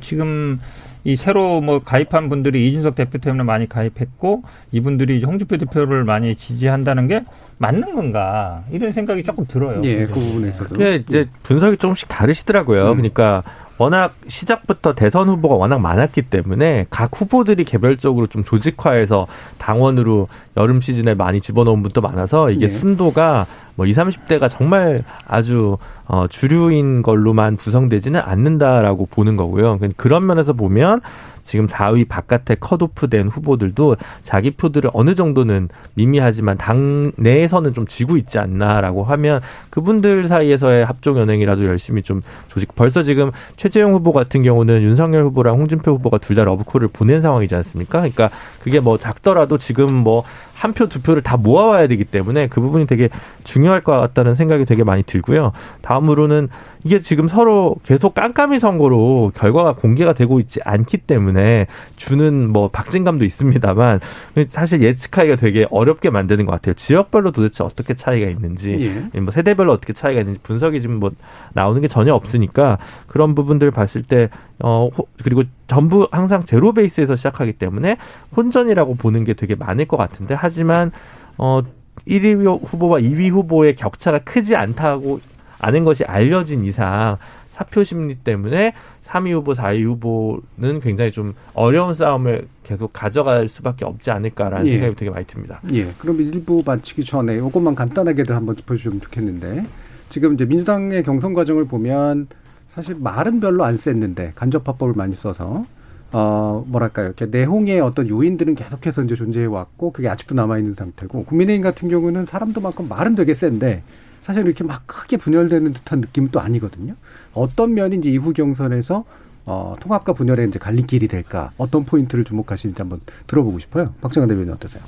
지금 0.00 0.60
이 1.04 1.16
새로 1.16 1.60
뭐 1.60 1.80
가입한 1.80 2.28
분들이 2.28 2.68
이준석 2.68 2.94
대표 2.94 3.18
때문에 3.18 3.42
많이 3.42 3.68
가입했고 3.68 4.44
이분들이 4.70 5.18
이제 5.18 5.26
홍준표 5.26 5.56
대표를 5.58 6.04
많이 6.04 6.36
지지한다는 6.36 7.08
게 7.08 7.24
맞는 7.58 7.94
건가 7.94 8.62
이런 8.70 8.92
생각이 8.92 9.22
조금 9.22 9.46
들어요. 9.46 9.80
예, 9.82 10.06
그 10.06 10.14
부분에서도. 10.14 10.68
그게 10.68 10.96
이제 10.96 11.28
분석이 11.42 11.76
조금씩 11.78 12.08
다르시더라고요. 12.08 12.90
음. 12.90 12.96
그러니까 12.96 13.42
워낙 13.82 14.14
시작부터 14.28 14.94
대선 14.94 15.28
후보가 15.28 15.56
워낙 15.56 15.80
많았기 15.80 16.22
때문에 16.22 16.86
각 16.88 17.10
후보들이 17.12 17.64
개별적으로 17.64 18.28
좀 18.28 18.44
조직화해서 18.44 19.26
당원으로 19.58 20.28
여름 20.56 20.80
시즌에 20.80 21.14
많이 21.14 21.40
집어넣은 21.40 21.82
분도 21.82 22.00
많아서 22.00 22.50
이게 22.50 22.64
예. 22.64 22.68
순도가 22.68 23.46
뭐 23.74 23.86
20, 23.86 24.04
30대가 24.04 24.48
정말 24.48 25.02
아주 25.26 25.78
어, 26.06 26.26
주류인 26.28 27.02
걸로만 27.02 27.56
구성되지는 27.56 28.20
않는다라고 28.20 29.06
보는 29.06 29.36
거고요. 29.36 29.78
그러니까 29.78 30.00
그런 30.00 30.26
면에서 30.26 30.52
보면 30.52 31.00
지금 31.44 31.66
4위 31.66 32.08
바깥에 32.08 32.56
컷오프된 32.58 33.28
후보들도 33.28 33.96
자기 34.22 34.50
표들을 34.50 34.90
어느 34.92 35.14
정도는 35.14 35.68
미미하지만 35.94 36.58
당 36.58 37.12
내에서는 37.16 37.72
좀 37.72 37.86
쥐고 37.86 38.16
있지 38.16 38.38
않나라고 38.38 39.04
하면 39.04 39.40
그분들 39.70 40.28
사이에서의 40.28 40.84
합종 40.84 41.18
연행이라도 41.18 41.64
열심히 41.64 42.02
좀 42.02 42.20
조직. 42.48 42.74
벌써 42.74 43.02
지금 43.02 43.30
최재형 43.56 43.94
후보 43.94 44.12
같은 44.12 44.42
경우는 44.42 44.82
윤석열 44.82 45.24
후보랑 45.24 45.58
홍준표 45.58 45.92
후보가 45.92 46.18
둘 46.18 46.32
다 46.32 46.44
러브콜을 46.44 46.88
보낸 46.88 47.20
상황이지 47.20 47.54
않습니까? 47.56 47.98
그러니까 48.00 48.30
그게 48.62 48.80
뭐 48.80 48.96
작더라도 48.96 49.58
지금 49.58 49.94
뭐 49.94 50.24
한 50.62 50.72
표 50.72 50.86
두 50.86 51.02
표를 51.02 51.22
다 51.22 51.36
모아와야 51.36 51.88
되기 51.88 52.04
때문에 52.04 52.46
그 52.46 52.60
부분이 52.60 52.86
되게 52.86 53.08
중요할 53.42 53.80
것 53.80 53.98
같다는 53.98 54.34
생각이 54.36 54.64
되게 54.64 54.84
많이 54.84 55.02
들고요. 55.02 55.50
다음으로는 55.82 56.48
이게 56.84 57.00
지금 57.00 57.26
서로 57.28 57.76
계속 57.84 58.14
깜깜이 58.14 58.58
선거로 58.58 59.32
결과가 59.34 59.74
공개가 59.74 60.12
되고 60.12 60.38
있지 60.40 60.60
않기 60.64 60.98
때문에 60.98 61.66
주는 61.96 62.48
뭐 62.50 62.68
박진감도 62.68 63.24
있습니다만 63.24 64.00
사실 64.48 64.82
예측하기가 64.82 65.36
되게 65.36 65.66
어렵게 65.70 66.10
만드는 66.10 66.44
것 66.46 66.52
같아요. 66.52 66.74
지역별로 66.74 67.30
도대체 67.32 67.64
어떻게 67.64 67.94
차이가 67.94 68.28
있는지, 68.28 69.08
예. 69.14 69.20
뭐 69.20 69.30
세대별로 69.32 69.72
어떻게 69.72 69.92
차이가 69.92 70.20
있는지 70.20 70.40
분석이 70.42 70.80
지금 70.80 70.96
뭐 70.96 71.10
나오는 71.54 71.80
게 71.80 71.88
전혀 71.88 72.14
없으니까 72.14 72.78
그런 73.06 73.34
부분들 73.34 73.70
봤을 73.70 74.02
때 74.02 74.28
어, 74.62 74.88
호- 74.96 75.06
그리고 75.22 75.42
전부 75.66 76.08
항상 76.12 76.44
제로 76.44 76.72
베이스에서 76.72 77.16
시작하기 77.16 77.54
때문에 77.54 77.96
혼전이라고 78.36 78.94
보는 78.94 79.24
게 79.24 79.34
되게 79.34 79.54
많을 79.54 79.86
것 79.86 79.96
같은데 79.96 80.34
하지만 80.34 80.92
어 81.36 81.62
1위 82.06 82.44
후보와 82.64 83.00
2위 83.00 83.30
후보의 83.30 83.74
격차가 83.76 84.20
크지 84.20 84.56
않다고 84.56 85.20
아는 85.60 85.84
것이 85.84 86.04
알려진 86.04 86.64
이상 86.64 87.16
사표 87.50 87.84
심리 87.84 88.14
때문에 88.14 88.72
3위 89.02 89.32
후보, 89.32 89.52
4위 89.52 89.84
후보는 89.84 90.80
굉장히 90.80 91.10
좀 91.10 91.34
어려운 91.52 91.92
싸움을 91.92 92.46
계속 92.64 92.92
가져갈 92.94 93.46
수밖에 93.46 93.84
없지 93.84 94.10
않을까라는 94.10 94.66
예. 94.66 94.70
생각이 94.70 94.96
되게 94.96 95.10
많이 95.10 95.26
듭니다. 95.26 95.60
예. 95.72 95.86
그럼 95.98 96.20
일부 96.20 96.62
마치기 96.64 97.04
전에 97.04 97.36
이것만 97.36 97.74
간단하게도 97.74 98.34
한번 98.34 98.56
짚어주시면 98.56 99.00
좋겠는데 99.02 99.66
지금 100.08 100.34
이제 100.34 100.44
민주당의 100.46 101.02
경선 101.02 101.34
과정을 101.34 101.66
보면 101.66 102.26
사실 102.74 102.94
말은 102.94 103.40
별로 103.40 103.64
안 103.64 103.76
셌는데 103.76 104.32
간접화법을 104.34 104.94
많이 104.94 105.14
써서 105.14 105.66
어 106.12 106.64
뭐랄까요 106.66 107.06
이렇게 107.06 107.26
내홍의 107.26 107.80
어떤 107.80 108.08
요인들은 108.08 108.54
계속해서 108.54 109.02
이제 109.04 109.14
존재해 109.14 109.46
왔고 109.46 109.92
그게 109.92 110.08
아직도 110.08 110.34
남아 110.34 110.58
있는 110.58 110.74
상태고 110.74 111.24
국민의힘 111.24 111.62
같은 111.62 111.88
경우는 111.88 112.26
사람도 112.26 112.60
많고 112.60 112.84
말은 112.84 113.14
되게 113.14 113.34
센데 113.34 113.82
사실 114.22 114.46
이렇게 114.46 114.62
막 114.64 114.86
크게 114.86 115.16
분열되는 115.16 115.72
듯한 115.72 116.00
느낌은 116.00 116.30
또 116.30 116.40
아니거든요. 116.40 116.94
어떤 117.34 117.74
면이 117.74 117.96
이제 117.96 118.10
이후 118.10 118.32
경선에서 118.32 119.04
어, 119.44 119.74
통합과 119.80 120.12
분열의 120.12 120.48
이제 120.48 120.58
갈림길이 120.58 121.08
될까? 121.08 121.50
어떤 121.58 121.84
포인트를 121.84 122.24
주목하시는지 122.24 122.80
한번 122.80 123.00
들어보고 123.26 123.58
싶어요. 123.58 123.92
박정환 124.00 124.28
대변인 124.28 124.52
어떠세요? 124.52 124.82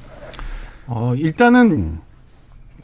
어, 0.86 1.14
일단은 1.16 1.72
음. 1.72 1.98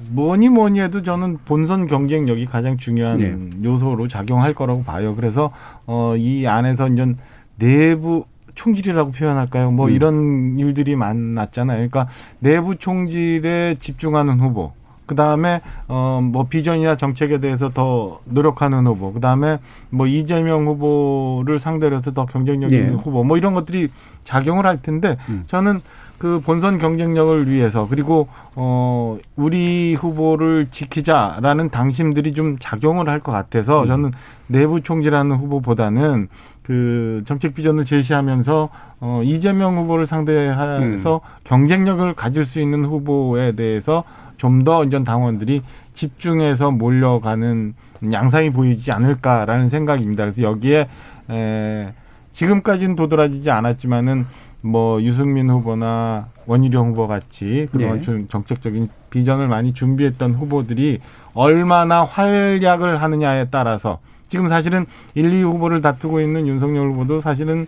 뭐니 0.08 0.48
뭐니 0.48 0.80
해도 0.80 1.02
저는 1.02 1.38
본선 1.44 1.86
경쟁력이 1.86 2.46
가장 2.46 2.78
중요한 2.78 3.18
네. 3.18 3.36
요소로 3.64 4.08
작용할 4.08 4.52
거라고 4.54 4.82
봐요. 4.82 5.14
그래서 5.14 5.52
어, 5.86 6.14
이 6.16 6.46
안에서 6.46 6.88
이제 6.88 7.14
내부 7.58 8.24
총질이라고 8.54 9.12
표현할까요? 9.12 9.70
뭐 9.70 9.88
음. 9.88 9.92
이런 9.92 10.58
일들이 10.58 10.96
많았잖아요. 10.96 11.76
그러니까 11.76 12.08
내부 12.40 12.76
총질에 12.76 13.76
집중하는 13.78 14.40
후보. 14.40 14.72
그 15.06 15.16
다음에 15.16 15.60
어 15.88 16.20
뭐 16.22 16.46
비전이나 16.48 16.96
정책에 16.96 17.40
대해서 17.40 17.70
더 17.70 18.20
노력하는 18.24 18.86
후보. 18.86 19.12
그 19.12 19.20
다음에 19.20 19.58
뭐 19.88 20.06
이재명 20.06 20.66
후보를 20.66 21.58
상대로 21.58 21.96
해서 21.96 22.12
더 22.12 22.26
경쟁력 22.26 22.72
있는 22.72 22.92
예. 22.92 22.96
후보. 22.96 23.24
뭐 23.24 23.36
이런 23.36 23.54
것들이 23.54 23.88
작용을 24.24 24.66
할 24.66 24.80
텐데 24.80 25.16
음. 25.28 25.42
저는 25.46 25.80
그 26.20 26.38
본선 26.44 26.76
경쟁력을 26.76 27.48
위해서 27.48 27.88
그리고 27.88 28.28
어 28.54 29.16
우리 29.36 29.94
후보를 29.94 30.66
지키자라는 30.70 31.70
당심들이 31.70 32.34
좀 32.34 32.58
작용을 32.60 33.08
할 33.08 33.20
것 33.20 33.32
같아서 33.32 33.86
저는 33.86 34.10
내부 34.46 34.82
총질하는 34.82 35.34
후보보다는 35.36 36.28
그 36.62 37.22
정책 37.24 37.54
비전을 37.54 37.86
제시하면서 37.86 38.68
어 39.00 39.22
이재명 39.24 39.78
후보를 39.78 40.04
상대해서 40.06 41.22
경쟁력을 41.44 42.12
가질 42.14 42.44
수 42.44 42.60
있는 42.60 42.84
후보에 42.84 43.52
대해서 43.52 44.04
좀 44.36 44.62
더 44.64 44.84
이전 44.84 45.04
당원들이 45.04 45.62
집중해서 45.94 46.70
몰려가는 46.70 47.74
양상이 48.12 48.50
보이지 48.50 48.92
않을까라는 48.92 49.70
생각입니다. 49.70 50.24
그래서 50.24 50.42
여기에 50.42 50.88
에 51.30 51.92
지금까지는 52.32 52.94
도드라지지 52.96 53.50
않았지만은 53.50 54.26
뭐 54.62 55.02
유승민 55.02 55.48
후보나 55.48 56.26
원희룡 56.46 56.90
후보 56.90 57.06
같이 57.06 57.68
그동안 57.72 57.96
네. 57.96 58.02
좀 58.02 58.28
정책적인 58.28 58.88
비전을 59.10 59.48
많이 59.48 59.72
준비했던 59.72 60.34
후보들이 60.34 61.00
얼마나 61.34 62.04
활약을 62.04 63.00
하느냐에 63.00 63.46
따라서 63.50 63.98
지금 64.28 64.48
사실은 64.48 64.86
1, 65.14 65.32
2 65.32 65.42
후보를 65.42 65.80
다투고 65.80 66.20
있는 66.20 66.46
윤석열 66.46 66.90
후보도 66.90 67.20
사실은 67.20 67.66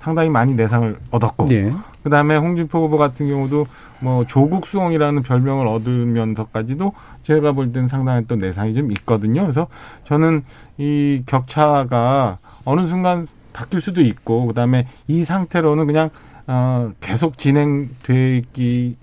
상당히 0.00 0.28
많이 0.28 0.54
내상을 0.54 0.96
얻었고 1.12 1.46
예. 1.52 1.72
그다음에 2.02 2.36
홍준표 2.36 2.84
후보 2.84 2.96
같은 2.98 3.28
경우도 3.28 3.66
뭐 4.00 4.26
조국 4.26 4.66
수홍이라는 4.66 5.22
별명을 5.22 5.68
얻으면서까지도 5.68 6.92
제가 7.22 7.52
볼 7.52 7.72
때는 7.72 7.86
상당한 7.86 8.26
또 8.26 8.34
내상이 8.34 8.74
좀 8.74 8.90
있거든요. 8.92 9.42
그래서 9.42 9.68
저는 10.04 10.42
이 10.78 11.22
격차가 11.26 12.38
어느 12.64 12.86
순간 12.88 13.28
바뀔 13.52 13.80
수도 13.80 14.00
있고 14.00 14.46
그다음에 14.46 14.88
이 15.06 15.22
상태로는 15.22 15.86
그냥 15.86 16.10
어 16.46 16.92
계속 17.00 17.38
진행되기에는 17.38 18.96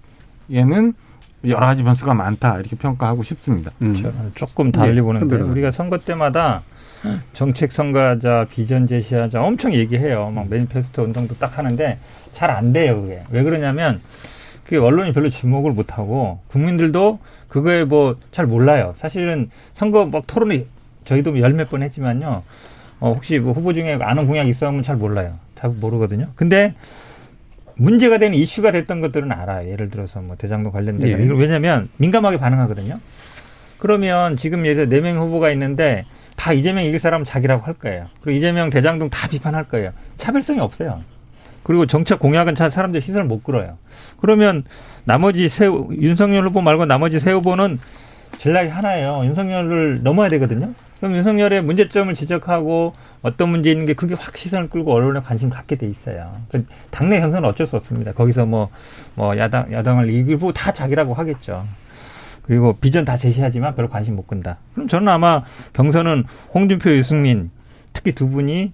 여러 1.46 1.66
가지 1.66 1.84
변수가 1.84 2.14
많다 2.14 2.60
이렇게 2.60 2.76
평가하고 2.76 3.24
싶습니다. 3.24 3.72
음. 3.82 3.94
저는 3.94 4.32
조금 4.36 4.72
달리 4.74 4.96
네, 4.96 5.02
보는데. 5.02 5.36
우리가 5.38 5.72
선거 5.72 5.98
때마다 5.98 6.64
정책 7.32 7.72
선거하자 7.72 8.48
비전 8.52 8.86
제시하자 8.88 9.42
엄청 9.42 9.74
얘기해요. 9.74 10.32
막 10.32 10.50
매니페스토 10.50 11.04
운동도 11.04 11.36
딱 11.38 11.58
하는데 11.58 11.98
잘 12.34 12.50
안 12.52 12.74
돼요 12.74 13.02
그게. 13.02 13.24
왜 13.32 13.44
그러냐면 13.44 14.02
그게 14.66 14.78
언론이 14.78 15.14
별로 15.14 15.30
주목을 15.30 15.72
못 15.72 15.98
하고 15.98 16.40
국민들도 16.50 17.20
그거에 17.48 17.86
뭐 17.86 18.18
잘 18.32 18.46
몰라요. 18.46 18.94
사실은 18.98 19.50
선거 19.74 20.06
막 20.08 20.24
토론이 20.28 20.68
저희도 21.06 21.40
열 21.40 21.54
몇 21.54 21.70
번 21.70 21.84
했지만요. 21.84 22.44
어, 23.00 23.14
혹시 23.14 23.40
뭐 23.40 23.54
후보 23.54 23.72
중에 23.72 23.98
아는 24.02 24.28
공약 24.28 24.46
있어 24.50 24.68
하면 24.68 24.84
잘 24.84 24.98
몰라요. 24.98 25.36
잘 25.56 25.70
모르거든요. 25.70 26.28
근데 26.36 26.76
문제가 27.80 28.18
되는 28.18 28.38
이슈가 28.38 28.72
됐던 28.72 29.00
것들은 29.02 29.32
알아요. 29.32 29.70
예를 29.70 29.90
들어서 29.90 30.20
뭐 30.22 30.36
대장동 30.36 30.72
관련된 30.72 31.08
예. 31.20 31.24
이걸 31.24 31.38
왜냐면 31.38 31.90
민감하게 31.98 32.38
반응하거든요. 32.38 33.00
그러면 33.78 34.36
지금 34.36 34.66
예를 34.66 34.90
들어 34.90 35.02
네명 35.02 35.18
후보가 35.24 35.50
있는데 35.52 36.04
다 36.36 36.52
이재명 36.52 36.84
이길 36.84 37.00
사람은 37.00 37.24
자기라고 37.24 37.66
할 37.66 37.74
거예요. 37.76 38.06
그리고 38.22 38.38
이재명 38.38 38.70
대장동 38.70 39.10
다 39.10 39.28
비판할 39.30 39.64
거예요. 39.64 39.92
차별성이 40.18 40.60
없어요. 40.60 41.02
그리고 41.64 41.86
정책 41.86 42.20
공약은 42.20 42.56
잘 42.56 42.70
사람들 42.70 43.00
시선을 43.00 43.26
못 43.28 43.44
끌어요. 43.44 43.78
그러면 44.20 44.64
나머지 45.06 45.48
세 45.48 45.66
후- 45.66 45.90
윤석열 45.98 46.46
후보 46.48 46.62
말고 46.62 46.86
나머지 46.86 47.20
세 47.20 47.32
후보는 47.32 47.80
전략이 48.40 48.70
하나예요. 48.70 49.22
윤석열을 49.26 50.02
넘어야 50.02 50.30
되거든요. 50.30 50.74
그럼 51.00 51.16
윤석열의 51.16 51.62
문제점을 51.62 52.14
지적하고 52.14 52.94
어떤 53.22 53.50
문제 53.50 53.70
있는 53.70 53.86
게 53.86 53.94
그게 53.94 54.16
확 54.18 54.38
시선을 54.38 54.70
끌고 54.70 54.94
언론에 54.94 55.20
관심 55.20 55.50
갖게 55.50 55.76
돼 55.76 55.88
있어요. 55.88 56.32
그 56.50 56.66
당내 56.90 57.20
형성은 57.20 57.48
어쩔 57.50 57.68
수 57.68 57.76
없습니다. 57.76 58.14
거기서 58.14 58.46
뭐, 58.46 58.70
뭐 59.16 59.38
야당, 59.38 59.72
야당을 59.72 60.10
이기고 60.10 60.54
다 60.54 60.72
자기라고 60.72 61.14
하겠죠. 61.14 61.66
그리고 62.44 62.74
비전 62.74 63.04
다 63.04 63.18
제시하지만 63.18 63.76
별로 63.76 63.90
관심 63.90 64.16
못 64.16 64.26
끈다. 64.26 64.58
그럼 64.74 64.88
저는 64.88 65.10
아마 65.10 65.44
경선은 65.74 66.24
홍준표, 66.54 66.92
유승민 66.92 67.52
특히 67.92 68.14
두 68.14 68.30
분이 68.30 68.72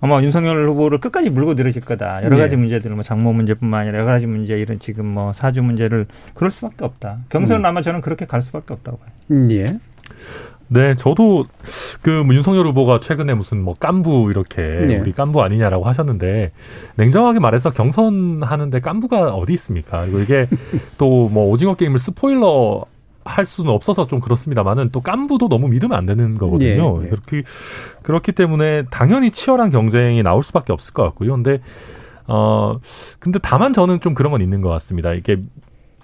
아마 0.00 0.22
윤석열 0.22 0.68
후보를 0.68 0.98
끝까지 0.98 1.30
물고 1.30 1.54
늘어질 1.54 1.82
거다. 1.84 2.22
여러 2.22 2.36
네. 2.36 2.42
가지 2.42 2.56
문제들, 2.56 2.90
뭐 2.92 3.02
장모 3.02 3.32
문제뿐만 3.32 3.80
아니라 3.82 3.98
여러 3.98 4.06
가지 4.06 4.26
문제, 4.26 4.58
이런 4.58 4.78
지금 4.78 5.06
뭐 5.06 5.32
사주 5.32 5.62
문제를 5.62 6.06
그럴 6.34 6.50
수밖에 6.50 6.84
없다. 6.84 7.18
경선은 7.30 7.64
아마 7.66 7.82
저는 7.82 8.00
그렇게 8.00 8.24
갈 8.26 8.40
수밖에 8.42 8.74
없다고 8.74 8.98
봐요. 8.98 9.08
음, 9.30 9.48
예. 9.50 9.78
네, 10.70 10.94
저도 10.96 11.46
그 12.02 12.22
뭐 12.24 12.34
윤석열 12.34 12.66
후보가 12.66 13.00
최근에 13.00 13.32
무슨 13.34 13.62
뭐 13.62 13.74
깐부 13.74 14.28
이렇게 14.30 14.62
네. 14.62 14.98
우리 14.98 15.12
깐부 15.12 15.42
아니냐라고 15.42 15.84
하셨는데 15.84 16.52
냉정하게 16.96 17.38
말해서 17.40 17.70
경선하는데 17.70 18.78
깐부가 18.80 19.30
어디 19.34 19.54
있습니까? 19.54 20.02
그리고 20.02 20.20
이게 20.20 20.46
또 20.98 21.28
뭐 21.30 21.48
오징어 21.50 21.74
게임을 21.74 21.98
스포일러 21.98 22.84
할 23.28 23.44
수는 23.44 23.70
없어서 23.70 24.06
좀 24.06 24.20
그렇습니다만은 24.20 24.90
또 24.90 25.00
깐부도 25.00 25.48
너무 25.48 25.68
믿으면 25.68 25.96
안 25.96 26.06
되는 26.06 26.36
거거든요. 26.38 27.00
예, 27.02 27.04
예. 27.04 27.10
그렇게 27.10 27.42
그렇기 28.02 28.32
때문에 28.32 28.84
당연히 28.90 29.30
치열한 29.30 29.70
경쟁이 29.70 30.22
나올 30.22 30.42
수밖에 30.42 30.72
없을 30.72 30.94
것 30.94 31.02
같고요. 31.04 31.32
근데 31.32 31.60
어 32.26 32.78
근데 33.18 33.38
다만 33.40 33.72
저는 33.72 34.00
좀 34.00 34.14
그런 34.14 34.32
건 34.32 34.40
있는 34.40 34.60
것 34.60 34.68
같습니다. 34.70 35.12
이게 35.14 35.36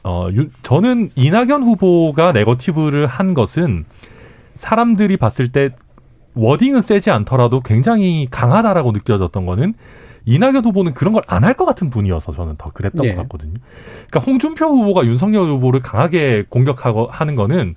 어 0.03 0.29
유- 0.33 0.51
저는 0.63 1.11
이낙연 1.17 1.63
후보가 1.63 2.33
네거티브를 2.33 3.07
한 3.07 3.35
것은 3.35 3.85
사람들이 4.55 5.17
봤을 5.17 5.51
때 5.51 5.71
워딩은 6.35 6.83
세지 6.83 7.11
않더라도 7.11 7.61
굉장히 7.61 8.27
강하다라고 8.31 8.93
느껴졌던 8.93 9.47
거는 9.47 9.75
이낙연 10.27 10.65
후보는 10.65 10.95
그런 10.95 11.13
걸 11.13 11.23
안 11.27 11.45
할 11.45 11.55
것 11.55 11.65
같은 11.65 11.91
분이어서 11.91 12.33
저는 12.33 12.57
더 12.59 12.71
그랬던 12.71 13.07
네. 13.07 13.15
것 13.15 13.23
같거든요. 13.23 13.55
그러니까 14.09 14.21
홍준표 14.21 14.67
후보가 14.67 15.05
윤석열 15.07 15.43
후보를 15.45 15.81
강하게 15.83 16.45
공격하고 16.49 17.07
하는 17.11 17.35
거는 17.35 17.75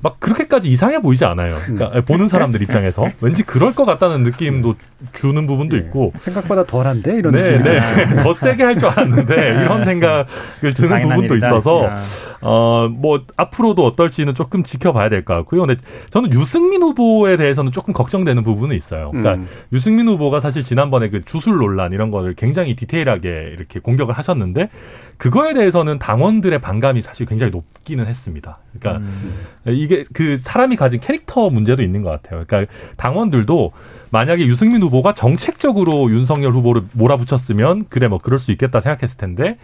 막 0.00 0.20
그렇게까지 0.20 0.68
이상해 0.70 1.00
보이지 1.00 1.24
않아요. 1.24 1.56
그러니까 1.66 2.00
보는 2.02 2.28
사람들 2.28 2.62
입장에서 2.62 3.06
왠지 3.20 3.42
그럴 3.42 3.74
것 3.74 3.84
같다는 3.84 4.22
느낌도 4.22 4.74
주는 5.12 5.46
부분도 5.46 5.76
예. 5.76 5.80
있고 5.80 6.12
생각보다 6.16 6.64
덜한데 6.64 7.16
이런 7.18 7.32
네, 7.34 7.58
느낌. 7.58 7.62
네. 7.64 7.80
더 8.22 8.32
세게 8.32 8.62
할 8.62 8.78
줄 8.78 8.88
알았는데 8.88 9.34
이런 9.64 9.84
생각을 9.84 10.26
드는 10.74 11.02
부분도 11.02 11.34
일이다. 11.34 11.48
있어서 11.48 11.84
야. 11.86 11.98
어, 12.42 12.88
뭐, 12.88 13.24
앞으로도 13.36 13.84
어떨지는 13.84 14.34
조금 14.36 14.62
지켜봐야 14.62 15.08
될 15.08 15.24
것 15.24 15.34
같고요. 15.34 15.66
근데 15.66 15.80
저는 16.10 16.32
유승민 16.32 16.82
후보에 16.84 17.36
대해서는 17.36 17.72
조금 17.72 17.92
걱정되는 17.92 18.44
부분은 18.44 18.76
있어요. 18.76 19.10
그러니까 19.10 19.34
음. 19.34 19.48
유승민 19.72 20.06
후보가 20.06 20.38
사실 20.38 20.62
지난번에 20.62 21.08
그 21.08 21.24
주술 21.24 21.56
논란 21.56 21.92
이런 21.92 22.12
거를 22.12 22.34
굉장히 22.34 22.76
디테일하게 22.76 23.28
이렇게 23.56 23.80
공격을 23.80 24.14
하셨는데 24.16 24.68
그거에 25.16 25.54
대해서는 25.54 25.98
당원들의 25.98 26.60
반감이 26.60 27.02
사실 27.02 27.26
굉장히 27.26 27.50
높기는 27.50 28.06
했습니다. 28.06 28.58
그러니까 28.78 29.04
음. 29.04 29.46
이게 29.66 30.04
그 30.12 30.36
사람이 30.36 30.76
가진 30.76 31.00
캐릭터 31.00 31.50
문제도 31.50 31.82
있는 31.82 32.02
것 32.02 32.10
같아요. 32.10 32.44
그러니까 32.46 32.72
당원들도 32.96 33.72
만약에 34.10 34.46
유승민 34.46 34.82
후보가 34.82 35.14
정책적으로 35.14 36.10
윤석열 36.10 36.52
후보를 36.52 36.82
몰아붙였으면 36.92 37.86
그래 37.88 38.08
뭐 38.08 38.18
그럴 38.18 38.38
수 38.38 38.52
있겠다 38.52 38.80
생각했을 38.80 39.18
텐데 39.18 39.58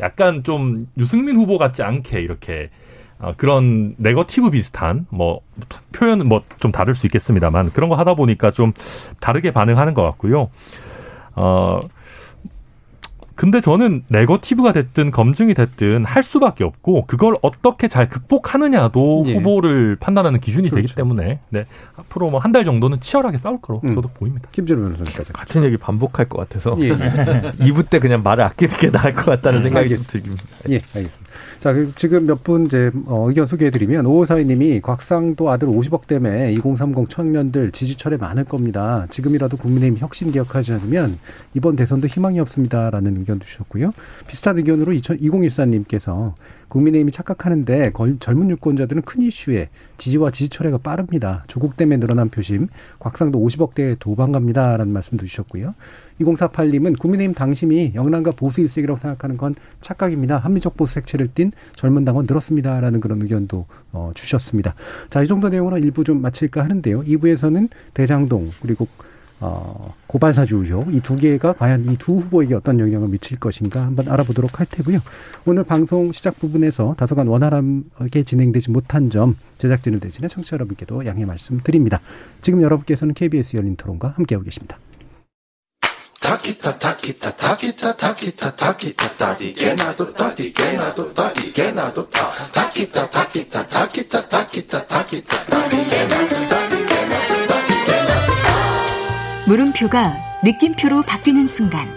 약간 0.00 0.42
좀 0.42 0.86
유승민 0.96 1.36
후보 1.36 1.58
같지 1.58 1.82
않게 1.82 2.20
이렇게 2.20 2.70
어, 3.18 3.34
그런 3.36 3.94
네거티브 3.98 4.50
비슷한 4.50 5.06
뭐 5.10 5.40
표현은 5.92 6.26
뭐 6.26 6.42
좀 6.60 6.70
다를 6.70 6.94
수 6.94 7.06
있겠습니다만 7.06 7.72
그런 7.72 7.90
거 7.90 7.96
하다 7.96 8.14
보니까 8.14 8.50
좀 8.50 8.72
다르게 9.18 9.50
반응하는 9.50 9.94
것 9.94 10.02
같고요. 10.02 10.50
어 11.34 11.80
근데 13.40 13.62
저는 13.62 14.04
네거티브가 14.08 14.72
됐든 14.74 15.10
검증이 15.10 15.54
됐든 15.54 16.04
할 16.04 16.22
수밖에 16.22 16.62
없고 16.62 17.06
그걸 17.06 17.36
어떻게 17.40 17.88
잘 17.88 18.06
극복하느냐도 18.06 19.22
예. 19.28 19.34
후보를 19.34 19.96
판단하는 19.98 20.40
기준이 20.40 20.64
되기 20.68 20.82
그렇죠. 20.82 20.94
때문에 20.96 21.38
네 21.48 21.64
앞으로 21.96 22.28
뭐 22.28 22.38
한 22.38 22.52
달 22.52 22.64
정도는 22.66 23.00
치열하게 23.00 23.38
싸울 23.38 23.58
거로 23.62 23.80
음. 23.84 23.94
저도 23.94 24.08
보입니다. 24.12 24.46
김준호 24.52 24.82
변호사님까지. 24.82 25.32
같은 25.32 25.64
얘기 25.64 25.78
반복할 25.78 26.26
것 26.26 26.36
같아서 26.38 26.76
예, 26.80 26.88
예. 26.88 26.92
2부 27.64 27.88
때 27.88 27.98
그냥 27.98 28.22
말을 28.22 28.44
아끼는 28.44 28.76
게 28.76 28.90
나을 28.90 29.14
것 29.14 29.24
같다는 29.24 29.62
생각이 29.62 29.88
좀 29.88 29.98
알겠습니다. 29.98 30.12
들긴 30.12 30.36
예, 30.68 30.82
알겠습니다. 30.94 31.29
자, 31.60 31.72
그 31.72 31.92
지금 31.96 32.26
몇 32.26 32.42
분 32.42 32.66
이제 32.66 32.90
어, 33.06 33.26
의견 33.28 33.46
소개해드리면 33.46 34.04
5542님이 34.06 34.80
곽상도 34.80 35.50
아들 35.50 35.68
50억 35.68 36.06
때문에 36.06 36.52
2030 36.54 37.08
청년들 37.10 37.70
지지철에 37.72 38.16
많을 38.16 38.44
겁니다. 38.44 39.06
지금이라도 39.10 39.56
국민의힘 39.58 39.98
혁신 39.98 40.32
기억하지 40.32 40.72
않으면 40.72 41.18
이번 41.54 41.76
대선도 41.76 42.06
희망이 42.06 42.40
없습니다라는 42.40 43.16
의견도 43.18 43.44
주셨고요. 43.44 43.92
비슷한 44.26 44.56
의견으로 44.58 44.92
2014님께서 44.92 46.32
국민의힘이 46.68 47.10
착각하는데 47.12 47.90
걸- 47.92 48.18
젊은 48.20 48.48
유권자들은 48.50 49.02
큰 49.02 49.22
이슈에 49.22 49.68
지지와 49.98 50.30
지지철회가 50.30 50.78
빠릅니다. 50.78 51.44
조국 51.48 51.76
때문에 51.76 51.98
늘어난 51.98 52.28
표심, 52.30 52.68
곽상도 53.00 53.38
50억대에 53.40 53.98
도망갑니다라는 53.98 54.92
말씀도 54.92 55.26
주셨고요. 55.26 55.74
2048님은 56.20 56.98
국민의힘 56.98 57.34
당심이 57.34 57.92
영남과 57.94 58.32
보수 58.32 58.60
일색이라고 58.60 58.98
생각하는 59.00 59.36
건 59.36 59.54
착각입니다. 59.80 60.38
합리적 60.38 60.76
보수 60.76 60.94
색채를 60.94 61.28
띤 61.34 61.50
젊은 61.74 62.04
당원 62.04 62.26
늘었습니다라는 62.28 63.00
그런 63.00 63.22
의견도 63.22 63.66
어, 63.92 64.12
주셨습니다. 64.14 64.74
자, 65.10 65.22
이 65.22 65.26
정도 65.26 65.48
내용으로 65.48 65.78
일부 65.78 66.04
좀 66.04 66.20
마칠까 66.22 66.62
하는데요. 66.62 67.02
2부에서는 67.04 67.68
대장동 67.94 68.50
그리고 68.62 68.86
어, 69.42 69.94
고발사주 70.06 70.58
의혹 70.58 70.92
이 70.94 71.00
두 71.00 71.16
개가 71.16 71.54
과연 71.54 71.90
이 71.90 71.96
두 71.96 72.16
후보에게 72.18 72.54
어떤 72.54 72.78
영향을 72.78 73.08
미칠 73.08 73.38
것인가 73.38 73.80
한번 73.86 74.06
알아보도록 74.06 74.60
할 74.60 74.66
테고요. 74.70 74.98
오늘 75.46 75.64
방송 75.64 76.12
시작 76.12 76.38
부분에서 76.38 76.94
다소간 76.98 77.26
원활하게 77.26 78.22
진행되지 78.24 78.70
못한 78.70 79.08
점 79.08 79.36
제작진을 79.56 79.98
대신해 80.00 80.28
청취자 80.28 80.56
여러분께도 80.56 81.06
양해 81.06 81.24
말씀드립니다. 81.24 82.00
지금 82.42 82.60
여러분께서는 82.60 83.14
KBS 83.14 83.56
열린 83.56 83.76
토론과 83.76 84.08
함께하고 84.16 84.44
계십니다. 84.44 84.76
물음표가 99.46 100.14
느낌표로 100.44 101.02
바뀌는 101.02 101.46
순간. 101.46 101.88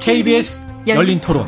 KBS 0.00 0.60
열린 0.86 1.20
토론. 1.20 1.44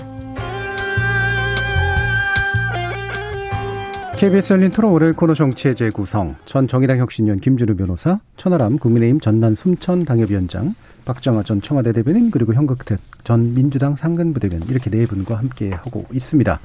KBS 4.17 4.53
열린 4.53 4.71
토론 4.71 4.93
월요일 4.93 5.13
코너 5.15 5.33
정치의 5.33 5.77
재구성. 5.77 6.35
전 6.45 6.67
정의당 6.67 6.99
혁신위원 6.99 7.41
김준우 7.41 7.77
변호사 7.77 8.19
천하람 8.37 8.79
국민의힘 8.79 9.21
전남 9.21 9.55
순천 9.55 10.05
당협위원장 10.05 10.75
박정아 11.09 11.43
전 11.43 11.63
청와대 11.63 11.93
대변인 11.93 12.31
그리고 12.31 12.53
현극택 12.53 12.99
전 13.25 13.55
민주당 13.55 13.97
상근부 13.97 14.41
대변 14.41 14.63
이렇게 14.69 14.91
네 14.91 15.07
분과 15.07 15.37
함께 15.39 15.71
하고 15.71 16.05
있습니다. 16.13 16.61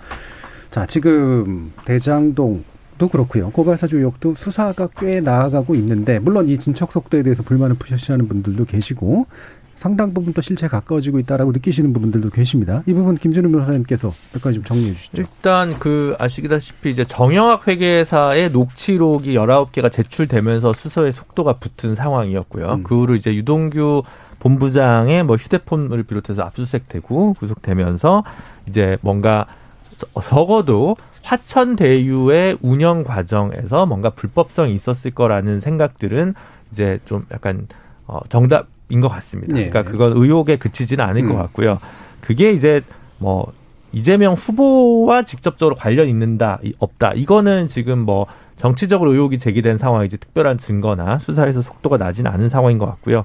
자 0.69 0.85
지금 0.85 1.71
대장동 1.85 2.65
도 2.97 3.07
그렇고요. 3.07 3.49
고발사주 3.49 3.97
의혹도 3.97 4.35
수사가 4.35 4.87
꽤 4.97 5.19
나아가고 5.19 5.73
있는데 5.75 6.19
물론 6.19 6.47
이 6.47 6.59
진척 6.59 6.91
속도에 6.91 7.23
대해서 7.23 7.41
불만을 7.41 7.75
푸시하는 7.77 8.27
분들도 8.27 8.65
계시고 8.65 9.25
상당 9.83 10.13
부분 10.13 10.31
또 10.31 10.41
실체에 10.41 10.69
가까워지고 10.69 11.19
있다라고 11.19 11.51
느끼시는 11.51 11.91
부분들도 11.91 12.29
계십니다. 12.29 12.83
이 12.85 12.93
부분 12.93 13.17
김준우 13.17 13.49
변호사님께서 13.51 14.13
몇 14.31 14.41
가지 14.41 14.55
좀 14.55 14.63
정리해 14.63 14.93
주시죠. 14.93 15.21
일단 15.23 15.77
그 15.79 16.15
아시다시피 16.19 16.91
이제 16.91 17.03
정영학 17.03 17.67
회계사의 17.67 18.51
녹취록이 18.51 19.33
19개가 19.33 19.91
제출되면서 19.91 20.71
수사의 20.71 21.11
속도가 21.11 21.53
붙은 21.53 21.95
상황이었고요. 21.95 22.73
음. 22.75 22.83
그 22.83 23.01
후로 23.01 23.15
이제 23.15 23.33
유동규 23.33 24.03
본부장의 24.47 25.23
뭐 25.23 25.37
휴대폰을 25.37 26.03
비롯해서 26.03 26.41
압수수색되고 26.41 27.33
구속되면서 27.35 28.23
이제 28.67 28.97
뭔가 29.01 29.45
적어도 30.21 30.97
화천 31.23 31.77
대유의 31.77 32.57
운영 32.61 33.05
과정에서 33.05 33.85
뭔가 33.85 34.09
불법성이 34.09 34.73
있었을 34.73 35.11
거라는 35.11 35.61
생각들은 35.61 36.33
이제 36.71 36.99
좀 37.05 37.25
약간 37.31 37.67
어 38.05 38.19
정답인 38.27 38.99
것 38.99 39.07
같습니다. 39.07 39.53
네. 39.53 39.69
그러니까 39.69 39.89
그건 39.89 40.11
의혹에 40.17 40.57
그치지는 40.57 41.05
않을 41.05 41.25
것 41.25 41.35
음. 41.35 41.37
같고요. 41.37 41.79
그게 42.19 42.51
이제 42.51 42.81
뭐 43.19 43.49
이재명 43.93 44.33
후보와 44.33 45.23
직접적으로 45.23 45.75
관련 45.77 46.09
있는다 46.09 46.59
이- 46.63 46.73
없다 46.79 47.13
이거는 47.13 47.67
지금 47.67 47.99
뭐 47.99 48.25
정치적으로 48.57 49.13
의혹이 49.13 49.37
제기된 49.37 49.77
상황이지 49.77 50.17
특별한 50.17 50.57
증거나 50.57 51.17
수사에서 51.19 51.61
속도가 51.61 51.97
나지는 51.97 52.29
않은 52.31 52.49
상황인 52.49 52.77
것 52.77 52.85
같고요. 52.87 53.23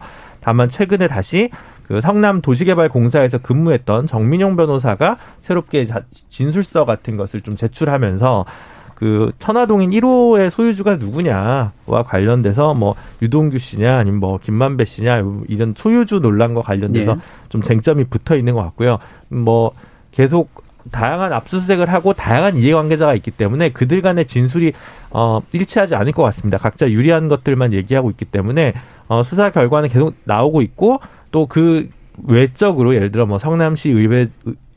다만 0.49 0.71
최근에 0.71 1.09
다시 1.09 1.51
그 1.87 2.01
성남 2.01 2.41
도시개발공사에서 2.41 3.37
근무했던 3.37 4.07
정민용 4.07 4.57
변호사가 4.57 5.19
새롭게 5.43 5.85
자- 5.85 6.01
진술서 6.31 6.87
같은 6.87 7.19
것을 7.19 7.43
좀 7.43 7.55
제출하면서 7.55 8.47
그 8.95 9.31
천화동인 9.39 9.91
1호의 9.91 10.49
소유주가 10.49 10.97
누구냐와 10.97 11.71
관련돼서 12.07 12.73
뭐 12.73 12.95
유동규 13.21 13.59
씨냐 13.59 13.99
아니면 13.99 14.21
뭐 14.21 14.39
김만배 14.39 14.87
씨냐 14.87 15.23
이런 15.49 15.75
소유주 15.77 16.21
논란과 16.21 16.63
관련돼서 16.63 17.15
네. 17.17 17.21
좀 17.51 17.61
쟁점이 17.61 18.05
붙어 18.05 18.35
있는 18.35 18.55
것 18.55 18.63
같고요. 18.63 18.99
뭐 19.29 19.73
계속 20.13 20.49
다양한 20.91 21.33
압수수색을 21.33 21.93
하고 21.93 22.13
다양한 22.13 22.57
이해관계자가 22.57 23.15
있기 23.15 23.31
때문에 23.31 23.71
그들 23.71 24.03
간의 24.03 24.27
진술이 24.27 24.73
어 25.11 25.41
일치하지 25.53 25.95
않을 25.95 26.13
것 26.13 26.23
같습니다. 26.25 26.59
각자 26.59 26.91
유리한 26.91 27.29
것들만 27.29 27.73
얘기하고 27.73 28.11
있기 28.11 28.25
때문에 28.25 28.75
어 29.09 29.23
수사 29.23 29.51
결과는 29.51 29.89
계속 29.89 30.15
나오고 30.25 30.63
있고 30.63 31.01
또그 31.31 31.91
외적으로 32.27 32.95
예를 32.95 33.11
들어 33.11 33.27
뭐 33.27 33.39
성남시 33.39 33.91
의회 33.91 34.29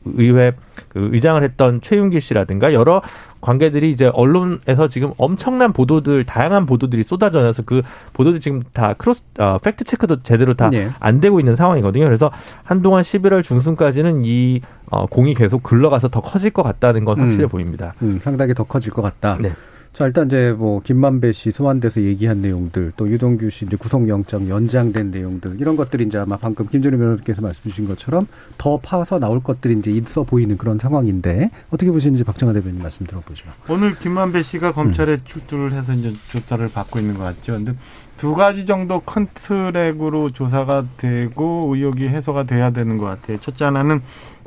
의회 0.04 0.52
그 0.88 1.10
의장을 1.12 1.42
했던 1.42 1.80
최윤길 1.80 2.20
씨라든가 2.20 2.72
여러 2.72 3.02
관계들이 3.40 3.90
이제 3.90 4.06
언론에서 4.06 4.88
지금 4.88 5.12
엄청난 5.18 5.72
보도들 5.72 6.24
다양한 6.24 6.64
보도들이 6.64 7.02
쏟아져서 7.02 7.62
그 7.64 7.82
보도들 8.12 8.40
지금 8.40 8.62
다 8.72 8.94
크로스 8.94 9.22
어, 9.38 9.58
팩트 9.58 9.84
체크도 9.84 10.22
제대로 10.22 10.54
다 10.54 10.68
네. 10.70 10.90
안 11.00 11.20
되고 11.20 11.40
있는 11.40 11.56
상황이거든요. 11.56 12.04
그래서 12.04 12.30
한동안 12.62 13.02
11월 13.02 13.42
중순까지는 13.42 14.22
이 14.24 14.60
어, 14.90 15.06
공이 15.06 15.34
계속 15.34 15.62
굴러가서 15.62 16.08
더 16.08 16.20
커질 16.20 16.50
것 16.50 16.62
같다는 16.62 17.04
건 17.04 17.20
확실해 17.20 17.44
음. 17.44 17.48
보입니다. 17.48 17.94
음, 18.02 18.20
상당히 18.22 18.54
더 18.54 18.64
커질 18.64 18.92
것 18.92 19.02
같다. 19.02 19.38
네. 19.40 19.52
자, 19.92 20.06
일단 20.06 20.26
이제 20.26 20.54
뭐 20.56 20.80
김만배 20.80 21.32
씨 21.32 21.50
소환돼서 21.50 22.00
얘기한 22.00 22.40
내용들, 22.40 22.94
또 22.96 23.10
유동규 23.10 23.50
씨 23.50 23.66
이제 23.66 23.76
구속영장 23.76 24.48
연장된 24.48 25.10
내용들 25.10 25.60
이런 25.60 25.76
것들이 25.76 26.04
이제 26.04 26.16
아마 26.16 26.38
방금 26.38 26.66
김준우 26.66 26.96
변호사께서 26.96 27.42
말씀 27.42 27.70
주신 27.70 27.86
것처럼 27.86 28.26
더 28.56 28.78
파서 28.78 29.18
나올 29.18 29.40
것들이 29.40 29.78
이제 29.78 29.90
있어 29.90 30.22
보이는 30.22 30.56
그런 30.56 30.78
상황인데 30.78 31.50
어떻게 31.68 31.90
보시는지 31.90 32.24
박정아 32.24 32.54
대변인 32.54 32.80
말씀 32.80 33.04
들어보죠. 33.04 33.50
오늘 33.68 33.94
김만배 33.94 34.42
씨가 34.42 34.72
검찰에 34.72 35.18
출두를 35.24 35.72
해서 35.72 35.92
이제 35.92 36.10
조사를 36.30 36.66
받고 36.70 36.98
있는 36.98 37.18
것 37.18 37.24
같죠. 37.24 37.52
근데 37.52 37.74
두 38.16 38.34
가지 38.34 38.64
정도 38.64 39.00
큰 39.00 39.26
트랙으로 39.34 40.30
조사가 40.30 40.86
되고 40.96 41.70
의혹이 41.74 42.08
해소가 42.08 42.44
돼야 42.44 42.70
되는 42.70 42.96
것 42.96 43.04
같아요. 43.04 43.38
첫째 43.40 43.66
하나는 43.66 44.00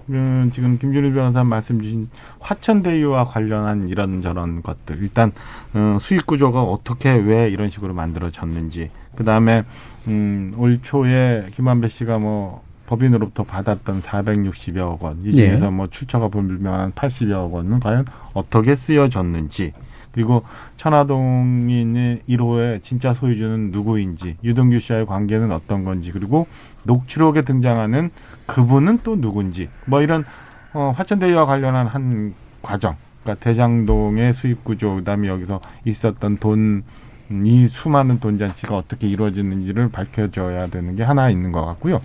음, 0.09 0.51
지금 0.53 0.77
김준일 0.77 1.13
변호사 1.13 1.43
말씀 1.43 1.81
주신 1.81 2.09
화천대유와 2.39 3.25
관련한 3.25 3.89
이런 3.89 4.21
저런 4.21 4.61
것들. 4.61 5.01
일단 5.01 5.31
어, 5.73 5.97
수익 5.99 6.25
구조가 6.25 6.61
어떻게 6.61 7.11
왜 7.11 7.49
이런 7.49 7.69
식으로 7.69 7.93
만들어졌는지. 7.93 8.89
그 9.15 9.23
다음에 9.23 9.63
음, 10.07 10.53
올 10.57 10.79
초에 10.81 11.47
김만배 11.53 11.87
씨가 11.87 12.19
뭐 12.19 12.63
법인으로부터 12.85 13.43
받았던 13.43 14.01
460여억 14.01 15.01
원, 15.01 15.21
이 15.23 15.27
예. 15.27 15.31
중에서 15.31 15.71
뭐 15.71 15.87
출처가 15.87 16.27
불명한 16.27 16.91
80여억 16.91 17.51
원은 17.51 17.79
과연 17.79 18.05
어떻게 18.33 18.75
쓰여졌는지, 18.75 19.73
그리고 20.11 20.43
천화동인의 20.77 22.21
1호의 22.29 22.83
진짜 22.83 23.13
소유주는 23.13 23.71
누구인지, 23.71 24.37
유동규 24.43 24.79
씨와의 24.79 25.05
관계는 25.07 25.51
어떤 25.51 25.83
건지, 25.83 26.11
그리고 26.11 26.47
녹취록에 26.85 27.41
등장하는 27.41 28.11
그분은 28.45 28.99
또 29.03 29.19
누군지, 29.19 29.69
뭐 29.85 30.01
이런 30.01 30.25
어, 30.73 30.93
화천대유와 30.95 31.45
관련한 31.45 31.87
한 31.87 32.33
과정, 32.61 32.95
그러니까 33.23 33.43
대장동의 33.43 34.33
수입 34.33 34.63
구조, 34.63 34.95
그다음에 34.95 35.27
여기서 35.27 35.61
있었던 35.85 36.37
돈, 36.37 36.83
음, 37.31 37.45
이 37.45 37.67
수많은 37.67 38.19
돈 38.19 38.37
잔치가 38.37 38.75
어떻게 38.75 39.07
이루어졌는지를 39.07 39.89
밝혀줘야 39.89 40.67
되는 40.67 40.95
게 40.95 41.03
하나 41.03 41.29
있는 41.29 41.51
것 41.51 41.65
같고요. 41.65 42.01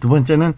두 0.00 0.08
번째는 0.08 0.54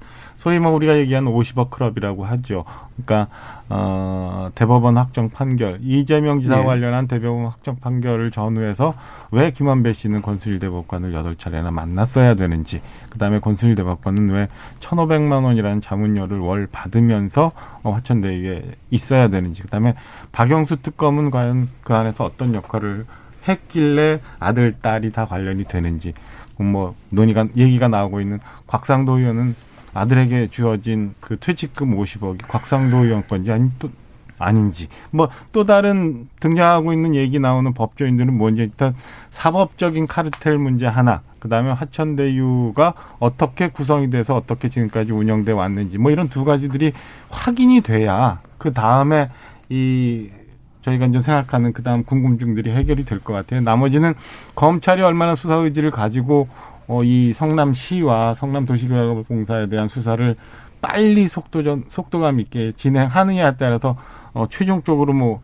소위 0.46 0.60
뭐 0.60 0.70
우리가 0.70 0.96
얘기한 0.98 1.24
50억 1.24 1.70
클럽이라고 1.70 2.24
하죠. 2.24 2.64
그러니까 2.94 3.26
어 3.68 4.48
대법원 4.54 4.96
확정 4.96 5.28
판결 5.28 5.80
이재명 5.82 6.40
지사와 6.40 6.60
네. 6.60 6.66
관련한 6.66 7.08
대법원 7.08 7.46
확정 7.46 7.74
판결을 7.80 8.30
전후해서 8.30 8.94
왜 9.32 9.50
김한배 9.50 9.92
씨는 9.92 10.22
권순일 10.22 10.60
대법관을 10.60 11.14
여덟 11.14 11.34
차례나 11.34 11.72
만났어야 11.72 12.36
되는지 12.36 12.80
그다음에 13.10 13.40
권순일 13.40 13.74
대법관은 13.74 14.30
왜 14.30 14.46
1,500만 14.78 15.42
원이라는 15.42 15.80
자문료를 15.80 16.38
월 16.38 16.68
받으면서 16.70 17.50
어, 17.82 17.90
화천대유에 17.90 18.62
있어야 18.92 19.26
되는지 19.26 19.62
그다음에 19.62 19.96
박영수 20.30 20.76
특검은 20.80 21.32
과연 21.32 21.68
그 21.82 21.92
안에서 21.92 22.24
어떤 22.24 22.54
역할을 22.54 23.04
했길래 23.48 24.20
아들 24.38 24.76
딸이 24.80 25.10
다 25.10 25.26
관련이 25.26 25.64
되는지 25.64 26.14
뭐 26.56 26.94
논의가 27.10 27.48
얘기가 27.56 27.88
나오고 27.88 28.20
있는 28.20 28.38
곽상도 28.68 29.18
의원은 29.18 29.65
아들에게 29.96 30.48
주어진 30.48 31.14
그 31.20 31.36
퇴직금 31.38 31.96
50억이 31.96 32.46
곽상도 32.48 33.04
의원 33.04 33.26
건지 33.26 33.50
아니 33.52 33.70
또 33.78 33.90
아닌지 34.38 34.88
뭐 35.10 35.30
또 35.52 35.64
다른 35.64 36.28
등장하고 36.40 36.92
있는 36.92 37.14
얘기 37.14 37.38
나오는 37.38 37.72
법조인들은 37.72 38.36
뭔지 38.36 38.62
일단 38.62 38.94
사법적인 39.30 40.06
카르텔 40.06 40.58
문제 40.58 40.86
하나 40.86 41.22
그다음에 41.38 41.70
화천대유가 41.70 42.92
어떻게 43.18 43.68
구성이 43.68 44.10
돼서 44.10 44.34
어떻게 44.34 44.68
지금까지 44.68 45.12
운영돼 45.12 45.52
왔는지 45.52 45.96
뭐 45.98 46.10
이런 46.10 46.28
두 46.28 46.44
가지들이 46.44 46.92
확인이 47.30 47.80
돼야 47.80 48.40
그 48.58 48.72
다음에 48.72 49.30
이 49.70 50.28
저희가 50.82 51.06
이제 51.06 51.20
생각하는 51.20 51.72
그 51.72 51.82
다음 51.82 52.04
궁금증들이 52.04 52.70
해결이 52.70 53.04
될 53.04 53.18
것 53.20 53.32
같아요. 53.32 53.60
나머지는 53.60 54.14
검찰이 54.54 55.02
얼마나 55.02 55.34
수사 55.34 55.56
의지를 55.56 55.90
가지고 55.90 56.46
어, 56.88 57.02
이 57.02 57.32
성남시와 57.32 58.34
성남도시개발공사에 58.34 59.68
대한 59.68 59.88
수사를 59.88 60.36
빨리 60.80 61.26
속도전 61.28 61.84
속도감 61.88 62.40
있게 62.40 62.72
진행하느냐에 62.76 63.54
따라서 63.58 63.96
어, 64.34 64.46
최종적으로 64.50 65.12
뭐 65.12 65.40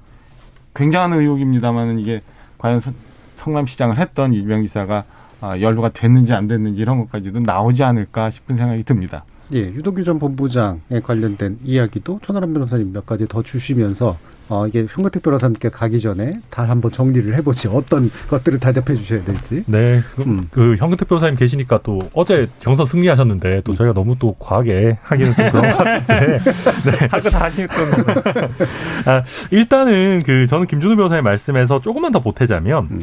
굉장한 0.74 1.12
의혹입니다만은 1.18 1.99
이게 1.99 2.22
과연 2.59 2.80
성- 2.80 2.95
성남시장을 3.36 3.99
했던 3.99 4.32
이명 4.34 4.62
기사가 4.62 5.05
아, 5.40 5.59
연루가 5.61 5.88
됐는지 5.88 6.32
안 6.32 6.47
됐는지 6.47 6.80
이런 6.80 6.99
것까지도 6.99 7.40
나오지 7.40 7.82
않을까 7.82 8.30
싶은 8.30 8.57
생각이 8.57 8.84
듭니다. 8.84 9.24
예, 9.55 9.59
유동규 9.59 10.05
전 10.05 10.18
본부장에 10.20 11.01
관련된 11.03 11.59
이야기도 11.64 12.20
천하람 12.22 12.53
변호사님 12.55 12.93
몇 12.93 13.05
가지 13.05 13.26
더 13.26 13.43
주시면서 13.43 14.16
어, 14.53 14.66
이게 14.66 14.84
현근택 14.86 15.22
변호사님께 15.22 15.70
가기 15.70 15.98
전에 15.98 16.34
다 16.50 16.64
한번 16.64 16.90
정리를 16.90 17.34
해보지 17.38 17.68
어떤 17.68 18.11
것들을 18.28 18.61
대답해 18.61 18.94
주셔야 18.94 19.24
될지. 19.24 19.64
네, 19.66 20.03
그, 20.14 20.22
음. 20.24 20.46
그 20.50 20.74
현근택 20.76 21.09
변호사님 21.09 21.36
계시니까 21.36 21.80
또 21.82 21.98
어제 22.12 22.46
경선 22.61 22.84
승리하셨는데 22.84 23.62
또 23.64 23.74
저희가 23.74 23.94
너무 23.94 24.14
또 24.18 24.34
과하게 24.38 24.98
하기는 25.00 25.34
좀 25.34 25.50
그런 25.50 25.72
것 25.72 25.78
같은데 25.78 26.38
할거 27.09 27.30
다 27.30 27.44
하실 27.44 27.66
겁니다. 27.66 28.14
아, 29.11 29.22
일단은 29.50 30.20
그 30.26 30.46
저는 30.46 30.66
김준우 30.66 30.96
변호사님 30.96 31.24
말씀에서 31.24 31.80
조금만 31.80 32.12
더 32.12 32.20
보태자면 32.20 32.88
음. 32.90 33.03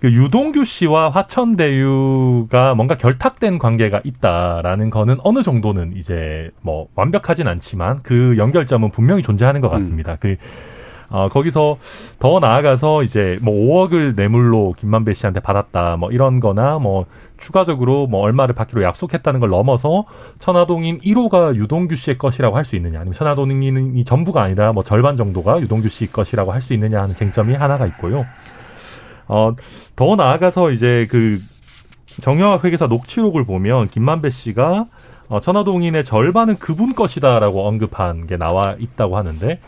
그 0.00 0.12
유동규 0.12 0.64
씨와 0.64 1.10
화천대유가 1.10 2.74
뭔가 2.74 2.96
결탁된 2.96 3.58
관계가 3.58 4.00
있다라는 4.02 4.90
거는 4.90 5.18
어느 5.22 5.44
정도는 5.44 5.92
이제 5.96 6.50
뭐 6.60 6.88
완벽하진 6.96 7.46
않지만 7.46 8.00
그 8.02 8.36
연결점은 8.36 8.90
분명히 8.90 9.22
존재하는 9.22 9.60
것 9.60 9.68
같습니다. 9.68 10.16
그 10.16 10.36
어, 11.10 11.28
거기서 11.30 11.78
더 12.18 12.38
나아가서 12.38 13.02
이제 13.02 13.38
뭐 13.40 13.54
5억을 13.88 14.14
뇌물로 14.14 14.74
김만배 14.76 15.14
씨한테 15.14 15.40
받았다 15.40 15.96
뭐 15.96 16.10
이런 16.10 16.38
거나 16.40 16.78
뭐 16.78 17.06
추가적으로 17.38 18.06
뭐 18.06 18.20
얼마를 18.20 18.54
받기로 18.54 18.82
약속했다는 18.82 19.40
걸 19.40 19.48
넘어서 19.48 20.04
천화동인 20.38 21.00
1호가 21.00 21.54
유동규 21.54 21.96
씨의 21.96 22.18
것이라고 22.18 22.56
할 22.56 22.64
수 22.64 22.76
있느냐 22.76 22.98
아니면 22.98 23.14
천화동인이 23.14 24.04
전부가 24.04 24.42
아니라 24.42 24.72
뭐 24.72 24.82
절반 24.82 25.16
정도가 25.16 25.60
유동규 25.60 25.88
씨 25.88 26.10
것이라고 26.12 26.52
할 26.52 26.60
수 26.60 26.74
있느냐 26.74 27.00
하는 27.00 27.14
쟁점이 27.14 27.54
하나가 27.54 27.86
있고요. 27.86 28.26
어, 29.28 29.54
더 29.94 30.16
나아가서 30.16 30.72
이제 30.72 31.06
그 31.10 31.38
정영학 32.20 32.64
회계사 32.64 32.86
녹취록을 32.86 33.44
보면 33.44 33.88
김만배 33.88 34.30
씨가 34.30 34.86
어, 35.28 35.40
천화동인의 35.40 36.04
절반은 36.04 36.58
그분 36.58 36.94
것이다라고 36.94 37.66
언급한 37.68 38.26
게 38.26 38.36
나와 38.36 38.74
있다고 38.78 39.16
하는데 39.16 39.60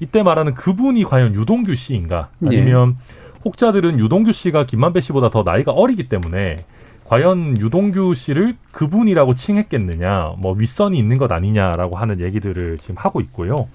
이때 0.00 0.22
말하는 0.22 0.54
그분이 0.54 1.04
과연 1.04 1.34
유동규 1.34 1.74
씨인가 1.74 2.28
아니면 2.44 2.96
혹자들은 3.44 3.98
유동규 3.98 4.32
씨가 4.32 4.66
김만배 4.66 5.00
씨보다 5.00 5.30
더 5.30 5.42
나이가 5.42 5.72
어리기 5.72 6.08
때문에 6.08 6.56
과연 7.04 7.58
유동규 7.58 8.14
씨를 8.14 8.56
그분이라고 8.72 9.34
칭했겠느냐 9.34 10.34
뭐 10.38 10.52
윗선이 10.52 10.98
있는 10.98 11.18
것 11.18 11.30
아니냐라고 11.30 11.96
하는 11.96 12.20
얘기들을 12.20 12.78
지금 12.78 12.96
하고 12.98 13.20
있고요. 13.20 13.68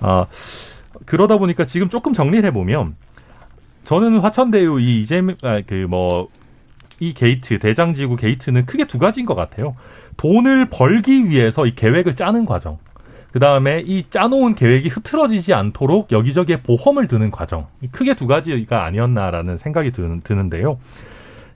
아 0.00 0.26
그러다 1.06 1.38
보니까 1.38 1.64
지금 1.64 1.88
조금 1.88 2.12
정리를 2.12 2.44
해보면 2.44 2.94
저는 3.84 4.18
화천대유 4.18 4.80
이 4.80 5.00
이재명 5.00 5.36
그뭐 5.66 6.28
이 7.00 7.12
게이트 7.14 7.58
대장지구 7.58 8.16
게이트는 8.16 8.66
크게 8.66 8.86
두 8.86 8.98
가지인 8.98 9.26
것 9.26 9.34
같아요. 9.34 9.74
돈을 10.16 10.68
벌기 10.70 11.28
위해서 11.28 11.66
이 11.66 11.74
계획을 11.74 12.14
짜는 12.14 12.46
과정. 12.46 12.78
그 13.34 13.40
다음에 13.40 13.82
이 13.84 14.04
짜놓은 14.10 14.54
계획이 14.54 14.88
흐트러지지 14.90 15.54
않도록 15.54 16.12
여기저기에 16.12 16.58
보험을 16.58 17.08
드는 17.08 17.32
과정. 17.32 17.66
크게 17.90 18.14
두 18.14 18.28
가지가 18.28 18.84
아니었나라는 18.84 19.56
생각이 19.56 19.90
드는, 19.90 20.20
드는데요. 20.20 20.78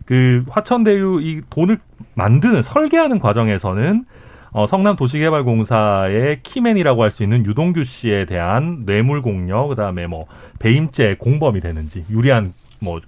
그 0.04 0.42
화천대유 0.48 1.20
이 1.22 1.42
돈을 1.50 1.78
만드는 2.14 2.64
설계하는 2.64 3.20
과정에서는 3.20 4.06
어, 4.50 4.66
성남도시개발공사의 4.66 6.40
키맨이라고 6.42 7.04
할 7.04 7.12
수 7.12 7.22
있는 7.22 7.46
유동규 7.46 7.84
씨에 7.84 8.24
대한 8.24 8.84
뇌물 8.84 9.22
공여, 9.22 9.68
그 9.68 9.76
다음에 9.76 10.08
뭐 10.08 10.26
배임죄 10.58 11.14
공범이 11.20 11.60
되는지 11.60 12.04
유리한 12.10 12.54
뭐 12.80 12.98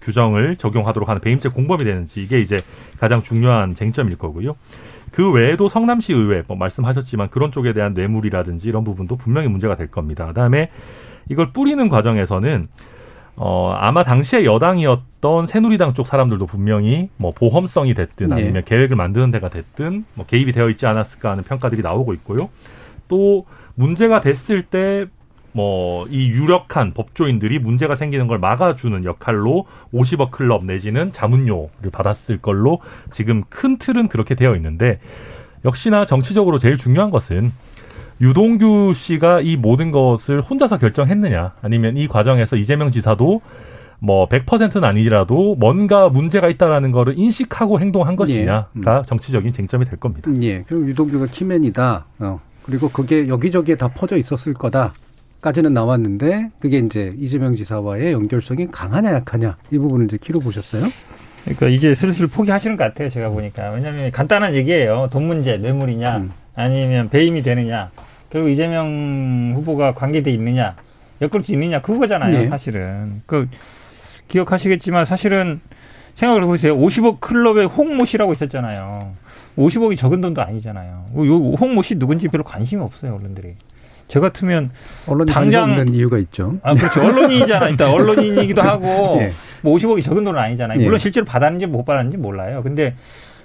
규정을 0.00 0.54
적용하도록 0.58 1.08
하는 1.08 1.20
배임죄 1.20 1.48
공범이 1.48 1.82
되는지 1.82 2.22
이게 2.22 2.38
이제 2.38 2.56
가장 3.00 3.20
중요한 3.20 3.74
쟁점일 3.74 4.16
거고요. 4.16 4.54
그 5.10 5.30
외에도 5.32 5.68
성남시 5.68 6.12
의회 6.12 6.42
뭐 6.46 6.56
말씀하셨지만 6.56 7.30
그런 7.30 7.52
쪽에 7.52 7.72
대한 7.72 7.94
뇌물이라든지 7.94 8.68
이런 8.68 8.84
부분도 8.84 9.16
분명히 9.16 9.48
문제가 9.48 9.76
될 9.76 9.88
겁니다. 9.88 10.26
그다음에 10.26 10.70
이걸 11.28 11.52
뿌리는 11.52 11.88
과정에서는 11.88 12.68
어 13.36 13.72
아마 13.72 14.02
당시에 14.02 14.44
여당이었던 14.44 15.46
새누리당 15.46 15.94
쪽 15.94 16.06
사람들도 16.06 16.46
분명히 16.46 17.08
뭐 17.16 17.32
보험성이 17.32 17.94
됐든 17.94 18.32
아니면 18.32 18.52
네. 18.54 18.62
계획을 18.64 18.96
만드는 18.96 19.30
데가 19.30 19.48
됐든 19.48 20.04
뭐 20.14 20.26
개입이 20.26 20.52
되어 20.52 20.68
있지 20.68 20.86
않았을까 20.86 21.30
하는 21.30 21.44
평가들이 21.44 21.82
나오고 21.82 22.12
있고요. 22.14 22.50
또 23.08 23.46
문제가 23.74 24.20
됐을 24.20 24.62
때 24.62 25.06
뭐 25.52 25.90
이 26.10 26.28
유력한 26.28 26.92
법조인들이 26.92 27.58
문제가 27.58 27.94
생기는 27.94 28.26
걸 28.26 28.38
막아주는 28.38 29.04
역할로 29.04 29.66
50억 29.94 30.30
클럽 30.30 30.64
내지는 30.64 31.12
자문료를 31.12 31.90
받았을 31.92 32.38
걸로 32.38 32.80
지금 33.10 33.42
큰 33.48 33.78
틀은 33.78 34.08
그렇게 34.08 34.34
되어 34.34 34.54
있는데 34.56 34.98
역시나 35.64 36.06
정치적으로 36.06 36.58
제일 36.58 36.78
중요한 36.78 37.10
것은 37.10 37.52
유동규 38.20 38.92
씨가 38.94 39.40
이 39.40 39.56
모든 39.56 39.90
것을 39.90 40.40
혼자서 40.40 40.78
결정했느냐 40.78 41.54
아니면 41.62 41.96
이 41.96 42.06
과정에서 42.06 42.56
이재명 42.56 42.90
지사도 42.90 43.40
뭐 43.98 44.26
100%는 44.28 44.82
아니라도 44.82 45.54
뭔가 45.56 46.08
문제가 46.08 46.48
있다라는 46.48 46.90
거를 46.90 47.18
인식하고 47.18 47.80
행동한 47.80 48.16
것이냐가 48.16 49.02
정치적인 49.06 49.52
쟁점이 49.52 49.84
될 49.84 49.98
겁니다. 49.98 50.30
예, 50.42 50.62
그럼 50.62 50.88
유동규가 50.88 51.26
키맨이다. 51.26 52.06
어. 52.20 52.40
그리고 52.62 52.88
그게 52.88 53.28
여기저기에 53.28 53.76
다 53.76 53.88
퍼져 53.88 54.16
있었을 54.16 54.54
거다. 54.54 54.92
까지는 55.40 55.72
나왔는데 55.72 56.50
그게 56.58 56.78
이제 56.78 57.12
이재명 57.18 57.56
지사와의 57.56 58.12
연결성이 58.12 58.70
강하냐 58.70 59.12
약하냐 59.14 59.56
이 59.70 59.78
부분을 59.78 60.06
이제 60.06 60.18
키로 60.20 60.38
보셨어요? 60.40 60.82
그러니까 61.44 61.68
이제 61.68 61.94
슬슬 61.94 62.26
포기하시는 62.26 62.76
것 62.76 62.84
같아요. 62.84 63.08
제가 63.08 63.30
보니까 63.30 63.70
왜냐하면 63.70 64.10
간단한 64.10 64.54
얘기예요. 64.54 65.08
돈 65.10 65.24
문제, 65.24 65.56
뇌물이냐 65.56 66.16
음. 66.18 66.32
아니면 66.54 67.08
배임이 67.08 67.42
되느냐 67.42 67.90
결국 68.28 68.50
이재명 68.50 69.52
후보가 69.56 69.94
관계돼 69.94 70.30
있느냐 70.32 70.76
엮을 71.22 71.42
수 71.42 71.52
있느냐 71.52 71.80
그거잖아요. 71.80 72.38
네. 72.38 72.48
사실은 72.48 73.22
그 73.24 73.48
기억하시겠지만 74.28 75.06
사실은 75.06 75.60
생각을 76.14 76.42
해보세요. 76.42 76.76
50억 76.76 77.20
클럽의 77.20 77.66
홍모 77.66 78.04
씨라고 78.04 78.34
있었잖아요. 78.34 79.14
50억이 79.56 79.96
적은 79.96 80.20
돈도 80.20 80.42
아니잖아요. 80.42 81.06
요 81.16 81.36
홍모 81.54 81.82
씨 81.82 81.98
누군지 81.98 82.28
별로 82.28 82.44
관심이 82.44 82.82
없어요 82.82 83.14
언론들이. 83.14 83.54
저 84.10 84.20
같으면 84.20 84.70
언론이 85.06 85.32
당장- 85.32 85.70
없는 85.70 85.94
이유가 85.94 86.18
있죠. 86.18 86.58
아 86.62 86.74
그렇죠 86.74 87.00
언론인이잖아. 87.02 87.68
일단 87.68 87.90
언론인이기도 87.90 88.60
하고 88.60 89.18
예. 89.22 89.32
뭐 89.62 89.74
50억이 89.76 90.02
적은 90.02 90.24
돈은 90.24 90.38
아니잖아요. 90.38 90.80
예. 90.80 90.84
물론 90.84 90.98
실제로 90.98 91.24
받았는지 91.24 91.66
못 91.66 91.84
받았는지 91.84 92.16
몰라요. 92.18 92.62
근데 92.64 92.96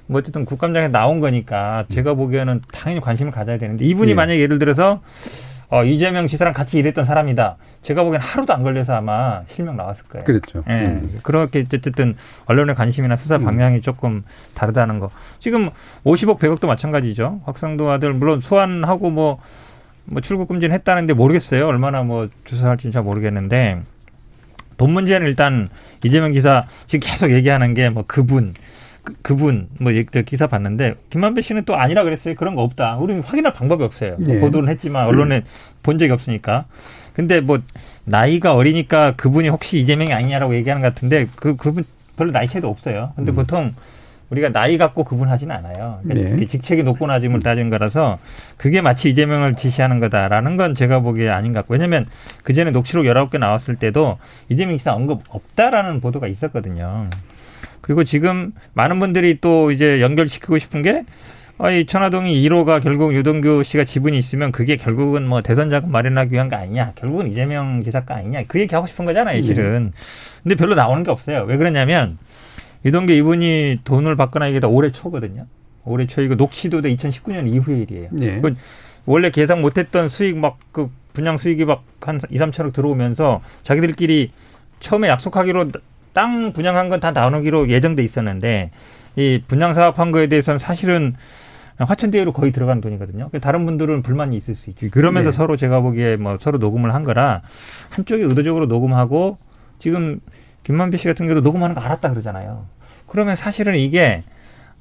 뭐 0.08 0.20
어쨌든 0.20 0.44
국감장에 0.44 0.88
나온 0.88 1.20
거니까 1.20 1.86
제가 1.90 2.16
보기에는 2.16 2.62
당연히 2.74 3.00
관심을 3.00 3.32
가져야 3.32 3.58
되는데 3.60 3.86
이분이 3.86 4.12
예. 4.12 4.16
만약에 4.16 4.40
예를 4.40 4.58
들어서 4.58 5.02
어, 5.70 5.84
이재명 5.84 6.28
지사랑 6.28 6.54
같이 6.54 6.78
일했던 6.78 7.06
사람이다. 7.06 7.58
제가 7.82 8.04
보기엔 8.04 8.22
하루도 8.22 8.54
안 8.54 8.62
걸려서 8.64 8.94
아마 8.94 9.42
실명 9.48 9.76
나왔을 9.76 10.06
거예요. 10.08 10.24
그랬죠. 10.24 10.64
예. 10.70 10.74
음. 10.74 11.20
그렇게 11.24 11.60
어쨌든 11.74 12.16
언론의 12.46 12.76
관심이나 12.76 13.16
수사 13.16 13.38
방향이 13.40 13.82
조금 13.82 14.24
다르다는 14.54 15.00
거. 15.00 15.10
지금 15.40 15.70
50억, 16.06 16.38
100억도 16.40 16.68
마찬가지죠. 16.68 17.42
확성도 17.46 17.90
아들 17.90 18.14
물론 18.14 18.42
소환하고 18.42 19.10
뭐, 19.10 19.40
뭐 20.06 20.22
출국 20.22 20.48
금지는 20.48 20.74
했다는데 20.76 21.14
모르겠어요. 21.14 21.68
얼마나 21.68 22.04
뭐 22.04 22.30
조사할지 22.46 22.92
잘 22.92 23.04
모르겠는데 23.04 23.82
돈 24.78 24.92
문제는 24.92 25.28
일단 25.28 25.70
이재명 26.04 26.32
기사 26.32 26.66
지금 26.86 27.08
계속 27.10 27.32
얘기하는 27.32 27.74
게 27.74 27.90
뭐 27.90 28.04
그분 28.08 28.54
그, 29.22 29.34
뭐저 29.80 30.22
기사 30.24 30.48
봤는데 30.48 30.96
김만배 31.10 31.42
씨는 31.42 31.64
또 31.66 31.76
아니라 31.76 32.04
그랬어요. 32.04 32.36
그런 32.36 32.56
거 32.56 32.64
없다. 32.64 32.98
우리는 32.98 33.22
확인할 33.24 33.54
방법이 33.54 33.84
없어요. 33.84 34.16
뭐 34.20 34.36
예. 34.36 34.40
보도는 34.40 34.70
했지만 34.70 35.06
언론에 35.06 35.44
본 35.84 36.00
적이 36.00 36.12
없으니까. 36.12 36.66
근데 37.14 37.40
뭐 37.40 37.60
나이가 38.04 38.56
어리니까 38.56 39.14
그분이 39.16 39.50
혹시 39.50 39.78
이재명이 39.78 40.12
아니냐라고 40.12 40.56
얘기하는 40.56 40.82
것 40.82 40.94
같은데 40.94 41.28
그 41.36 41.56
그분 41.56 41.84
별로 42.18 42.32
나이 42.32 42.48
차이도 42.48 42.68
없어요. 42.68 43.14
근데 43.16 43.32
보통 43.32 43.74
우리가 44.30 44.50
나이 44.50 44.78
갖고 44.78 45.04
구분하지는 45.04 45.56
않아요. 45.56 46.00
그러니까 46.04 46.36
네. 46.36 46.46
직책이 46.46 46.84
높고 46.84 47.08
낮음을 47.08 47.42
따지는 47.42 47.70
거라서 47.70 48.18
그게 48.58 48.82
마치 48.82 49.10
이재명을 49.10 49.56
지시하는 49.56 50.00
거다라는 50.00 50.58
건 50.58 50.74
제가 50.74 51.00
보기에 51.00 51.30
아닌 51.30 51.54
것 51.54 51.60
같고 51.60 51.74
왜냐하면 51.74 52.08
그 52.44 52.54
전에 52.54 52.72
녹취록 52.72 53.06
19개 53.06 53.38
나왔을 53.38 53.76
때도 53.76 54.18
이재명 54.50 54.76
기사 54.76 54.94
언급 54.94 55.22
없다라는 55.30 56.02
보도가 56.02 56.28
있었거든요. 56.28 57.10
그리고 57.82 58.04
지금 58.04 58.52
많은 58.74 59.00
분들이 59.00 59.40
또 59.40 59.72
이제 59.72 60.02
연결시키고 60.02 60.58
싶은 60.58 60.82
게 60.82 61.04
아, 61.58 61.72
이 61.72 61.86
천화동이 61.86 62.34
1호가 62.44 62.84
결국 62.84 63.14
유동규 63.14 63.64
씨가 63.64 63.86
지분이 63.86 64.18
있으면 64.18 64.52
그게 64.52 64.76
결국은 64.76 65.26
뭐 65.26 65.42
대선 65.42 65.70
자금 65.70 65.90
마련하기 65.90 66.34
위한 66.34 66.50
거 66.50 66.58
아니냐. 66.58 66.92
결국은 66.96 67.28
이재명 67.28 67.82
지사가 67.82 68.16
아니냐. 68.16 68.44
그 68.48 68.60
얘기 68.60 68.76
하고 68.76 68.88
싶은 68.88 69.06
거잖아요, 69.06 69.42
실은. 69.42 69.94
근데 70.44 70.56
별로 70.56 70.76
나오는 70.76 71.04
게 71.04 71.12
없어요. 71.12 71.46
왜 71.48 71.56
그러냐면 71.56 72.18
유동규 72.86 73.12
이분이 73.14 73.80
돈을 73.84 74.16
받거나 74.16 74.48
이게 74.48 74.60
다 74.60 74.68
올해 74.68 74.92
초거든요. 74.92 75.46
올해 75.86 76.08
초 76.08 76.22
이거 76.22 76.36
녹취도 76.36 76.82
2019년 76.82 77.52
이후의 77.52 77.82
일이에요. 77.84 78.10
예. 78.22 78.40
그 78.42 78.56
원래 79.06 79.30
계산 79.30 79.62
못했던 79.62 80.08
수익 80.10 80.38
막 80.38 80.58
그 80.72 80.90
분양 81.14 81.38
수익이 81.38 81.66
막 81.66 81.84
한 82.02 82.20
2, 82.30 82.38
3천억 82.38 82.74
들어오면서 82.74 83.42
자기들끼리 83.64 84.32
처음에 84.80 85.08
약속하기로 85.08 85.72
땅 86.14 86.54
분양한 86.54 86.90
건 86.90 87.00
다 87.00 87.12
나누기로 87.12 87.70
예정돼 87.70 88.04
있었는데 88.04 88.72
이 89.16 89.42
분양 89.48 89.74
사업한 89.74 90.12
거에 90.12 90.28
대해서는 90.28 90.58
사실은 90.60 91.16
화천대유로 91.78 92.32
거의 92.32 92.52
들어간 92.52 92.80
돈이거든요. 92.82 93.30
다른 93.42 93.66
분들은 93.66 94.02
불만이 94.02 94.38
있을 94.38 94.56
수 94.56 94.70
있죠. 94.70 94.88
그러면서 94.92 95.32
네. 95.32 95.36
서로 95.36 95.56
제가 95.58 95.82
보기에 95.82 96.16
뭐 96.18 96.38
서로 96.40 96.58
녹음을 96.58 96.94
한 96.94 97.04
거라 97.04 97.42
한쪽이 97.90 98.24
의도적으로 98.24 98.66
녹음하고 98.68 99.38
지금 99.80 100.20
김만배 100.64 100.98
씨 100.98 101.08
같은 101.08 101.26
경우도 101.28 101.42
녹음하는 101.42 101.76
거 101.76 101.82
알았다 101.82 102.10
그러잖아요. 102.12 102.66
그러면 103.08 103.36
사실은 103.36 103.76
이게 103.76 104.20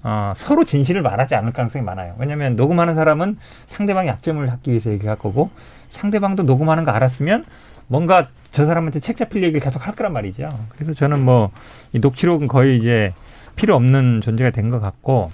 어, 0.03 0.33
서로 0.37 0.65
진실을 0.65 1.01
말하지 1.03 1.35
않을 1.35 1.53
가능성이 1.53 1.85
많아요. 1.85 2.15
왜냐하면 2.19 2.57
녹음하는 2.57 2.95
사람은 2.95 3.39
상대방의 3.67 4.11
약점을 4.11 4.47
찾기 4.47 4.71
위해서 4.71 4.91
얘기할 4.91 5.17
거고 5.17 5.51
상대방도 5.89 6.43
녹음하는 6.43 6.85
거 6.85 6.91
알았으면 6.91 7.45
뭔가 7.87 8.29
저 8.51 8.67
사람한테 8.67 9.01
책 9.01 9.17
잡힐 9.17 9.43
얘기를 9.43 9.61
계속 9.61 9.87
할 9.87 9.95
거란 9.95 10.13
말이죠. 10.13 10.53
그래서 10.71 10.93
저는 10.95 11.25
뭐 11.25 11.51
이 11.93 11.99
녹취록은 12.01 12.49
거의 12.49 12.77
이제 12.79 13.13
필요 13.57 13.75
없는 13.77 14.21
존재가 14.21 14.51
된 14.51 14.71
것 14.71 14.81
같고 14.81 15.31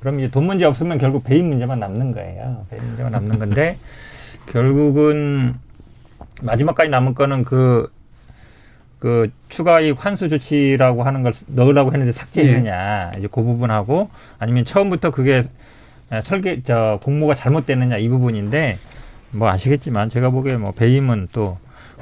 그럼 0.00 0.18
이제 0.18 0.30
돈 0.30 0.44
문제 0.46 0.64
없으면 0.64 0.98
결국 0.98 1.22
배임 1.24 1.48
문제만 1.48 1.78
남는 1.78 2.12
거예요. 2.12 2.64
배임 2.70 2.82
문제만 2.86 3.12
남는 3.12 3.38
건데 3.38 3.76
결국은 4.50 5.54
마지막까지 6.42 6.88
남은 6.90 7.14
거는 7.14 7.44
그, 7.44 7.92
그 9.00 9.30
추가 9.48 9.80
이익 9.80 10.04
환수 10.04 10.28
조치라고 10.28 11.02
하는 11.02 11.22
걸 11.22 11.32
넣으라고 11.48 11.92
했는데 11.92 12.12
삭제했느냐. 12.12 13.12
이제 13.18 13.28
그 13.30 13.42
부분하고 13.42 14.10
아니면 14.38 14.64
처음부터 14.64 15.10
그게 15.10 15.42
설계, 16.22 16.62
저, 16.62 17.00
공모가 17.02 17.34
잘못됐느냐 17.34 17.96
이 17.96 18.08
부분인데 18.08 18.78
뭐 19.32 19.48
아시겠지만 19.48 20.10
제가 20.10 20.30
보기에 20.30 20.56
뭐 20.56 20.72
배임은 20.72 21.28
또 21.32 21.56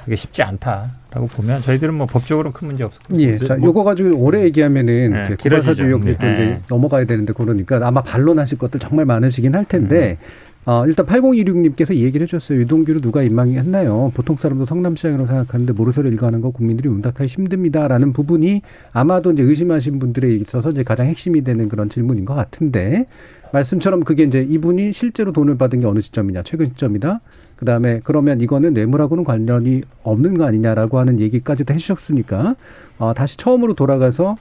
그게 0.05 0.17
쉽지 0.17 0.43
않다라고 0.43 1.27
보면 1.29 1.61
저희들은 1.61 1.95
뭐 1.95 2.07
법적으로 2.07 2.51
큰 2.51 2.67
문제 2.67 2.83
없을 2.83 3.01
거예요. 3.03 3.29
예. 3.29 3.37
자, 3.37 3.57
요거 3.63 3.85
가지고 3.85 4.19
오래 4.19 4.43
얘기하면은 4.43 5.13
네. 5.13 5.37
고발사주 5.37 5.85
의혹이 5.85 6.17
또 6.19 6.27
네. 6.27 6.33
이제 6.33 6.61
넘어가야 6.69 7.05
되는데 7.05 7.33
그러니까 7.33 7.81
아마 7.83 8.03
반론하실 8.03 8.59
것들 8.59 8.81
정말 8.81 9.05
많으시긴 9.05 9.55
할 9.55 9.65
텐데 9.67 10.17
음. 10.21 10.48
어, 10.69 10.87
일단 10.87 11.07
8026님께서 11.07 11.97
이 11.97 12.03
얘기를 12.05 12.27
해줬어요. 12.27 12.61
유동규를 12.61 13.01
누가 13.01 13.23
임망했나요? 13.23 14.13
보통 14.13 14.37
사람도 14.37 14.67
성남시장이라고 14.67 15.27
생각하는데 15.27 15.73
모르쇠를 15.73 16.13
일가하는 16.13 16.43
거 16.43 16.51
국민들이 16.51 16.91
응답하기 16.91 17.27
힘듭니다라는 17.27 18.13
부분이 18.13 18.61
아마도 18.93 19.33
이제 19.33 19.43
의심하신 19.43 19.99
분들에 19.99 20.31
있어서 20.35 20.69
이제 20.69 20.83
가장 20.83 21.07
핵심이 21.07 21.43
되는 21.43 21.71
그런 21.71 21.89
질문인 21.89 22.27
것 22.27 22.35
같은데 22.35 23.07
말씀처럼 23.51 24.01
그게 24.05 24.25
이제 24.25 24.47
이분이 24.47 24.93
실제로 24.93 25.33
돈을 25.33 25.57
받은 25.57 25.81
게 25.81 25.87
어느 25.87 26.03
시점이냐 26.03 26.43
최근 26.43 26.67
시점이다. 26.67 27.21
그 27.57 27.65
다음에 27.65 28.03
그러면 28.05 28.43
이거는 28.43 28.75
뇌물하고는 28.75 29.25
관련이 29.25 29.81
없는 30.03 30.37
거 30.37 30.45
아니냐라고 30.45 30.99
하는 30.99 31.19
얘기까지도 31.19 31.73
해주셨으니까 31.73 32.57
어, 32.99 33.15
다시 33.15 33.39
처음으로 33.39 33.73
돌아가서 33.73 34.37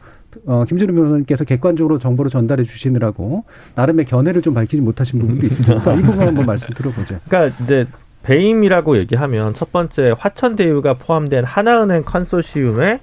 어, 0.46 0.66
김준우 0.66 0.94
변호사님께서 0.94 1.44
객관적으로 1.44 1.98
정보를 1.98 2.30
전달해 2.30 2.64
주시느라고 2.64 3.44
나름의 3.76 4.06
견해를 4.06 4.42
좀 4.42 4.54
밝히지 4.54 4.82
못하신 4.82 5.20
부분도 5.20 5.46
있으니까 5.46 5.94
이 5.94 6.02
부분 6.02 6.28
한번 6.28 6.46
말씀 6.46 6.70
들어보죠. 6.70 7.20
그러니까 7.28 7.64
이제 7.64 7.88
배임이라고 8.24 8.98
얘기하면 8.98 9.54
첫 9.54 9.72
번째 9.72 10.14
화천대유가 10.18 10.96
포함된 10.96 11.44
하나은행 11.46 12.04
컨소시움에 12.04 13.00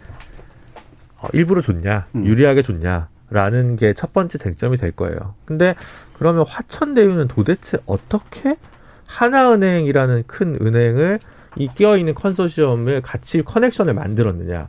어, 1.21 1.29
일부러 1.33 1.61
줬냐, 1.63 2.07
음. 2.15 2.27
유리하게 2.27 2.63
줬냐라는 2.63 3.77
게 3.77 3.95
첫 3.95 4.13
번째 4.13 4.39
쟁점이 4.39 4.77
될 4.77 4.91
거예요. 4.93 5.35
근데 5.45 5.75
그러면 6.13 6.45
화천대유는 6.47 7.29
도대체 7.29 7.79
어떻게 7.87 8.57
하나은행이라는 9.07 10.25
큰 10.27 10.59
은행을 10.61 11.21
이 11.57 11.69
끼어 11.75 11.97
있는 11.97 12.15
컨소시엄을 12.15 13.01
같이 13.01 13.43
커넥션을 13.43 13.95
만들었느냐? 13.95 14.69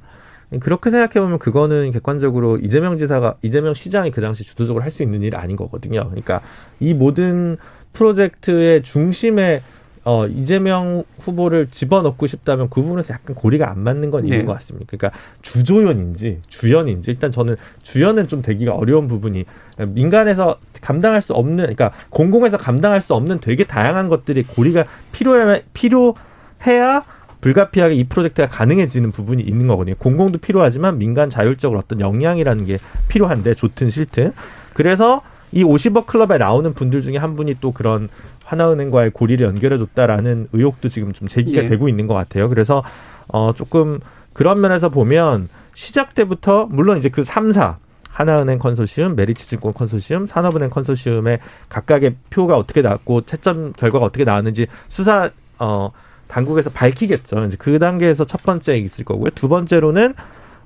그렇게 0.60 0.89
생각해 0.89 1.24
보면 1.24 1.39
그거는 1.39 1.91
객관적으로 1.91 2.58
이재명 2.58 2.97
지사가 2.97 3.36
이재명 3.41 3.74
시장이 3.74 4.12
그 4.12 4.22
당시 4.22 4.43
주도적으로 4.43 4.84
할 4.84 4.91
수 4.91 5.03
있는 5.03 5.22
일이 5.24 5.36
아닌 5.36 5.56
거거든요. 5.56 6.06
그러니까 6.10 6.41
이 6.80 6.93
모든 6.93 7.58
프로젝트의 7.93 8.84
중심에 8.84 9.62
어 10.08 10.28
이재명 10.28 11.03
후보를 11.20 11.68
집어넣고 11.72 12.28
싶다면 12.28 12.70
그 12.70 12.82
부분에서 12.84 13.14
약간 13.16 13.36
고리가 13.36 13.72
안 13.72 13.80
맞는 13.80 14.12
건 14.12 14.24
있는 14.24 14.39
네. 14.39 14.45
것 14.45 14.53
같습니다. 14.53 14.86
그러니까 14.88 15.20
주조연인지 15.41 16.41
주연인지 16.47 17.10
일단 17.10 17.32
저는 17.32 17.56
주연은 17.82 18.28
좀 18.28 18.43
되기가 18.43 18.76
어려운 18.76 19.08
부분이 19.08 19.45
민간에서 19.88 20.60
감당할 20.82 21.24
수 21.24 21.34
없는 21.34 21.58
그러니까 21.58 21.91
공공에서 22.12 22.58
감당할 22.58 23.01
수 23.01 23.16
없는 23.16 23.39
되게 23.39 23.64
다양한 23.64 24.08
것들이 24.08 24.43
고리가 24.43 24.86
필요해 25.12 25.64
필요해야 25.74 27.03
불가피하게 27.45 27.93
이 27.93 28.03
프로젝트가 28.05 28.47
가능해지는 28.47 29.11
부분이 29.11 29.43
있는 29.43 29.67
거거든요. 29.67 29.95
공공도 29.99 30.39
필요하지만 30.39 30.97
민간 30.97 31.29
자율적으로 31.29 31.79
어떤 31.79 31.99
역량이라는 31.99 32.65
게 32.65 32.79
필요한데 33.07 33.53
좋든 33.53 33.91
싫든 33.91 34.33
그래서 34.73 35.21
이 35.51 35.63
50억 35.63 36.07
클럽에 36.07 36.39
나오는 36.39 36.73
분들 36.73 37.03
중에 37.03 37.17
한 37.17 37.35
분이 37.35 37.57
또 37.61 37.71
그런 37.71 38.09
하나은행과의 38.45 39.11
고리를 39.11 39.45
연결해줬다라는 39.45 40.47
의혹도 40.53 40.89
지금 40.89 41.13
좀 41.13 41.27
제기가 41.27 41.63
예. 41.63 41.67
되고 41.67 41.87
있는 41.87 42.07
것 42.07 42.15
같아요. 42.15 42.49
그래서 42.49 42.83
어 43.27 43.53
조금 43.55 43.99
그런 44.33 44.59
면에서 44.59 44.89
보면 44.89 45.47
시작 45.75 46.15
때부터 46.15 46.65
물론 46.71 46.97
이제 46.97 47.09
그 47.09 47.21
3사 47.21 47.75
하나은행 48.09 48.57
컨소시엄, 48.57 49.15
메리츠증권 49.15 49.73
컨소시엄, 49.73 50.25
산업은행 50.25 50.71
컨소시엄의 50.71 51.39
각각의 51.69 52.15
표가 52.31 52.57
어떻게 52.57 52.81
나왔고 52.81 53.21
채점 53.21 53.71
결과가 53.73 54.03
어떻게 54.03 54.23
나왔는지 54.23 54.65
수사 54.89 55.29
어 55.59 55.91
당국에서 56.28 56.69
밝히겠죠. 56.69 57.45
이제 57.45 57.55
그 57.59 57.80
단계에서 57.80 58.26
첫 58.26 58.43
번째 58.43 58.78
있을 58.78 59.05
거고요. 59.05 59.32
두 59.32 59.47
번째로는 59.47 60.13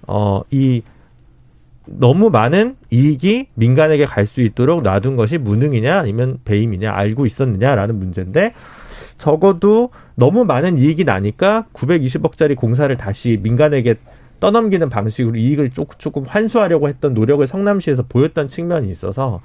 어 0.07 0.41
이 0.51 0.81
너무 1.91 2.29
많은 2.29 2.75
이익이 2.91 3.47
민간에게 3.55 4.05
갈 4.05 4.25
수 4.27 4.41
있도록 4.41 4.83
놔둔 4.83 5.15
것이 5.15 5.39
무능이냐 5.39 5.97
아니면 5.97 6.37
배임이냐 6.45 6.91
알고 6.91 7.25
있었느냐라는 7.25 7.97
문제인데 7.97 8.53
적어도 9.17 9.89
너무 10.13 10.45
많은 10.45 10.77
이익이 10.77 11.03
나니까 11.03 11.65
920억짜리 11.73 12.55
공사를 12.55 12.95
다시 12.95 13.39
민간에게 13.41 13.95
떠넘기는 14.39 14.87
방식으로 14.87 15.35
이익을 15.37 15.71
조금, 15.71 15.95
조금 15.97 16.23
환수하려고 16.23 16.87
했던 16.87 17.13
노력을 17.13 17.45
성남시에서 17.45 18.03
보였던 18.07 18.47
측면이 18.47 18.89
있어서 18.91 19.41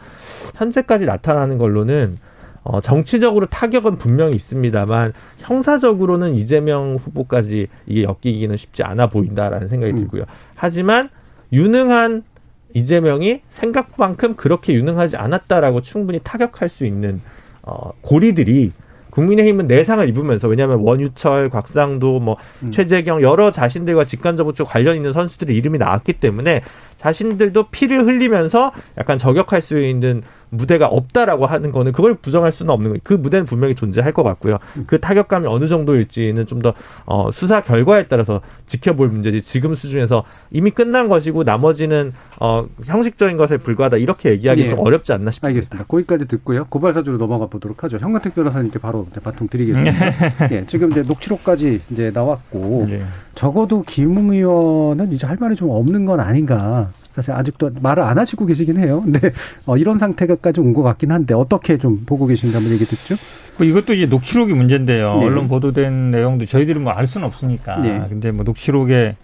현재까지 0.54 1.06
나타나는 1.06 1.56
걸로는 1.58 2.18
어, 2.64 2.80
정치적으로 2.80 3.46
타격은 3.46 3.98
분명히 3.98 4.34
있습니다만 4.34 5.12
형사적으로는 5.38 6.34
이재명 6.34 6.96
후보까지 6.96 7.68
이게 7.86 8.02
엮이기는 8.04 8.56
쉽지 8.56 8.82
않아 8.82 9.08
보인다라는 9.08 9.68
생각이 9.68 9.92
음. 9.92 9.98
들고요. 9.98 10.24
하지만 10.56 11.10
유능한 11.52 12.24
이재명이 12.72 13.42
생각만큼 13.50 14.34
그렇게 14.34 14.72
유능하지 14.72 15.16
않았다라고 15.16 15.82
충분히 15.82 16.18
타격할 16.24 16.68
수 16.68 16.86
있는 16.86 17.20
어, 17.62 17.92
고리들이 18.00 18.72
국민의힘은 19.10 19.68
내상을 19.68 20.08
입으면서 20.08 20.48
왜냐하면 20.48 20.80
원유철, 20.80 21.48
곽상도, 21.50 22.18
뭐 22.18 22.36
음. 22.64 22.72
최재경 22.72 23.22
여러 23.22 23.52
자신들과 23.52 24.06
직간접적으로 24.06 24.64
관련 24.64 24.96
있는 24.96 25.12
선수들의 25.12 25.56
이름이 25.56 25.78
나왔기 25.78 26.14
때문에 26.14 26.62
자신들도 26.96 27.68
피를 27.70 28.04
흘리면서 28.06 28.72
약간 28.98 29.16
저격할 29.16 29.60
수 29.60 29.78
있는 29.78 30.22
무대가 30.50 30.86
없다라고 30.86 31.46
하는 31.46 31.72
거는 31.72 31.92
그걸 31.92 32.14
부정할 32.14 32.52
수는 32.52 32.72
없는 32.72 32.90
거예요. 32.90 33.00
그 33.04 33.14
무대는 33.14 33.44
분명히 33.44 33.74
존재할 33.74 34.12
것 34.12 34.22
같고요. 34.22 34.58
그 34.86 35.00
타격감이 35.00 35.46
어느 35.46 35.68
정도일지는 35.68 36.46
좀 36.46 36.64
더 36.64 36.72
어, 37.04 37.30
수사 37.30 37.60
결과에 37.60 38.04
따라서 38.04 38.40
지켜볼 38.66 39.08
문제지 39.08 39.42
지금 39.42 39.74
수준에서 39.74 40.24
이미 40.50 40.70
끝난 40.70 41.08
것이고 41.08 41.42
나머지는 41.44 42.14
어, 42.40 42.66
형식적인 42.84 43.36
것에 43.36 43.58
불과하다 43.58 43.98
이렇게 43.98 44.30
얘기하기 44.30 44.62
예. 44.62 44.68
좀 44.70 44.78
어렵지 44.78 45.12
않나 45.12 45.30
싶습니다. 45.30 45.48
알겠습니다. 45.48 45.84
거기까지 45.86 46.26
듣고요. 46.26 46.64
고발 46.70 46.94
사주로 46.94 47.18
넘어가 47.18 47.46
보도록 47.46 47.84
하죠. 47.84 47.98
현근택 47.98 48.34
변호사님께 48.34 48.78
바로 48.78 49.06
바통 49.22 49.48
드리겠습니다. 49.48 50.48
예, 50.52 50.64
지금 50.66 50.90
이제 50.90 51.02
녹취록까지 51.02 51.82
이제 51.90 52.10
나왔고 52.14 52.86
네. 52.88 53.02
적어도 53.34 53.82
김웅 53.82 54.30
의원은 54.32 55.12
이제 55.12 55.26
할 55.26 55.36
말이 55.40 55.54
좀 55.56 55.70
없는 55.70 56.04
건 56.04 56.20
아닌가. 56.20 56.90
사실 57.12 57.30
아직도 57.32 57.70
말을 57.80 58.02
안 58.02 58.18
하시고 58.18 58.44
계시긴 58.46 58.76
해요. 58.76 59.00
근데 59.04 59.30
어, 59.66 59.76
이런 59.76 59.98
상태가까지 59.98 60.60
온 60.60 60.74
것 60.74 60.82
같긴 60.82 61.12
한데 61.12 61.32
어떻게 61.34 61.78
좀 61.78 62.04
보고 62.04 62.26
계신가 62.26 62.56
한번 62.56 62.72
얘기 62.72 62.84
듣죠. 62.84 63.14
뭐 63.56 63.64
이것도 63.66 63.94
이제 63.94 64.06
녹취록이 64.06 64.52
문제인데요. 64.52 65.18
네. 65.18 65.24
언론 65.26 65.46
보도된 65.46 66.10
내용도 66.10 66.44
저희들은 66.44 66.82
뭐 66.82 66.92
알 66.96 67.06
수는 67.06 67.24
없으니까. 67.26 67.78
네. 67.78 68.02
근데 68.08 68.32
뭐 68.32 68.42
녹취록에 68.44 69.14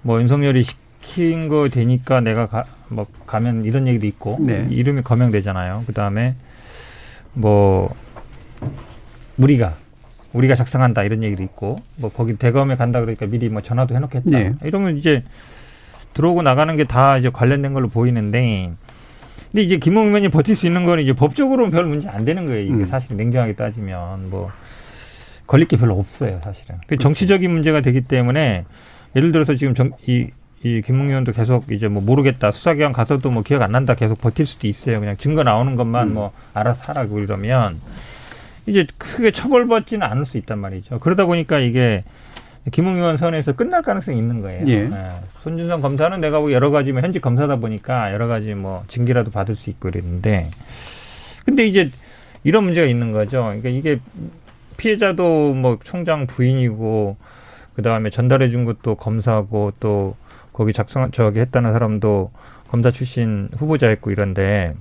뭐 0.00 0.20
윤석열이 0.22 0.62
시킨 0.62 1.48
거 1.48 1.68
되니까 1.68 2.20
내가 2.22 2.46
가, 2.46 2.64
뭐 2.88 3.06
가면 3.26 3.66
이런 3.66 3.86
얘기도 3.88 4.06
있고 4.06 4.38
네. 4.40 4.66
이름이 4.70 5.02
거명되잖아요. 5.02 5.84
그 5.86 5.92
다음에 5.92 6.34
뭐 7.34 7.94
우리가 9.36 9.74
우리가 10.32 10.54
작성한다 10.54 11.04
이런 11.04 11.22
얘기도 11.22 11.42
있고 11.42 11.80
뭐 11.96 12.10
거기 12.10 12.36
대검에 12.36 12.76
간다 12.76 13.00
그러니까 13.00 13.26
미리 13.26 13.48
뭐 13.48 13.62
전화도 13.62 13.94
해놓겠다. 13.94 14.30
네. 14.30 14.52
이러면 14.62 14.96
이제 14.98 15.22
들어오고 16.14 16.42
나가는 16.42 16.74
게 16.76 16.84
다 16.84 17.18
이제 17.18 17.30
관련된 17.30 17.72
걸로 17.72 17.88
보이는데. 17.88 18.72
근데 19.50 19.62
이제 19.62 19.78
김홍 19.78 20.08
의원이 20.08 20.28
버틸 20.28 20.54
수 20.54 20.66
있는 20.66 20.84
거는 20.84 21.02
이제 21.02 21.14
법적으로는 21.14 21.70
별 21.70 21.84
문제 21.86 22.08
안 22.08 22.24
되는 22.24 22.44
거예요. 22.44 22.60
이게 22.62 22.72
음. 22.74 22.84
사실 22.84 23.16
냉정하게 23.16 23.54
따지면 23.54 24.28
뭐 24.28 24.50
걸릴 25.46 25.66
게 25.66 25.78
별로 25.78 25.98
없어요, 25.98 26.38
사실은. 26.44 26.76
그 26.86 26.98
정치적인 26.98 27.50
문제가 27.50 27.80
되기 27.80 28.02
때문에 28.02 28.66
예를 29.16 29.32
들어서 29.32 29.54
지금 29.54 29.74
정, 29.74 29.92
이 30.06 30.28
이 30.64 30.82
김웅 30.84 31.08
의원도 31.08 31.32
계속 31.32 31.70
이제 31.70 31.86
뭐 31.86 32.02
모르겠다 32.02 32.50
수사기관 32.50 32.92
가서도 32.92 33.30
뭐 33.30 33.42
기억 33.44 33.62
안 33.62 33.70
난다 33.70 33.94
계속 33.94 34.20
버틸 34.20 34.44
수도 34.44 34.66
있어요. 34.66 34.98
그냥 34.98 35.16
증거 35.16 35.44
나오는 35.44 35.76
것만 35.76 36.08
음. 36.08 36.14
뭐 36.14 36.32
알아서 36.52 36.82
하라고 36.86 37.20
이러면 37.20 37.80
이제 38.68 38.86
크게 38.98 39.30
처벌받지는 39.30 40.06
않을 40.06 40.26
수 40.26 40.38
있단 40.38 40.58
말이죠. 40.58 41.00
그러다 41.00 41.24
보니까 41.26 41.58
이게 41.58 42.04
김웅 42.70 42.96
의원 42.96 43.16
선에서 43.16 43.52
끝날 43.52 43.82
가능성이 43.82 44.18
있는 44.18 44.42
거예요. 44.42 44.66
예. 44.68 44.88
손준성 45.40 45.80
검사는 45.80 46.20
내가 46.20 46.40
뭐 46.40 46.52
여러 46.52 46.70
가지 46.70 46.92
뭐 46.92 47.00
현직 47.00 47.20
검사다 47.20 47.56
보니까 47.56 48.12
여러 48.12 48.26
가지 48.26 48.54
뭐 48.54 48.84
징계라도 48.88 49.30
받을 49.30 49.54
수 49.54 49.70
있고 49.70 49.88
이랬는데 49.88 50.50
근데 51.46 51.66
이제 51.66 51.90
이런 52.44 52.64
문제가 52.64 52.86
있는 52.86 53.12
거죠. 53.12 53.44
그러니까 53.44 53.70
이게 53.70 54.00
피해자도 54.76 55.54
뭐 55.54 55.78
총장 55.82 56.26
부인이고 56.26 57.16
그 57.74 57.82
다음에 57.82 58.10
전달해 58.10 58.48
준 58.48 58.64
것도 58.64 58.96
검사고 58.96 59.72
또 59.80 60.16
거기 60.52 60.72
작성 60.72 61.10
저기 61.10 61.40
했다는 61.40 61.72
사람도 61.72 62.32
검사 62.68 62.90
출신 62.90 63.48
후보자였고 63.56 64.10
이런데 64.10 64.74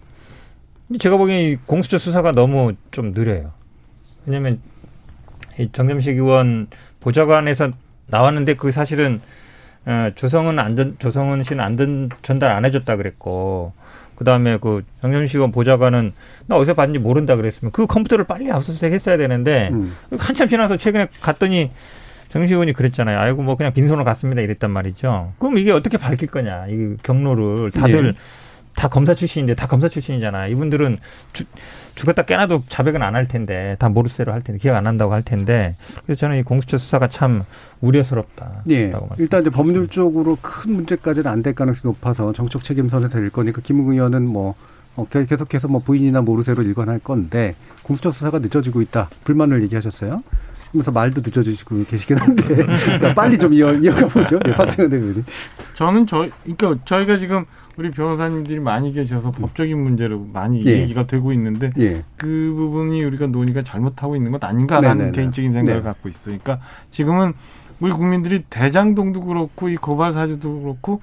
제가 1.00 1.18
보기엔 1.18 1.40
이 1.40 1.56
공수처 1.66 1.98
수사가 1.98 2.32
너무 2.32 2.74
좀 2.92 3.14
느려요. 3.14 3.52
왜냐면 4.28 4.60
이 5.58 5.70
정점식 5.72 6.18
의원 6.18 6.68
보좌관에서 7.00 7.72
나왔는데 8.08 8.56
그 8.56 8.72
사실은 8.72 9.20
어, 9.86 10.12
조성은 10.14 10.60
안전 10.60 10.98
조성은 11.00 11.44
씨는 11.44 11.64
안전 11.64 12.10
전달 12.22 12.52
안 12.52 12.66
해줬다 12.66 12.98
그랬고 12.98 13.74
그 14.16 14.26
다음에 14.26 14.58
그 14.58 14.84
정점식 15.02 15.38
의원 15.38 15.52
보좌관은 15.52 16.12
나 16.46 16.58
어디서 16.58 16.74
봤는지 16.74 17.00
모른다 17.00 17.36
그랬으면 17.36 17.72
그 17.72 17.88
컴퓨터를 17.88 18.26
빨리 18.26 18.52
압수수색 18.52 18.92
했어야 18.92 19.18
되는데 19.18 19.70
음. 19.72 19.92
한참 20.18 20.50
지나서 20.50 20.78
최근에 20.78 21.08
갔더니 21.22 21.72
정식 22.30 22.54
의원이 22.54 22.74
그랬잖아요. 22.74 23.18
아이고 23.18 23.42
뭐 23.42 23.56
그냥 23.56 23.72
빈손으로 23.72 24.04
갔습니다 24.04 24.42
이랬단 24.42 24.70
말이죠. 24.70 25.34
그럼 25.40 25.58
이게 25.58 25.72
어떻게 25.72 25.98
밝힐 25.98 26.28
거냐 26.28 26.68
이 26.68 26.98
경로를 27.02 27.72
다들 27.72 28.08
예. 28.08 28.14
다 28.78 28.88
검사 28.88 29.16
출신인데 29.16 29.56
다 29.56 29.66
검사 29.66 29.90
출신이잖아. 29.90 30.46
이분들은 30.48 31.00
주, 31.34 31.44
죽었다 31.96 32.22
깨나도 32.22 32.64
자백은 32.70 33.02
안 33.02 33.16
할 33.16 33.28
텐데 33.28 33.76
다 33.80 33.90
모르쇠로 33.90 34.32
할 34.32 34.44
텐데 34.44 34.60
기억 34.60 34.76
안 34.76 34.84
난다고 34.84 35.12
할 35.14 35.24
텐데 35.24 35.76
그래서 36.06 36.20
저는 36.20 36.38
이 36.38 36.44
공수처 36.44 36.78
수사가 36.78 37.08
참 37.08 37.44
우려스럽다. 37.82 38.62
예. 38.70 38.94
일단 39.18 39.42
이제 39.42 39.50
법률적으로 39.50 40.38
큰 40.42 40.74
문제까지는 40.74 41.30
안 41.32 41.42
될 41.42 41.56
가능성이 41.56 41.92
높아서 41.94 42.34
정책 42.34 42.64
책임 42.64 42.88
선에서 42.88 43.10
될 43.20 43.32
거니까 43.32 43.62
김웅 43.64 43.90
의원은 43.94 44.28
뭐 44.32 44.54
어, 44.96 45.08
계- 45.10 45.26
계속해서 45.26 45.68
뭐 45.68 45.82
부인이나 45.82 46.22
모르쇠로 46.22 46.62
일관할 46.62 47.00
건데 47.00 47.56
공수처 47.82 48.12
수사가 48.12 48.38
늦어지고 48.40 48.82
있다 48.84 49.10
불만을 49.24 49.64
얘기하셨어요. 49.64 50.22
그러면서 50.70 50.92
말도 50.92 51.22
늦어지시고 51.26 51.86
계시긴 51.86 52.18
한데 52.18 52.66
자, 53.00 53.14
빨리 53.16 53.40
좀 53.40 53.54
이어, 53.54 53.74
이어가 53.74 54.08
보죠. 54.08 54.38
네, 54.46 54.54
박정현 54.54 54.92
대변인. 54.92 55.26
저는 55.74 56.06
저, 56.06 56.28
그러니까 56.44 56.76
저희가 56.86 57.18
지금 57.18 57.46
우리 57.78 57.92
변호사님들이 57.92 58.60
많이 58.60 58.92
계셔서 58.92 59.32
법적인 59.32 59.78
문제로 59.80 60.26
많이 60.34 60.66
예. 60.66 60.82
얘기가 60.82 61.06
되고 61.06 61.32
있는데 61.34 61.72
예. 61.78 62.04
그 62.16 62.54
부분이 62.56 63.04
우리가 63.04 63.28
논의가 63.28 63.62
잘못하고 63.62 64.16
있는 64.16 64.32
것 64.32 64.44
아닌가라는 64.44 64.98
네네네. 64.98 65.12
개인적인 65.12 65.52
생각을 65.52 65.82
네. 65.82 65.84
갖고. 65.84 66.10
그러니까 66.24 66.60
지금은 66.90 67.34
우리 67.80 67.92
국민들이 67.92 68.44
대장동도 68.50 69.22
그렇고 69.22 69.70
이 69.70 69.76
고발 69.76 70.12
사주도 70.12 70.62
그렇고 70.62 71.02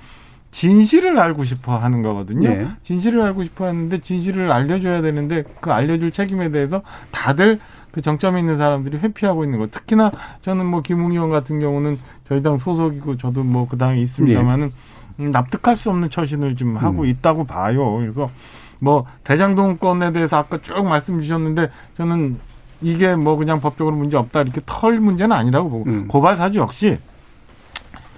진실을 0.51 1.19
알고 1.19 1.45
싶어 1.45 1.77
하는 1.77 2.03
거거든요. 2.03 2.49
네. 2.49 2.67
진실을 2.83 3.23
알고 3.23 3.45
싶어 3.45 3.67
하는데 3.67 3.97
진실을 4.01 4.51
알려줘야 4.51 5.01
되는데 5.01 5.45
그 5.61 5.71
알려줄 5.73 6.11
책임에 6.11 6.51
대해서 6.51 6.83
다들 7.13 7.61
그 7.93 8.03
정점에 8.03 8.41
있는 8.41 8.57
사람들이 8.57 8.99
회피하고 8.99 9.45
있는 9.45 9.61
거. 9.61 9.69
특히나 9.69 10.11
저는 10.43 10.67
뭐 10.67 10.83
김웅 10.83 11.13
의원 11.13 11.31
같은 11.31 11.61
경우는 11.61 11.99
저희 12.27 12.43
당 12.43 12.59
소속이고 12.59 13.17
저도 13.17 13.45
뭐 13.45 13.69
그 13.69 13.79
당에 13.79 14.01
있습니다만은 14.01 14.67
음, 14.67 14.71
납득할 15.17 15.77
수 15.77 15.91
없는 15.91 16.11
처신을 16.11 16.57
좀 16.57 16.77
하고 16.77 17.03
음. 17.03 17.07
있다고 17.07 17.45
봐요. 17.45 17.97
그래서 17.99 18.29
뭐 18.79 19.07
대장동 19.25 19.79
건에 19.79 20.13
대해서 20.13 20.39
아까 20.39 20.59
쭉 20.61 20.85
말씀 20.85 21.21
주셨는데 21.21 21.71
저는 21.97 22.39
이게 22.83 23.15
뭐 23.15 23.37
그냥 23.37 23.61
법적으로 23.61 23.97
문제 23.97 24.17
없다 24.17 24.43
이렇게 24.43 24.61
털 24.67 25.01
문제는 25.01 25.35
아니라고 25.35 25.71
보고 25.71 25.91
음. 25.91 26.09
고발 26.09 26.37
사주 26.37 26.59
역시 26.59 26.99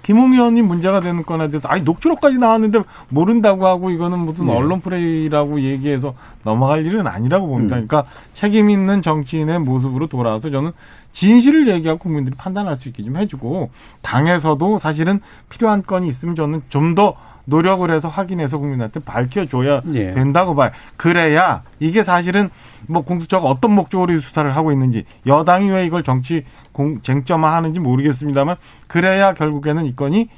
김웅 0.02 0.34
의원이 0.34 0.62
문제가 0.62 1.00
되는 1.00 1.24
건에 1.24 1.50
대해서 1.50 1.68
아니 1.68 1.82
녹취록까지 1.82 2.38
나왔는데 2.38 2.80
모른다고 3.08 3.66
하고 3.66 3.90
이거는 3.90 4.20
무슨 4.20 4.46
네. 4.46 4.54
언론 4.54 4.80
플레이라고 4.80 5.60
얘기해서 5.62 6.14
넘어갈 6.44 6.86
일은 6.86 7.08
아니라고 7.08 7.48
봅니다. 7.48 7.76
음. 7.76 7.88
그러니까 7.88 8.08
책임 8.32 8.70
있는 8.70 9.02
정치인의 9.02 9.58
모습으로 9.58 10.06
돌아와서 10.06 10.50
저는 10.50 10.70
진실을 11.16 11.66
얘기하고 11.68 11.98
국민들이 11.98 12.36
판단할 12.36 12.76
수 12.76 12.88
있게 12.88 13.02
좀 13.02 13.16
해주고 13.16 13.70
당에서도 14.02 14.76
사실은 14.76 15.20
필요한 15.48 15.82
건이 15.82 16.06
있으면 16.08 16.36
저는 16.36 16.62
좀 16.68 16.94
더 16.94 17.14
노력을 17.46 17.88
해서 17.90 18.08
확인해서 18.08 18.58
국민한테 18.58 19.00
밝혀줘야 19.00 19.82
예. 19.94 20.10
된다고 20.10 20.54
봐요. 20.54 20.70
그래야 20.96 21.62
이게 21.78 22.02
사실은 22.02 22.50
뭐 22.88 23.02
공수처가 23.02 23.46
어떤 23.46 23.72
목적으로 23.72 24.12
이 24.14 24.20
수사를 24.20 24.54
하고 24.56 24.72
있는지 24.72 25.04
여당이 25.26 25.70
왜 25.70 25.86
이걸 25.86 26.02
정치 26.02 26.44
공, 26.72 27.00
쟁점화하는지 27.02 27.80
모르겠습니다만 27.80 28.56
그래야 28.88 29.34
결국에는 29.34 29.84
이 29.84 29.94
건이 29.94 30.28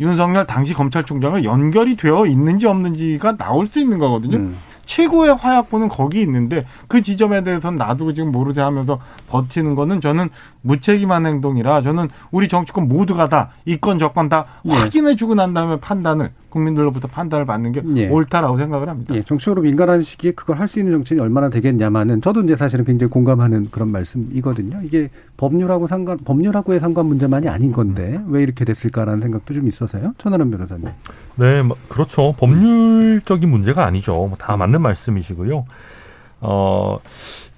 윤석열 0.00 0.46
당시 0.46 0.72
검찰총장과 0.74 1.44
연결이 1.44 1.96
되어 1.96 2.26
있는지 2.26 2.66
없는지가 2.66 3.36
나올 3.36 3.66
수 3.66 3.80
있는 3.80 3.98
거거든요. 3.98 4.38
음. 4.38 4.56
최고의 4.86 5.34
화약고는 5.34 5.88
거기 5.88 6.22
있는데 6.22 6.60
그 6.88 7.02
지점에 7.02 7.42
대해서는 7.42 7.76
놔두고 7.76 8.14
지금 8.14 8.32
모르세 8.32 8.62
하면서 8.62 8.98
버티는 9.28 9.74
거는 9.74 10.00
저는 10.00 10.30
무책임한 10.62 11.26
행동이라 11.26 11.82
저는 11.82 12.08
우리 12.30 12.48
정치권 12.48 12.88
모두가 12.88 13.28
다 13.28 13.50
이건 13.66 13.98
저건 13.98 14.28
다 14.28 14.46
예. 14.66 14.72
확인해주고 14.72 15.34
난 15.34 15.52
다음에 15.52 15.78
판단을 15.78 16.32
국민들로부터 16.56 17.06
판단을 17.08 17.44
받는 17.44 17.72
게 17.72 17.82
예. 17.96 18.08
옳다라고 18.08 18.56
생각을 18.56 18.88
합니다. 18.88 19.14
예, 19.14 19.22
정치적으로 19.22 19.62
민감한 19.62 20.02
시기에 20.02 20.32
그걸 20.32 20.58
할 20.58 20.66
수 20.66 20.80
있는 20.80 20.92
정치인이 20.94 21.22
얼마나 21.22 21.48
되겠냐마는 21.48 22.20
저도 22.22 22.42
이제 22.42 22.56
사실은 22.56 22.84
굉장히 22.84 23.08
공감하는 23.10 23.68
그런 23.70 23.92
말씀이거든요. 23.92 24.80
이게 24.82 25.10
법률하고 25.36 25.86
상관 25.86 26.16
법률하고의 26.18 26.80
상관 26.80 27.06
문제만이 27.06 27.48
아닌 27.48 27.72
건데 27.72 28.20
왜 28.26 28.42
이렇게 28.42 28.64
됐을까라는 28.64 29.20
생각도 29.20 29.54
좀 29.54 29.68
있어서요. 29.68 30.14
천하람 30.18 30.50
변호사님. 30.50 30.88
네, 31.36 31.62
뭐, 31.62 31.76
그렇죠. 31.88 32.34
법률적인 32.36 33.48
문제가 33.48 33.86
아니죠. 33.86 34.12
뭐다 34.26 34.56
맞는 34.56 34.82
말씀이시고요. 34.82 35.64
어, 36.40 36.98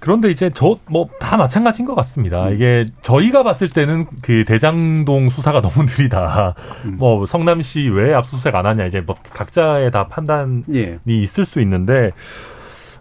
그런데 0.01 0.31
이제 0.31 0.51
저, 0.55 0.79
뭐, 0.87 1.09
다 1.19 1.37
마찬가지인 1.37 1.87
것 1.87 1.95
같습니다. 1.97 2.51
이게 2.51 2.85
저희가 3.03 3.43
봤을 3.43 3.69
때는 3.69 4.07
그 4.23 4.45
대장동 4.47 5.31
수사가 5.31 5.61
너무 5.63 5.85
느리다. 5.85 6.55
음. 6.85 6.97
뭐, 6.99 7.27
성남시 7.27 7.89
왜 7.89 8.15
압수수색 8.15 8.55
안 8.55 8.65
하냐. 8.67 8.87
이제 8.87 9.01
뭐, 9.01 9.17
각자의 9.33 9.91
다 9.91 10.07
판단이 10.07 10.63
예. 10.75 10.99
있을 11.07 11.45
수 11.45 11.61
있는데, 11.63 12.11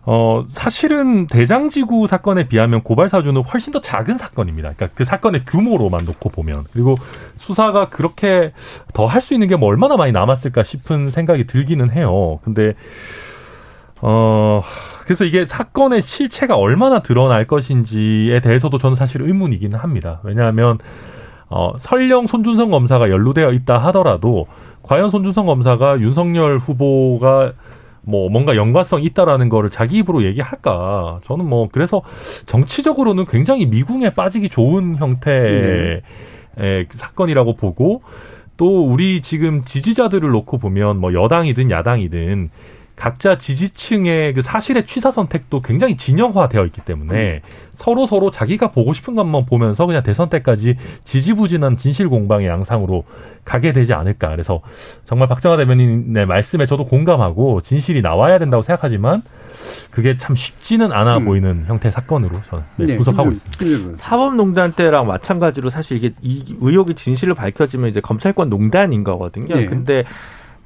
어, 0.10 0.46
사실은 0.52 1.28
대장지구 1.28 2.08
사건에 2.08 2.48
비하면 2.48 2.82
고발 2.82 3.10
사주는 3.10 3.40
훨씬 3.44 3.74
더 3.74 3.82
작은 3.82 4.18
사건입니다. 4.18 4.72
그러니까 4.74 4.96
그 4.96 5.04
사건의 5.04 5.44
규모로만 5.46 6.06
놓고 6.06 6.30
보면. 6.30 6.64
그리고 6.72 6.96
수사가 7.36 7.90
그렇게 7.90 8.54
더 8.94 9.06
할 9.06 9.20
수 9.22 9.34
있는 9.34 9.50
게 9.50 9.58
뭐 9.58 9.68
얼마나 9.70 9.98
많이 9.98 10.14
남았을까 10.14 10.64
싶은 10.64 11.10
생각이 11.12 11.46
들기는 11.46 11.92
해요. 11.92 12.40
근데, 12.44 12.74
어, 14.02 14.62
그래서 15.08 15.24
이게 15.24 15.46
사건의 15.46 16.02
실체가 16.02 16.58
얼마나 16.58 17.00
드러날 17.00 17.48
것인지에 17.48 18.42
대해서도 18.42 18.78
저는 18.78 18.98
사실 18.98 19.22
의문이기는 19.22 19.80
합니다. 19.80 20.20
왜냐하면, 20.24 20.80
어, 21.48 21.72
설령 21.78 22.28
손준성 22.28 22.72
검사가 22.72 23.10
연루되어 23.10 23.54
있다 23.54 23.78
하더라도, 23.78 24.48
과연 24.84 25.10
손준성 25.10 25.46
검사가 25.46 26.02
윤석열 26.02 26.58
후보가 26.58 27.54
뭐 28.02 28.30
뭔가 28.30 28.58
연관성 28.58 29.02
있다라는 29.02 29.48
거를 29.48 29.70
자기 29.70 30.00
입으로 30.00 30.24
얘기할까? 30.24 31.22
저는 31.24 31.46
뭐 31.46 31.70
그래서 31.72 32.02
정치적으로는 32.46 33.28
굉장히 33.28 33.66
미궁에 33.66 34.10
빠지기 34.10 34.50
좋은 34.50 34.98
형태의 34.98 36.02
사건이라고 36.90 37.56
보고 37.56 38.02
또 38.58 38.86
우리 38.86 39.22
지금 39.22 39.64
지지자들을 39.64 40.30
놓고 40.30 40.58
보면 40.58 41.00
뭐 41.00 41.14
여당이든 41.14 41.72
야당이든 41.72 42.50
각자 42.98 43.38
지지층의 43.38 44.34
그 44.34 44.42
사실의 44.42 44.88
취사 44.88 45.12
선택도 45.12 45.62
굉장히 45.62 45.96
진영화되어 45.96 46.66
있기 46.66 46.82
때문에 46.82 47.42
서로 47.70 48.08
서로 48.08 48.32
자기가 48.32 48.72
보고 48.72 48.92
싶은 48.92 49.14
것만 49.14 49.46
보면서 49.46 49.86
그냥 49.86 50.02
대선 50.02 50.30
때까지 50.30 50.76
지지부진한 51.04 51.76
진실 51.76 52.10
공방의 52.10 52.48
양상으로 52.48 53.04
가게 53.46 53.72
되지 53.72 53.94
않을까. 53.94 54.30
그래서 54.30 54.62
정말 55.06 55.28
박정화 55.28 55.58
대변인의 55.58 56.26
말씀에 56.26 56.66
저도 56.66 56.86
공감하고 56.88 57.62
진실이 57.62 58.02
나와야 58.02 58.40
된다고 58.40 58.64
생각하지만 58.64 59.22
그게 59.92 60.18
참 60.18 60.36
쉽지는 60.36 60.92
않아 60.92 61.18
음. 61.20 61.26
보이는 61.26 61.66
형태의 61.68 61.92
사건으로 61.92 62.42
저는 62.50 62.64
네, 62.78 62.86
예, 62.90 62.96
분석하고 62.98 63.30
김준- 63.30 63.32
있습니다. 63.32 63.96
사법농단 64.04 64.72
때랑 64.74 65.06
마찬가지로 65.06 65.70
사실 65.70 65.98
이게 65.98 66.14
이 66.22 66.56
의혹이 66.60 66.96
진실로 66.96 67.36
밝혀지면 67.36 67.90
이제 67.90 68.02
검찰권 68.02 68.50
농단인 68.50 69.04
거거든요. 69.04 69.56
예. 69.56 69.66
근데 69.66 70.04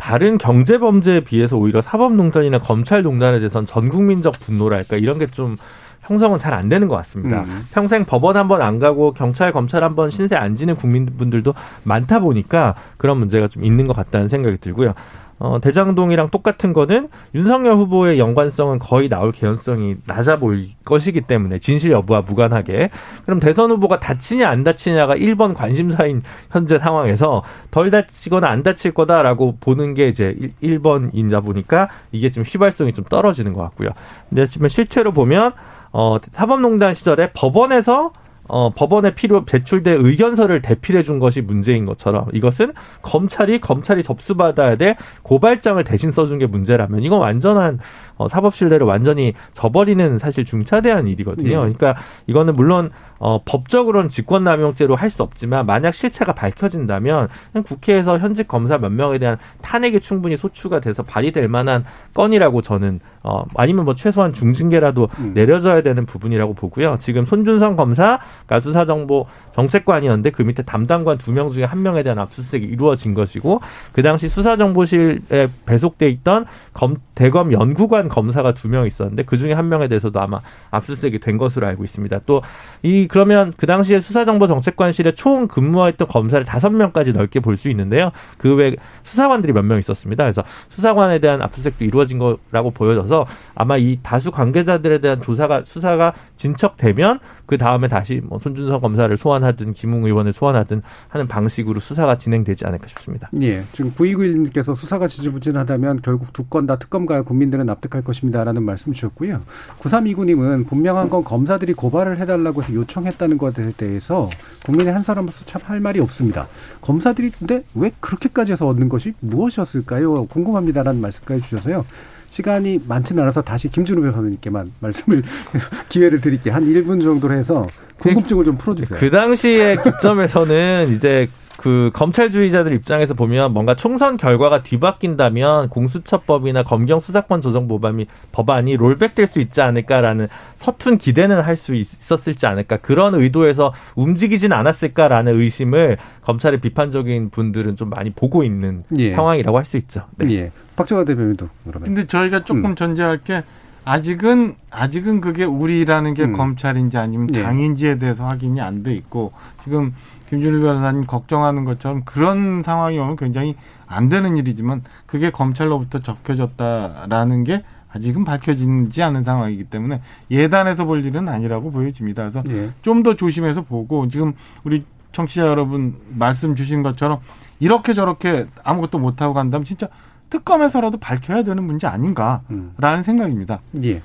다른 0.01 0.39
경제 0.39 0.79
범죄에 0.79 1.19
비해서 1.19 1.57
오히려 1.57 1.79
사법농단이나 1.79 2.57
검찰농단에 2.59 3.37
대해서는 3.39 3.67
전 3.67 3.87
국민적 3.89 4.39
분노랄까 4.39 4.97
이런 4.97 5.19
게 5.19 5.27
좀 5.27 5.57
형성은 6.01 6.39
잘 6.39 6.53
안 6.55 6.67
되는 6.67 6.87
것 6.87 6.95
같습니다. 6.95 7.41
음. 7.41 7.61
평생 7.71 8.03
법원 8.05 8.35
한 8.35 8.47
번 8.47 8.61
안 8.63 8.79
가고 8.79 9.11
경찰 9.13 9.51
검찰 9.51 9.83
한 9.83 9.95
번 9.95 10.09
신세 10.09 10.35
안 10.35 10.55
지는 10.55 10.75
국민분들도 10.75 11.53
많다 11.83 12.17
보니까 12.19 12.73
그런 12.97 13.17
문제가 13.19 13.47
좀 13.47 13.63
있는 13.63 13.85
것 13.85 13.95
같다는 13.95 14.27
생각이 14.27 14.57
들고요. 14.57 14.95
어, 15.43 15.59
대장동이랑 15.59 16.29
똑같은 16.29 16.71
거는 16.71 17.09
윤석열 17.33 17.73
후보의 17.73 18.19
연관성은 18.19 18.77
거의 18.77 19.09
나올 19.09 19.31
개연성이 19.31 19.95
낮아 20.05 20.35
보일 20.35 20.69
것이기 20.85 21.21
때문에 21.21 21.57
진실 21.57 21.91
여부와 21.91 22.21
무관하게 22.21 22.91
그럼 23.25 23.39
대선 23.39 23.71
후보가 23.71 23.99
다치냐 23.99 24.47
안 24.47 24.63
다치냐가 24.63 25.15
1번 25.15 25.55
관심사인 25.55 26.21
현재 26.51 26.77
상황에서 26.77 27.41
덜 27.71 27.89
다치거나 27.89 28.47
안 28.47 28.61
다칠 28.61 28.93
거다라고 28.93 29.57
보는 29.59 29.95
게 29.95 30.07
이제 30.07 30.37
1번이다 30.61 31.43
보니까 31.43 31.89
이게 32.11 32.29
좀 32.29 32.43
휘발성이 32.43 32.93
좀 32.93 33.03
떨어지는 33.05 33.53
것 33.53 33.63
같고요. 33.63 33.89
근데 34.29 34.45
지금 34.45 34.67
실제로 34.67 35.11
보면 35.11 35.53
어, 35.91 36.17
사법농단 36.31 36.93
시절에 36.93 37.31
법원에서 37.33 38.13
어, 38.51 38.69
법원에 38.69 39.15
필요 39.15 39.45
배출된 39.45 40.05
의견서를 40.05 40.61
대필해 40.61 41.03
준 41.03 41.19
것이 41.19 41.39
문제인 41.39 41.85
것처럼 41.85 42.27
이것은 42.33 42.73
검찰이 43.01 43.61
검찰이 43.61 44.03
접수받아야 44.03 44.75
될 44.75 44.97
고발장을 45.23 45.81
대신 45.85 46.11
써준 46.11 46.37
게 46.37 46.47
문제라면 46.47 47.01
이건 47.01 47.21
완전한 47.21 47.79
어, 48.21 48.27
사법 48.27 48.55
신뢰를 48.55 48.85
완전히 48.85 49.33
저버리는 49.53 50.19
사실 50.19 50.45
중차대한 50.45 51.07
일이거든요. 51.07 51.65
네. 51.65 51.73
그러니까 51.73 51.95
이거는 52.27 52.53
물론 52.53 52.91
어, 53.19 53.41
법적으로는 53.43 54.09
직권남용죄로 54.09 54.95
할 54.95 55.11
수 55.11 55.23
없지만 55.23 55.65
만약 55.65 55.93
실체가 55.93 56.31
밝혀진다면 56.33 57.27
국회에서 57.65 58.17
현직 58.17 58.47
검사 58.47 58.77
몇 58.77 58.89
명에 58.93 59.17
대한 59.17 59.37
탄핵이 59.61 59.99
충분히 59.99 60.37
소추가 60.37 60.79
돼서 60.79 61.03
발의될 61.03 61.49
만한 61.49 61.83
건이라고 62.13 62.61
저는 62.61 63.01
어, 63.23 63.43
아니면 63.55 63.83
뭐 63.83 63.93
최소한 63.93 64.31
중징계라도 64.31 65.09
음. 65.19 65.33
내려져야 65.33 65.81
되는 65.81 66.05
부분이라고 66.05 66.53
보고요. 66.53 66.95
지금 67.01 67.25
손준성 67.25 67.75
검사가 67.75 68.59
수사정보 68.61 69.25
정책관이었는데 69.53 70.29
그 70.31 70.43
밑에 70.43 70.63
담당관 70.63 71.17
두 71.17 71.31
명 71.31 71.49
중에 71.49 71.63
한 71.65 71.81
명에 71.81 72.03
대한 72.03 72.17
압수수색이 72.19 72.65
이루어진 72.65 73.13
것이고 73.13 73.59
그 73.93 74.01
당시 74.01 74.27
수사정보실에 74.29 75.49
배속돼 75.65 76.07
있던 76.09 76.45
검, 76.73 76.97
대검 77.15 77.51
연구관 77.51 78.07
검사가 78.11 78.53
두 78.53 78.67
명 78.67 78.85
있었는데 78.85 79.23
그 79.23 79.37
중에 79.37 79.53
한 79.53 79.67
명에 79.69 79.87
대해서도 79.87 80.19
아마 80.19 80.39
압수수색이 80.71 81.19
된 81.19 81.37
것으로 81.37 81.65
알고 81.67 81.83
있습니다. 81.83 82.19
또 82.25 82.41
이 82.83 83.07
그러면 83.07 83.53
그 83.57 83.65
당시에 83.67 83.99
수사정보정책관실에 83.99 85.11
총 85.13 85.47
근무했던 85.47 86.07
검사를 86.07 86.43
다섯 86.45 86.69
명까지 86.71 87.13
넓게 87.13 87.39
볼 87.39 87.57
수 87.57 87.69
있는데요. 87.69 88.11
그 88.37 88.55
외 88.55 88.75
수사관들이 89.03 89.53
몇 89.53 89.63
명 89.65 89.77
있었습니다. 89.79 90.23
그래서 90.23 90.43
수사관에 90.69 91.19
대한 91.19 91.41
압수수색도 91.41 91.85
이루어진 91.85 92.17
거라고 92.17 92.71
보여져서 92.71 93.25
아마 93.55 93.77
이 93.77 93.99
다수 94.03 94.31
관계자들에 94.31 94.99
대한 94.99 95.21
조사가 95.21 95.63
수사가 95.65 96.13
진척되면 96.35 97.19
그 97.45 97.57
다음에 97.57 97.87
다시 97.87 98.21
뭐 98.23 98.39
손준성 98.39 98.79
검사를 98.81 99.15
소환하든 99.15 99.73
김웅 99.73 100.05
의원을 100.05 100.33
소환하든 100.33 100.81
하는 101.09 101.27
방식으로 101.27 101.79
수사가 101.79 102.17
진행되지 102.17 102.65
않을까 102.65 102.87
싶습니다. 102.87 103.29
예. 103.41 103.61
지금 103.73 103.91
9291님께서 103.91 104.75
수사가 104.75 105.07
지지부진하다면 105.07 106.01
결국 106.01 106.33
두 106.33 106.41
건 106.51 106.65
다 106.65 106.77
특검가야 106.77 107.21
국민들은 107.21 107.65
납득할 107.65 108.00
것입니다라는 108.03 108.63
말씀 108.63 108.93
주셨고요. 108.93 109.41
9329님은 109.79 110.67
분명한 110.67 111.09
건 111.09 111.23
검사들이 111.23 111.73
고발을 111.73 112.19
해달라고 112.19 112.63
해서 112.63 112.73
요청했다는 112.73 113.37
것에 113.37 113.73
대해서 113.77 114.29
국민의 114.65 114.93
한 114.93 115.03
사람으로서 115.03 115.45
참 115.45 115.61
할 115.61 115.79
말이 115.79 115.99
없습니다. 115.99 116.47
검사들이 116.81 117.29
근데 117.31 117.63
왜 117.75 117.91
그렇게까지 117.99 118.51
해서 118.51 118.67
얻는 118.67 118.89
것이 118.89 119.13
무엇이었을까요? 119.19 120.25
궁금합니다라는 120.25 120.99
말씀까지 120.99 121.41
주셔서요. 121.43 121.85
시간이 122.31 122.81
많지는 122.87 123.21
않아서 123.23 123.41
다시 123.41 123.67
김준우 123.69 124.01
변호사님께만 124.01 124.71
말씀을 124.79 125.21
기회를 125.89 126.19
드릴게요. 126.21 126.53
한 126.53 126.65
1분 126.65 127.01
정도로 127.03 127.33
해서 127.33 127.67
궁금증을 127.99 128.45
좀 128.45 128.57
풀어주세요. 128.57 128.99
그 128.99 129.11
당시의 129.11 129.77
기점에서는 129.83 130.93
이제 130.95 131.27
그 131.61 131.91
검찰주의자들 131.93 132.73
입장에서 132.73 133.13
보면 133.13 133.53
뭔가 133.53 133.75
총선 133.75 134.17
결과가 134.17 134.63
뒤바뀐다면 134.63 135.69
공수처법이나 135.69 136.63
검경 136.63 136.99
수사권 136.99 137.41
조정 137.41 137.67
법안이 137.67 138.07
법안이 138.31 138.77
롤백될 138.77 139.27
수 139.27 139.39
있지 139.39 139.61
않을까라는 139.61 140.27
서툰 140.55 140.97
기대는 140.97 141.39
할 141.39 141.51
수 141.61 141.75
있었을지 141.75 142.47
않을까 142.47 142.77
그런 142.77 143.13
의도에서 143.13 143.73
움직이진 143.95 144.51
않았을까라는 144.53 145.39
의심을 145.39 145.97
검찰의 146.23 146.59
비판적인 146.61 147.29
분들은 147.29 147.75
좀 147.75 147.91
많이 147.91 148.09
보고 148.09 148.43
있는 148.43 148.83
예. 148.97 149.13
상황이라고 149.13 149.57
할 149.57 149.65
수 149.65 149.77
있죠. 149.77 150.05
네. 150.17 150.31
예. 150.31 150.51
박정화 150.75 151.03
대변인도 151.05 151.47
그러면. 151.65 151.83
근데 151.85 152.07
저희가 152.07 152.43
조금 152.43 152.65
음. 152.65 152.75
전제할 152.75 153.19
게 153.19 153.43
아직은 153.83 154.55
아직은 154.69 155.21
그게 155.21 155.43
우리라는 155.43 156.13
게 156.13 156.23
음. 156.23 156.33
검찰인지 156.33 156.97
아니면 156.97 157.27
예. 157.33 157.43
당인지에 157.43 157.97
대해서 157.97 158.25
확인이 158.25 158.61
안 158.61 158.83
돼 158.83 158.93
있고 158.93 159.33
지금 159.63 159.93
김준일 160.29 160.61
변호사님 160.61 161.05
걱정하는 161.05 161.65
것처럼 161.65 162.03
그런 162.05 162.63
상황이 162.63 162.97
오면 162.97 163.15
굉장히 163.17 163.55
안 163.87 164.07
되는 164.07 164.37
일이지만 164.37 164.83
그게 165.05 165.29
검찰로부터 165.29 165.99
적혀졌다라는 165.99 167.43
게 167.43 167.63
아직은 167.93 168.23
밝혀지지 168.23 169.03
않은 169.03 169.23
상황이기 169.23 169.65
때문에 169.65 170.01
예단해서 170.29 170.85
볼 170.85 171.03
일은 171.03 171.27
아니라고 171.27 171.71
보여집니다. 171.71 172.23
그래서 172.23 172.43
예. 172.49 172.69
좀더 172.81 173.15
조심해서 173.15 173.63
보고 173.63 174.07
지금 174.07 174.33
우리 174.63 174.85
청취자 175.11 175.45
여러분 175.45 175.95
말씀 176.09 176.55
주신 176.55 176.83
것처럼 176.83 177.19
이렇게 177.59 177.93
저렇게 177.93 178.45
아무것도 178.63 178.97
못하고 178.97 179.33
간다면 179.33 179.65
진짜 179.65 179.89
특검에서라도 180.31 180.97
밝혀야 180.97 181.43
되는 181.43 181.63
문제 181.63 181.85
아닌가라는 181.85 182.41
음. 182.49 183.03
생각입니다. 183.03 183.61
예. 183.83 184.01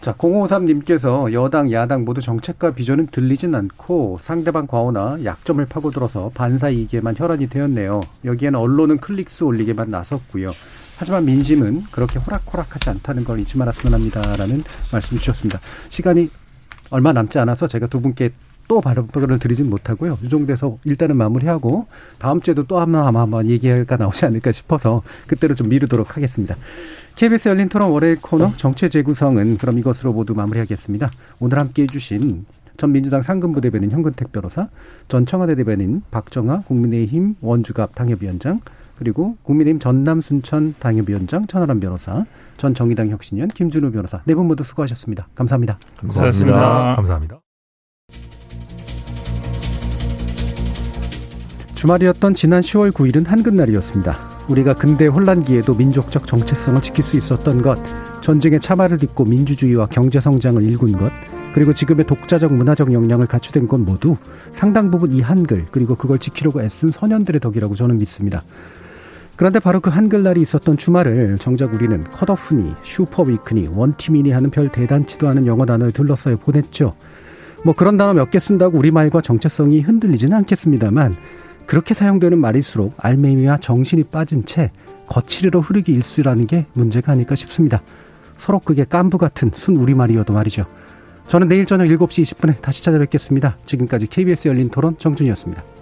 자, 0.00 0.12
053님께서 0.14 1.32
여당, 1.32 1.72
야당 1.72 2.04
모두 2.04 2.20
정책과 2.20 2.72
비전은 2.72 3.06
들리진 3.06 3.54
않고 3.54 4.18
상대방 4.20 4.66
과오나 4.66 5.18
약점을 5.24 5.64
파고들어서 5.64 6.30
반사 6.34 6.68
이익에만 6.68 7.14
혈안이 7.16 7.48
되었네요. 7.48 8.00
여기에는 8.24 8.58
언론은 8.58 8.98
클릭수 8.98 9.46
올리게만 9.46 9.90
나섰고요. 9.90 10.50
하지만 10.98 11.24
민심은 11.24 11.84
그렇게 11.90 12.18
호락호락하지 12.18 12.90
않다는 12.90 13.24
걸 13.24 13.40
잊지 13.40 13.58
말았으면 13.58 13.94
합니다라는 13.94 14.62
말씀 14.92 15.16
주셨습니다. 15.16 15.58
시간이 15.88 16.28
얼마 16.90 17.12
남지 17.12 17.38
않아서 17.38 17.66
제가 17.66 17.86
두 17.86 18.00
분께 18.00 18.30
또 18.68 18.80
발언을 18.80 19.38
드리진 19.38 19.68
못하고요. 19.70 20.18
이 20.22 20.28
정도에서 20.28 20.78
일단은 20.84 21.16
마무리하고 21.16 21.86
다음 22.18 22.40
주에도 22.40 22.64
또 22.64 22.78
한번 22.80 23.06
아마 23.06 23.20
한번 23.20 23.46
얘기가 23.46 23.96
나오지 23.96 24.24
않을까 24.26 24.52
싶어서 24.52 25.02
그때로 25.26 25.54
좀 25.54 25.68
미루도록 25.68 26.16
하겠습니다. 26.16 26.56
KBS 27.16 27.48
열린 27.50 27.68
토론 27.68 27.90
월요일 27.90 28.18
코너 28.20 28.52
정체 28.56 28.88
재구성은 28.88 29.58
그럼 29.58 29.78
이것으로 29.78 30.12
모두 30.12 30.34
마무리하겠습니다. 30.34 31.10
오늘 31.40 31.58
함께 31.58 31.82
해주신 31.82 32.44
전 32.76 32.90
민주당 32.90 33.22
상근부 33.22 33.60
대변인 33.60 33.92
현근택 33.92 34.32
변호사, 34.32 34.68
전 35.06 35.26
청와대 35.26 35.54
대변인 35.54 36.02
박정아 36.10 36.62
국민의힘 36.62 37.36
원주갑 37.40 37.94
당협위원장, 37.94 38.58
그리고 38.98 39.36
국민의힘 39.44 39.78
전남 39.78 40.20
순천 40.20 40.74
당협위원장 40.80 41.46
천하람 41.46 41.78
변호사, 41.78 42.24
전 42.56 42.74
정의당 42.74 43.10
혁신위원 43.10 43.48
김준우 43.48 43.92
변호사 43.92 44.22
네 44.24 44.34
분 44.34 44.46
모두 44.46 44.64
수고하셨습니다. 44.64 45.28
감사합니다. 45.36 45.78
고맙습니다. 46.00 46.94
감사합니다. 46.96 47.43
주말이었던 51.84 52.34
지난 52.34 52.62
10월 52.62 52.92
9일은 52.92 53.26
한글날이었습니다. 53.26 54.16
우리가 54.48 54.72
근대 54.72 55.06
혼란기에도 55.06 55.74
민족적 55.74 56.26
정체성을 56.26 56.80
지킬 56.80 57.04
수 57.04 57.18
있었던 57.18 57.60
것, 57.60 57.78
전쟁의 58.22 58.60
참화를 58.60 58.96
딛고 58.96 59.26
민주주의와 59.26 59.88
경제 59.90 60.18
성장을 60.18 60.62
일군 60.62 60.92
것, 60.92 61.12
그리고 61.52 61.74
지금의 61.74 62.06
독자적 62.06 62.54
문화적 62.54 62.90
역량을 62.90 63.26
갖추된 63.26 63.68
것 63.68 63.78
모두 63.78 64.16
상당 64.52 64.90
부분 64.90 65.12
이 65.12 65.20
한글 65.20 65.66
그리고 65.70 65.94
그걸 65.94 66.18
지키려고 66.18 66.62
애쓴 66.62 66.90
소년들의 66.90 67.38
덕이라고 67.42 67.74
저는 67.74 67.98
믿습니다. 67.98 68.42
그런데 69.36 69.58
바로 69.58 69.80
그 69.80 69.90
한글날이 69.90 70.40
있었던 70.40 70.78
주말을 70.78 71.36
정작 71.36 71.74
우리는 71.74 72.02
컷오프니, 72.04 72.76
슈퍼위크니, 72.82 73.68
원티미니 73.74 74.30
하는 74.30 74.48
별 74.48 74.70
대단치도 74.70 75.28
않은 75.28 75.46
영어 75.46 75.66
단어에 75.66 75.90
둘러싸여 75.90 76.38
보냈죠. 76.38 76.94
뭐 77.62 77.74
그런 77.74 77.98
단어 77.98 78.14
몇 78.14 78.30
개 78.30 78.40
쓴다고 78.40 78.78
우리말과 78.78 79.20
정체성이 79.20 79.80
흔들리지는 79.82 80.34
않겠습니다만 80.38 81.14
그렇게 81.66 81.94
사용되는 81.94 82.38
말일수록 82.38 82.94
알맹이와 82.98 83.58
정신이 83.58 84.04
빠진 84.04 84.44
채 84.44 84.70
거칠으로 85.06 85.60
흐르기 85.60 85.92
일수라는 85.92 86.46
게 86.46 86.66
문제가 86.72 87.12
아닐까 87.12 87.34
싶습니다. 87.34 87.82
서로 88.36 88.58
그게 88.58 88.84
깐부 88.84 89.18
같은 89.18 89.50
순 89.54 89.76
우리말이어도 89.76 90.32
말이죠. 90.32 90.66
저는 91.26 91.48
내일 91.48 91.66
저녁 91.66 91.86
7시 91.86 92.22
20분에 92.22 92.60
다시 92.60 92.84
찾아뵙겠습니다. 92.84 93.56
지금까지 93.64 94.06
KBS 94.06 94.48
열린 94.48 94.68
토론 94.68 94.98
정준이었습니다. 94.98 95.73